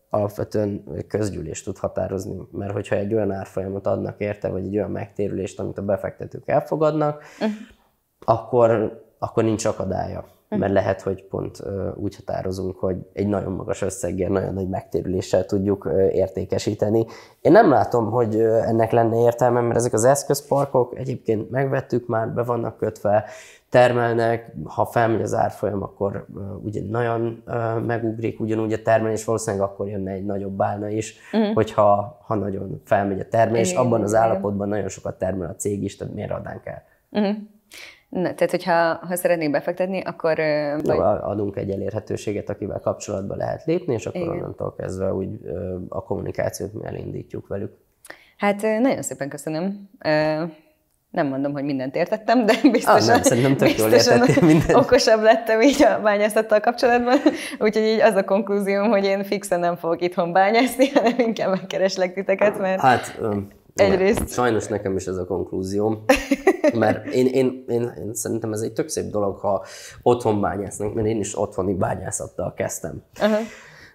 alapvetően 0.10 0.84
közgyűlést 1.08 1.66
tud 1.66 1.78
határozni, 1.78 2.48
mert 2.52 2.72
hogyha 2.74 2.96
egy 2.96 3.14
olyan 3.14 3.32
árfolyamot 3.32 3.88
adnak 3.88 4.20
érte, 4.20 4.50
vagy 4.50 4.66
egy 4.66 4.76
olyan 4.76 4.92
megtérülést, 4.92 5.60
amit 5.60 5.78
a 5.78 5.82
befektetők 5.82 6.48
elfogadnak, 6.48 7.24
uh-huh. 7.40 7.56
akkor, 8.26 9.02
akkor 9.20 9.44
nincs 9.44 9.66
akadálya 9.66 10.26
mert 10.50 10.74
lehet, 10.74 11.02
hogy 11.02 11.24
pont 11.24 11.64
úgy 11.96 12.16
határozunk, 12.16 12.78
hogy 12.78 12.98
egy 13.14 13.28
nagyon 13.28 13.52
magas 13.52 13.82
összeggel, 13.82 14.30
nagyon 14.30 14.54
nagy 14.54 14.70
megtérüléssel 14.70 15.46
tudjuk 15.46 15.90
értékesíteni. 16.12 17.06
Én 17.42 17.52
nem 17.52 17.70
látom, 17.70 18.12
hogy 18.12 18.40
ennek 18.40 18.92
lenne 18.92 19.22
értelme, 19.22 19.62
mert 19.62 19.76
ezek 19.76 19.94
az 19.94 20.04
eszközparkok 20.04 20.98
egyébként 20.98 21.50
megvettük 21.50 22.08
már, 22.08 22.34
be 22.34 22.44
vannak 22.44 22.78
kötve, 22.78 23.26
termelnek, 23.70 24.54
ha 24.64 24.86
felmegy 24.86 25.22
az 25.22 25.34
árfolyam, 25.34 25.84
akkor 25.84 26.26
ugye 26.64 26.82
nagyon 26.90 27.44
megugrik 27.86 28.40
ugyanúgy 28.40 28.74
a 28.74 28.82
termelés, 28.82 29.26
valószínűleg 29.26 29.66
akkor 29.66 29.88
jönne 29.88 30.12
egy 30.12 30.26
nagyobb 30.26 30.54
bálna 30.54 30.88
is, 30.88 31.20
uh-huh. 31.34 31.54
hogyha 31.54 32.20
ha 32.26 32.36
nagyon 32.36 32.82
felmegy 32.86 33.20
a 33.20 33.28
termelés, 33.28 33.74
abban 33.74 34.02
az 34.02 34.16
állapotban 34.16 34.68
nagyon 34.68 34.88
sokat 34.88 35.18
termel 35.18 35.50
a 35.50 35.56
cég 35.56 35.84
is, 35.84 35.96
tehát 35.96 36.14
miért 36.14 36.32
adnánk 36.32 36.66
el? 36.66 36.84
Uh-huh. 37.12 37.36
Na, 38.10 38.22
tehát, 38.22 38.52
hogyha 38.52 38.94
ha 39.08 39.16
szeretnék 39.16 39.52
befektetni, 39.52 40.02
akkor... 40.02 40.36
Vagy... 40.84 40.98
Adunk 41.22 41.56
egy 41.56 41.70
elérhetőséget, 41.70 42.50
akivel 42.50 42.80
kapcsolatba 42.80 43.36
lehet 43.36 43.66
lépni, 43.66 43.94
és 43.94 44.06
akkor 44.06 44.22
Igen. 44.22 44.34
onnantól 44.34 44.76
kezdve 44.76 45.14
úgy 45.14 45.30
a 45.90 46.04
kommunikációt 46.04 46.74
mi 46.74 46.86
elindítjuk 46.86 47.48
velük. 47.48 47.72
Hát 48.38 48.62
nagyon 48.62 49.02
szépen 49.02 49.30
köszönöm. 49.30 49.90
Nem 51.12 51.28
mondom, 51.28 51.52
hogy 51.52 51.64
mindent 51.64 51.96
értettem, 51.96 52.46
de 52.46 52.54
biztosan, 52.72 53.10
ah, 53.10 53.14
nem, 53.14 53.22
szerintem 53.22 53.58
tök 53.58 53.78
jól 53.78 53.92
értettem 53.92 54.46
mindent. 54.46 54.76
okosabb 54.84 55.22
lettem 55.22 55.62
így 55.62 55.84
a 55.84 56.00
bányászattal 56.02 56.60
kapcsolatban. 56.60 57.18
Úgyhogy 57.60 57.84
így 57.84 58.00
az 58.00 58.16
a 58.16 58.24
konklúzióm, 58.24 58.90
hogy 58.90 59.04
én 59.04 59.24
fixen 59.24 59.60
nem 59.60 59.76
fogok 59.76 60.02
itthon 60.02 60.34
bányászni, 60.34 60.90
hanem 60.90 61.14
inkább 61.18 61.50
megkereslek 61.50 62.14
titeket, 62.14 62.60
mert... 62.60 62.82
Hát, 62.82 63.20
Egyrészt. 63.80 64.30
Sajnos 64.30 64.68
nekem 64.68 64.96
is 64.96 65.08
ez 65.08 65.18
a 65.18 65.26
konklúzióm, 65.26 66.04
mert 66.74 67.06
én, 67.06 67.28
én, 67.28 67.66
én, 67.68 67.94
én 67.98 68.14
szerintem 68.14 68.54
ez 68.54 68.62
egy 68.62 68.74
tök 68.74 68.90
szép 68.90 69.06
dolog, 69.06 69.38
ha 69.38 69.66
otthon 70.02 70.42
bányásznak, 70.42 70.94
mert 70.94 71.08
én 71.08 71.20
is 71.20 71.40
otthoni 71.40 71.74
bányászattal 71.74 72.54
kezdtem. 72.54 73.04
Uh-huh. 73.22 73.38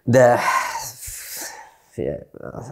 De 0.03 0.39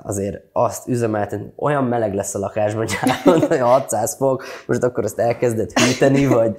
azért 0.02 0.42
azt 0.52 0.88
üzemeltetni, 0.88 1.52
olyan 1.56 1.84
meleg 1.84 2.14
lesz 2.14 2.34
a 2.34 2.38
lakásban 2.38 2.86
nyáron, 3.00 3.40
hogy 3.48 3.58
600 3.58 4.16
fok, 4.16 4.44
most 4.66 4.82
akkor 4.82 5.04
azt 5.04 5.18
elkezdett 5.18 5.78
hűteni, 5.78 6.26
vagy... 6.26 6.54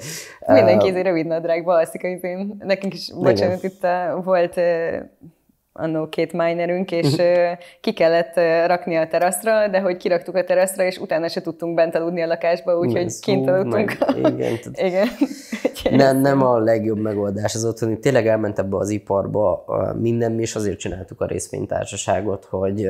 Mindenki 0.47 0.91
uh, 0.91 1.01
rövid 1.01 1.25
nadrágba 1.25 1.73
alszik, 1.73 2.01
én, 2.01 2.55
nekünk 2.59 2.93
is, 2.93 3.13
bocsánat, 3.13 3.63
itt 3.63 3.87
volt 4.23 4.59
annó 5.73 6.09
két 6.09 6.33
minerünk, 6.33 6.91
és 6.91 7.15
ki 7.81 7.93
kellett 7.93 8.35
rakni 8.67 8.95
a 8.95 9.07
teraszra, 9.07 9.67
de 9.67 9.79
hogy 9.79 9.97
kiraktuk 9.97 10.35
a 10.35 10.43
teraszra, 10.43 10.83
és 10.83 10.97
utána 10.97 11.27
se 11.27 11.41
tudtunk 11.41 11.75
bent 11.75 11.95
aludni 11.95 12.21
a 12.21 12.27
lakásba, 12.27 12.77
úgyhogy 12.77 13.19
kint 13.19 13.49
aludtunk. 13.49 13.97
Meg, 13.99 14.33
igen. 14.33 14.57
igen. 14.87 15.07
nem, 16.03 16.17
nem 16.17 16.41
a 16.41 16.57
legjobb 16.57 16.97
megoldás 16.97 17.55
az 17.55 17.65
otthoni. 17.65 17.99
Tényleg 17.99 18.27
elment 18.27 18.59
ebbe 18.59 18.77
az 18.77 18.89
iparba 18.89 19.65
minden, 19.99 20.31
mi 20.31 20.41
is 20.41 20.55
azért 20.55 20.79
csináltuk 20.79 21.21
a 21.21 21.25
részvénytársaságot, 21.25 22.45
hogy 22.45 22.89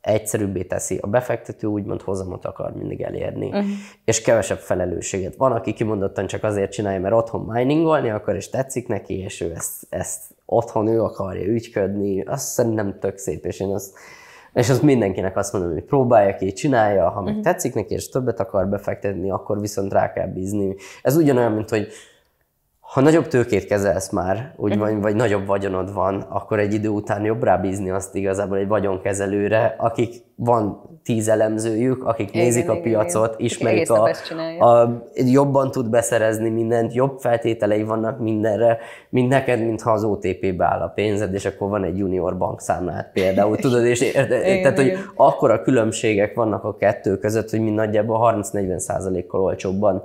egyszerűbbé 0.00 0.62
teszi. 0.62 0.98
A 1.00 1.06
befektető 1.06 1.66
úgymond 1.66 2.02
hozamot 2.02 2.44
akar 2.44 2.72
mindig 2.72 3.00
elérni, 3.00 3.46
uh-huh. 3.46 3.64
és 4.04 4.22
kevesebb 4.22 4.58
felelősséget. 4.58 5.36
Van, 5.36 5.52
aki 5.52 5.72
kimondottan 5.72 6.26
csak 6.26 6.44
azért 6.44 6.72
csinálja, 6.72 7.00
mert 7.00 7.14
otthon 7.14 7.40
miningolni 7.40 8.10
akar, 8.10 8.34
és 8.34 8.48
tetszik 8.48 8.88
neki, 8.88 9.18
és 9.18 9.40
ő 9.40 9.52
ezt, 9.54 9.86
ezt 9.88 10.22
otthon 10.44 10.86
ő 10.86 11.02
akarja 11.02 11.46
ügyködni. 11.46 12.22
Azt 12.22 12.46
szerintem 12.46 12.98
tök 12.98 13.18
szép, 13.18 13.44
és 13.44 13.60
én 13.60 13.68
azt 13.68 13.98
és 14.52 14.70
az 14.70 14.80
mindenkinek 14.80 15.36
azt 15.36 15.52
mondom, 15.52 15.72
hogy 15.72 15.84
próbálja 15.84 16.36
ki, 16.36 16.52
csinálja, 16.52 17.10
ha 17.10 17.20
meg 17.20 17.28
uh-huh. 17.28 17.44
tetszik 17.44 17.74
neki, 17.74 17.94
és 17.94 18.08
többet 18.08 18.40
akar 18.40 18.68
befektetni, 18.68 19.30
akkor 19.30 19.60
viszont 19.60 19.92
rá 19.92 20.12
kell 20.12 20.26
bízni. 20.26 20.74
Ez 21.02 21.16
ugyanolyan, 21.16 21.52
mint 21.52 21.68
hogy 21.68 21.88
ha 22.92 23.00
nagyobb 23.00 23.26
tőkét 23.26 23.66
kezelsz 23.66 24.10
már, 24.10 24.54
úgy 24.56 24.78
mhm. 24.78 25.00
vagy 25.00 25.14
nagyobb 25.14 25.46
vagyonod 25.46 25.94
van, 25.94 26.26
akkor 26.28 26.58
egy 26.58 26.74
idő 26.74 26.88
után 26.88 27.24
jobb 27.24 27.42
rábízni 27.42 27.90
azt 27.90 28.14
igazából 28.14 28.58
egy 28.58 28.68
vagyonkezelőre, 28.68 29.74
akik 29.78 30.14
van 30.34 30.90
tíz 31.04 31.28
elemzőjük, 31.28 32.04
akik 32.04 32.28
igen, 32.28 32.42
nézik 32.42 32.62
igen, 32.62 32.76
a 32.76 32.80
piacot, 32.80 33.32
igen. 33.32 33.44
ismerik 33.44 33.90
a, 33.90 34.10
a, 34.66 35.02
jobban 35.14 35.70
tud 35.70 35.90
beszerezni 35.90 36.48
mindent, 36.48 36.94
jobb 36.94 37.18
feltételei 37.18 37.82
vannak 37.82 38.18
mindenre, 38.18 38.78
mint 39.08 39.28
neked, 39.28 39.64
mintha 39.64 39.90
az 39.90 40.04
OTP-be 40.04 40.64
áll 40.64 40.80
a 40.80 40.88
pénzed, 40.88 41.34
és 41.34 41.44
akkor 41.44 41.68
van 41.68 41.84
egy 41.84 41.98
junior 41.98 42.38
bankszámlát 42.38 43.10
például, 43.12 43.56
tudod, 43.66 43.84
és 43.84 44.00
érde, 44.00 44.40
igen, 44.40 44.62
tehát, 44.62 44.78
igen. 44.78 44.96
hogy 44.96 45.04
akkora 45.14 45.62
különbségek 45.62 46.34
vannak 46.34 46.64
a 46.64 46.76
kettő 46.76 47.18
között, 47.18 47.50
hogy 47.50 47.60
mi 47.60 47.70
nagyjából 47.70 48.34
30-40 48.34 48.78
százalékkal 48.78 49.40
olcsóbban 49.40 50.02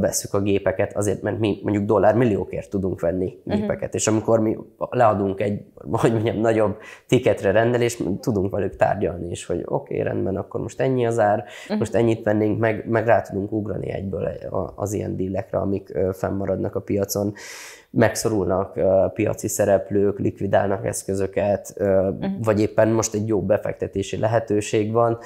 veszük 0.00 0.34
a 0.34 0.40
gépeket, 0.40 0.96
azért, 0.96 1.22
mert 1.22 1.38
mi 1.38 1.60
mondjuk 1.62 1.84
dollármilliókért 1.84 2.70
tudunk 2.70 3.00
venni 3.00 3.38
mhm. 3.44 3.56
gépeket, 3.56 3.82
uh-huh. 3.82 3.94
és 3.94 4.06
amikor 4.06 4.40
mi 4.40 4.58
leadunk 4.90 5.40
egy, 5.40 5.64
hogy 5.90 6.12
mondjam, 6.12 6.36
nagyobb 6.36 6.76
tiketre 7.06 7.50
rendelést, 7.50 8.02
tudunk 8.20 8.50
velük 8.50 8.76
tárgyalni 8.76 9.30
is, 9.30 9.46
hogy 9.46 9.62
oké, 9.64 9.94
okay, 9.94 10.06
rendben, 10.06 10.36
akkor 10.36 10.60
most 10.60 10.80
ennyi 10.80 11.06
az 11.06 11.18
ár, 11.18 11.44
uh-huh. 11.62 11.78
most 11.78 11.94
ennyit 11.94 12.22
vennénk, 12.22 12.58
meg, 12.58 12.88
meg 12.88 13.06
rá 13.06 13.20
tudunk 13.20 13.52
ugrani 13.52 13.90
egyből 13.90 14.28
az 14.74 14.92
ilyen 14.92 15.16
dílekre, 15.16 15.58
amik 15.58 15.98
fennmaradnak 16.12 16.74
a 16.74 16.80
piacon 16.80 17.34
megszorulnak 17.90 18.80
piaci 19.14 19.48
szereplők, 19.48 20.18
likvidálnak 20.18 20.86
eszközöket, 20.86 21.74
uh, 21.78 21.86
uh-huh. 21.86 22.32
vagy 22.42 22.60
éppen 22.60 22.88
most 22.88 23.14
egy 23.14 23.28
jó 23.28 23.42
befektetési 23.42 24.18
lehetőség 24.18 24.92
van. 24.92 25.18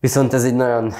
Viszont 0.00 0.32
ez 0.32 0.44
egy 0.44 0.54
nagyon 0.54 0.92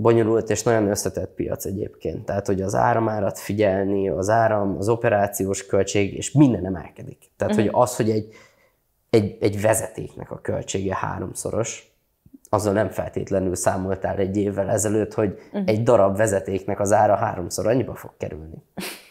bonyolult 0.00 0.50
és 0.50 0.62
nagyon 0.62 0.88
összetett 0.88 1.34
piac 1.34 1.64
egyébként. 1.64 2.24
Tehát, 2.24 2.46
hogy 2.46 2.62
az 2.62 2.74
áramárat 2.74 3.38
figyelni, 3.38 4.08
az 4.08 4.28
áram, 4.28 4.76
az 4.78 4.88
operációs 4.88 5.66
költség, 5.66 6.16
és 6.16 6.32
minden 6.32 6.66
emelkedik. 6.66 7.18
Tehát, 7.36 7.54
uh-huh. 7.54 7.66
hogy 7.66 7.74
mhm. 7.74 7.82
az, 7.82 7.96
hogy 7.96 8.10
egy, 8.10 8.32
egy, 9.10 9.36
egy 9.40 9.60
vezetéknek 9.60 10.30
a 10.30 10.40
költsége 10.40 10.96
háromszoros, 10.96 11.92
azzal 12.48 12.72
nem 12.72 12.88
feltétlenül 12.88 13.54
számoltál 13.54 14.16
egy 14.16 14.36
évvel 14.36 14.70
ezelőtt, 14.70 15.14
hogy 15.14 15.38
uh-huh. 15.46 15.62
egy 15.66 15.82
darab 15.82 16.16
vezetéknek 16.16 16.80
az 16.80 16.92
ára 16.92 17.16
háromszor 17.16 17.66
annyiba 17.66 17.94
fog 17.94 18.10
kerülni. 18.16 18.62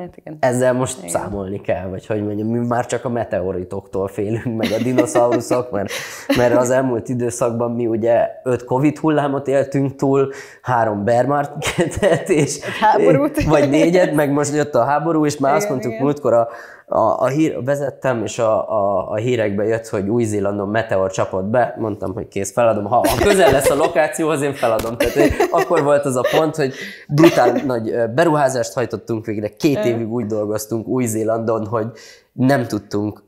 Hát 0.00 0.16
igen. 0.16 0.36
Ezzel 0.40 0.72
most 0.72 0.98
igen. 0.98 1.10
számolni 1.10 1.60
kell, 1.60 1.86
vagy 1.88 2.06
hogy 2.06 2.24
mondjam, 2.24 2.48
mi 2.48 2.66
már 2.66 2.86
csak 2.86 3.04
a 3.04 3.08
meteoritoktól 3.08 4.08
félünk, 4.08 4.56
meg 4.56 4.70
a 4.72 4.82
dinoszauruszok, 4.82 5.70
mert, 5.70 5.90
mert 6.36 6.56
az 6.56 6.70
elmúlt 6.70 7.08
időszakban 7.08 7.72
mi 7.72 7.86
ugye 7.86 8.28
öt 8.44 8.64
Covid 8.64 8.98
hullámot 8.98 9.48
éltünk 9.48 9.94
túl, 9.94 10.32
három 10.62 11.04
bear 11.04 11.26
marketet, 11.26 12.28
és, 12.28 12.60
háborút. 12.80 13.42
vagy 13.42 13.70
négyet, 13.70 14.14
meg 14.14 14.32
most 14.32 14.54
jött 14.54 14.74
a 14.74 14.84
háború, 14.84 15.26
és 15.26 15.38
már 15.38 15.50
igen, 15.50 15.62
azt 15.62 15.70
mondtuk 15.70 15.90
igen. 15.92 16.04
múltkor 16.04 16.32
a, 16.32 16.48
a, 16.88 16.98
a 16.98 17.26
hír, 17.26 17.64
vezettem, 17.64 18.22
és 18.24 18.38
a, 18.38 18.70
a, 18.70 19.10
a 19.10 19.14
hírekbe 19.16 19.64
jött, 19.64 19.88
hogy 19.88 20.08
Új-Zélandon 20.08 20.68
meteor 20.68 21.10
csapott 21.10 21.44
be, 21.44 21.74
mondtam, 21.78 22.12
hogy 22.14 22.28
kész, 22.28 22.52
feladom. 22.52 22.84
Ha, 22.84 22.96
ha 22.96 23.16
közel 23.22 23.52
lesz 23.52 23.70
a 23.70 23.74
lokációhoz, 23.74 24.42
én 24.42 24.54
feladom. 24.54 24.96
Tehát 24.96 25.14
én, 25.14 25.32
akkor 25.50 25.82
volt 25.82 26.04
az 26.04 26.16
a 26.16 26.24
pont, 26.36 26.56
hogy 26.56 26.74
brutál 27.08 27.52
nagy 27.52 27.94
beruházást 28.14 28.72
hajtottunk 28.72 29.26
végre, 29.26 29.48
két 29.48 29.84
évig 29.84 30.12
úgy 30.12 30.26
dolgoztunk 30.26 30.86
Új-Zélandon, 30.86 31.66
hogy 31.66 31.86
nem 32.32 32.66
tudtunk 32.66 33.24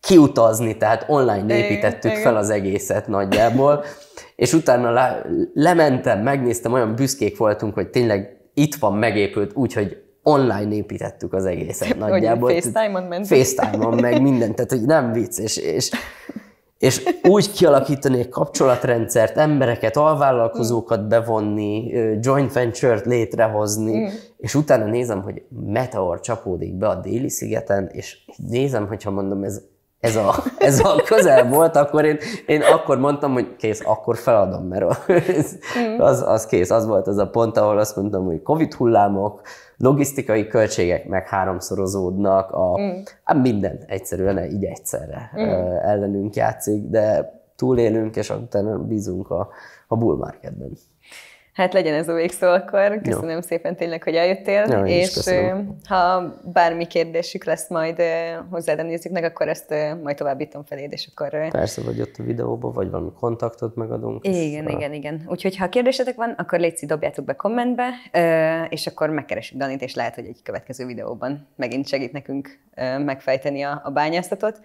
kiutazni, 0.00 0.76
tehát 0.76 1.04
online 1.08 1.56
építettük 1.56 2.12
fel 2.12 2.36
az 2.36 2.50
egészet 2.50 3.06
nagyjából, 3.06 3.84
és 4.36 4.52
utána 4.52 4.90
le, 4.90 5.26
lementem, 5.54 6.20
megnéztem, 6.20 6.72
olyan 6.72 6.94
büszkék 6.94 7.38
voltunk, 7.38 7.74
hogy 7.74 7.88
tényleg 7.88 8.40
itt 8.54 8.74
van, 8.74 8.94
megépült, 8.94 9.50
úgyhogy 9.54 10.07
online 10.28 10.74
építettük 10.74 11.32
az 11.32 11.44
egészet 11.44 11.98
nagyjából. 11.98 12.50
FaceTime-on 12.50 13.02
ment. 13.02 13.26
FaceTime-on, 13.26 13.94
meg 13.94 14.22
minden, 14.22 14.54
tehát 14.54 14.70
hogy 14.70 14.82
nem 14.82 15.12
vicc, 15.12 15.38
és, 15.38 15.56
és, 15.56 15.90
és 16.78 17.02
úgy 17.22 17.52
kialakítani 17.52 18.18
egy 18.18 18.28
kapcsolatrendszert, 18.28 19.36
embereket, 19.36 19.96
alvállalkozókat 19.96 21.08
bevonni, 21.08 21.86
joint 22.20 22.52
venture-t 22.52 23.04
létrehozni, 23.04 23.98
mm. 23.98 24.06
és 24.36 24.54
utána 24.54 24.84
nézem, 24.84 25.22
hogy 25.22 25.42
meteor 25.66 26.20
csapódik 26.20 26.74
be 26.74 26.88
a 26.88 26.94
déli 26.94 27.30
szigeten, 27.30 27.88
és 27.92 28.18
nézem, 28.48 28.86
hogyha 28.86 29.10
mondom, 29.10 29.44
ez, 29.44 29.62
ez 30.00 30.16
a, 30.16 30.34
ez 30.58 30.80
a 30.80 31.02
közel 31.04 31.48
volt, 31.48 31.76
akkor 31.76 32.04
én, 32.04 32.18
én 32.46 32.62
akkor 32.62 32.98
mondtam, 32.98 33.32
hogy 33.32 33.56
kész, 33.56 33.82
akkor 33.84 34.16
feladom, 34.16 34.64
mert 34.64 34.84
mm. 34.84 35.98
az, 35.98 36.22
az 36.26 36.46
kész, 36.46 36.70
az 36.70 36.86
volt 36.86 37.06
az 37.06 37.18
a 37.18 37.28
pont, 37.28 37.56
ahol 37.56 37.78
azt 37.78 37.96
mondtam, 37.96 38.24
hogy 38.24 38.42
Covid 38.42 38.74
hullámok, 38.74 39.40
logisztikai 39.78 40.46
költségek 40.46 41.08
meg 41.08 41.28
háromszorozódnak, 41.28 42.50
a, 42.50 42.80
mm. 42.80 43.00
hát 43.24 43.42
minden 43.42 43.78
egyszerűen 43.86 44.44
így 44.44 44.64
egyszerre 44.64 45.30
mm. 45.36 45.40
ellenünk 45.76 46.34
játszik, 46.34 46.84
de 46.84 47.36
túlélünk, 47.56 48.16
és 48.16 48.30
utána 48.30 48.78
bízunk 48.78 49.30
a, 49.30 49.48
a 49.86 49.96
bull 49.96 50.16
marketben. 50.16 50.72
Hát 51.58 51.72
legyen 51.72 51.94
ez 51.94 52.08
a 52.08 52.12
végszó 52.12 52.46
akkor. 52.46 53.00
Köszönöm 53.02 53.30
Jó. 53.30 53.40
szépen 53.40 53.76
tényleg, 53.76 54.02
hogy 54.02 54.14
eljöttél. 54.14 54.64
Jó, 54.70 54.84
és 54.84 55.30
ha 55.88 56.34
bármi 56.52 56.86
kérdésük 56.86 57.44
lesz 57.44 57.68
majd 57.68 58.02
hozzád 58.50 58.78
a 58.78 58.82
nézőknek, 58.82 59.24
akkor 59.24 59.48
ezt 59.48 59.74
majd 60.02 60.16
továbbítom 60.16 60.64
feléd, 60.64 60.92
és 60.92 61.08
akkor... 61.14 61.48
Persze, 61.48 61.82
vagy 61.82 62.00
ott 62.00 62.14
a 62.18 62.22
videóban, 62.22 62.72
vagy 62.72 62.90
valami 62.90 63.10
kontaktot 63.20 63.74
megadunk. 63.74 64.26
Igen, 64.26 64.66
a... 64.66 64.70
igen, 64.70 64.92
igen. 64.92 65.22
Úgyhogy 65.26 65.56
ha 65.56 65.68
kérdésetek 65.68 66.16
van, 66.16 66.30
akkor 66.30 66.58
légy 66.58 66.86
dobjátok 66.86 67.24
be 67.24 67.34
kommentbe, 67.34 67.88
és 68.68 68.86
akkor 68.86 69.10
megkeresünk 69.10 69.60
Danit, 69.60 69.82
és 69.82 69.94
lehet, 69.94 70.14
hogy 70.14 70.26
egy 70.26 70.42
következő 70.42 70.86
videóban 70.86 71.48
megint 71.56 71.88
segít 71.88 72.12
nekünk 72.12 72.58
megfejteni 73.04 73.62
a, 73.62 73.80
a 73.84 73.90
bányászatot. 73.90 74.60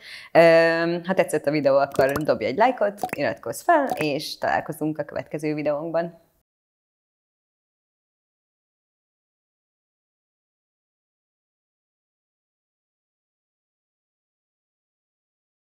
Ha 1.04 1.14
tetszett 1.14 1.46
a 1.46 1.52
videó, 1.52 1.78
akkor 1.78 2.12
dobj 2.12 2.46
egy 2.46 2.58
lájkot, 2.58 3.00
iratkozz 3.16 3.62
fel, 3.62 3.88
és 3.96 4.38
találkozunk 4.38 4.98
a 4.98 5.04
következő 5.04 5.54
videónkban. 5.54 6.22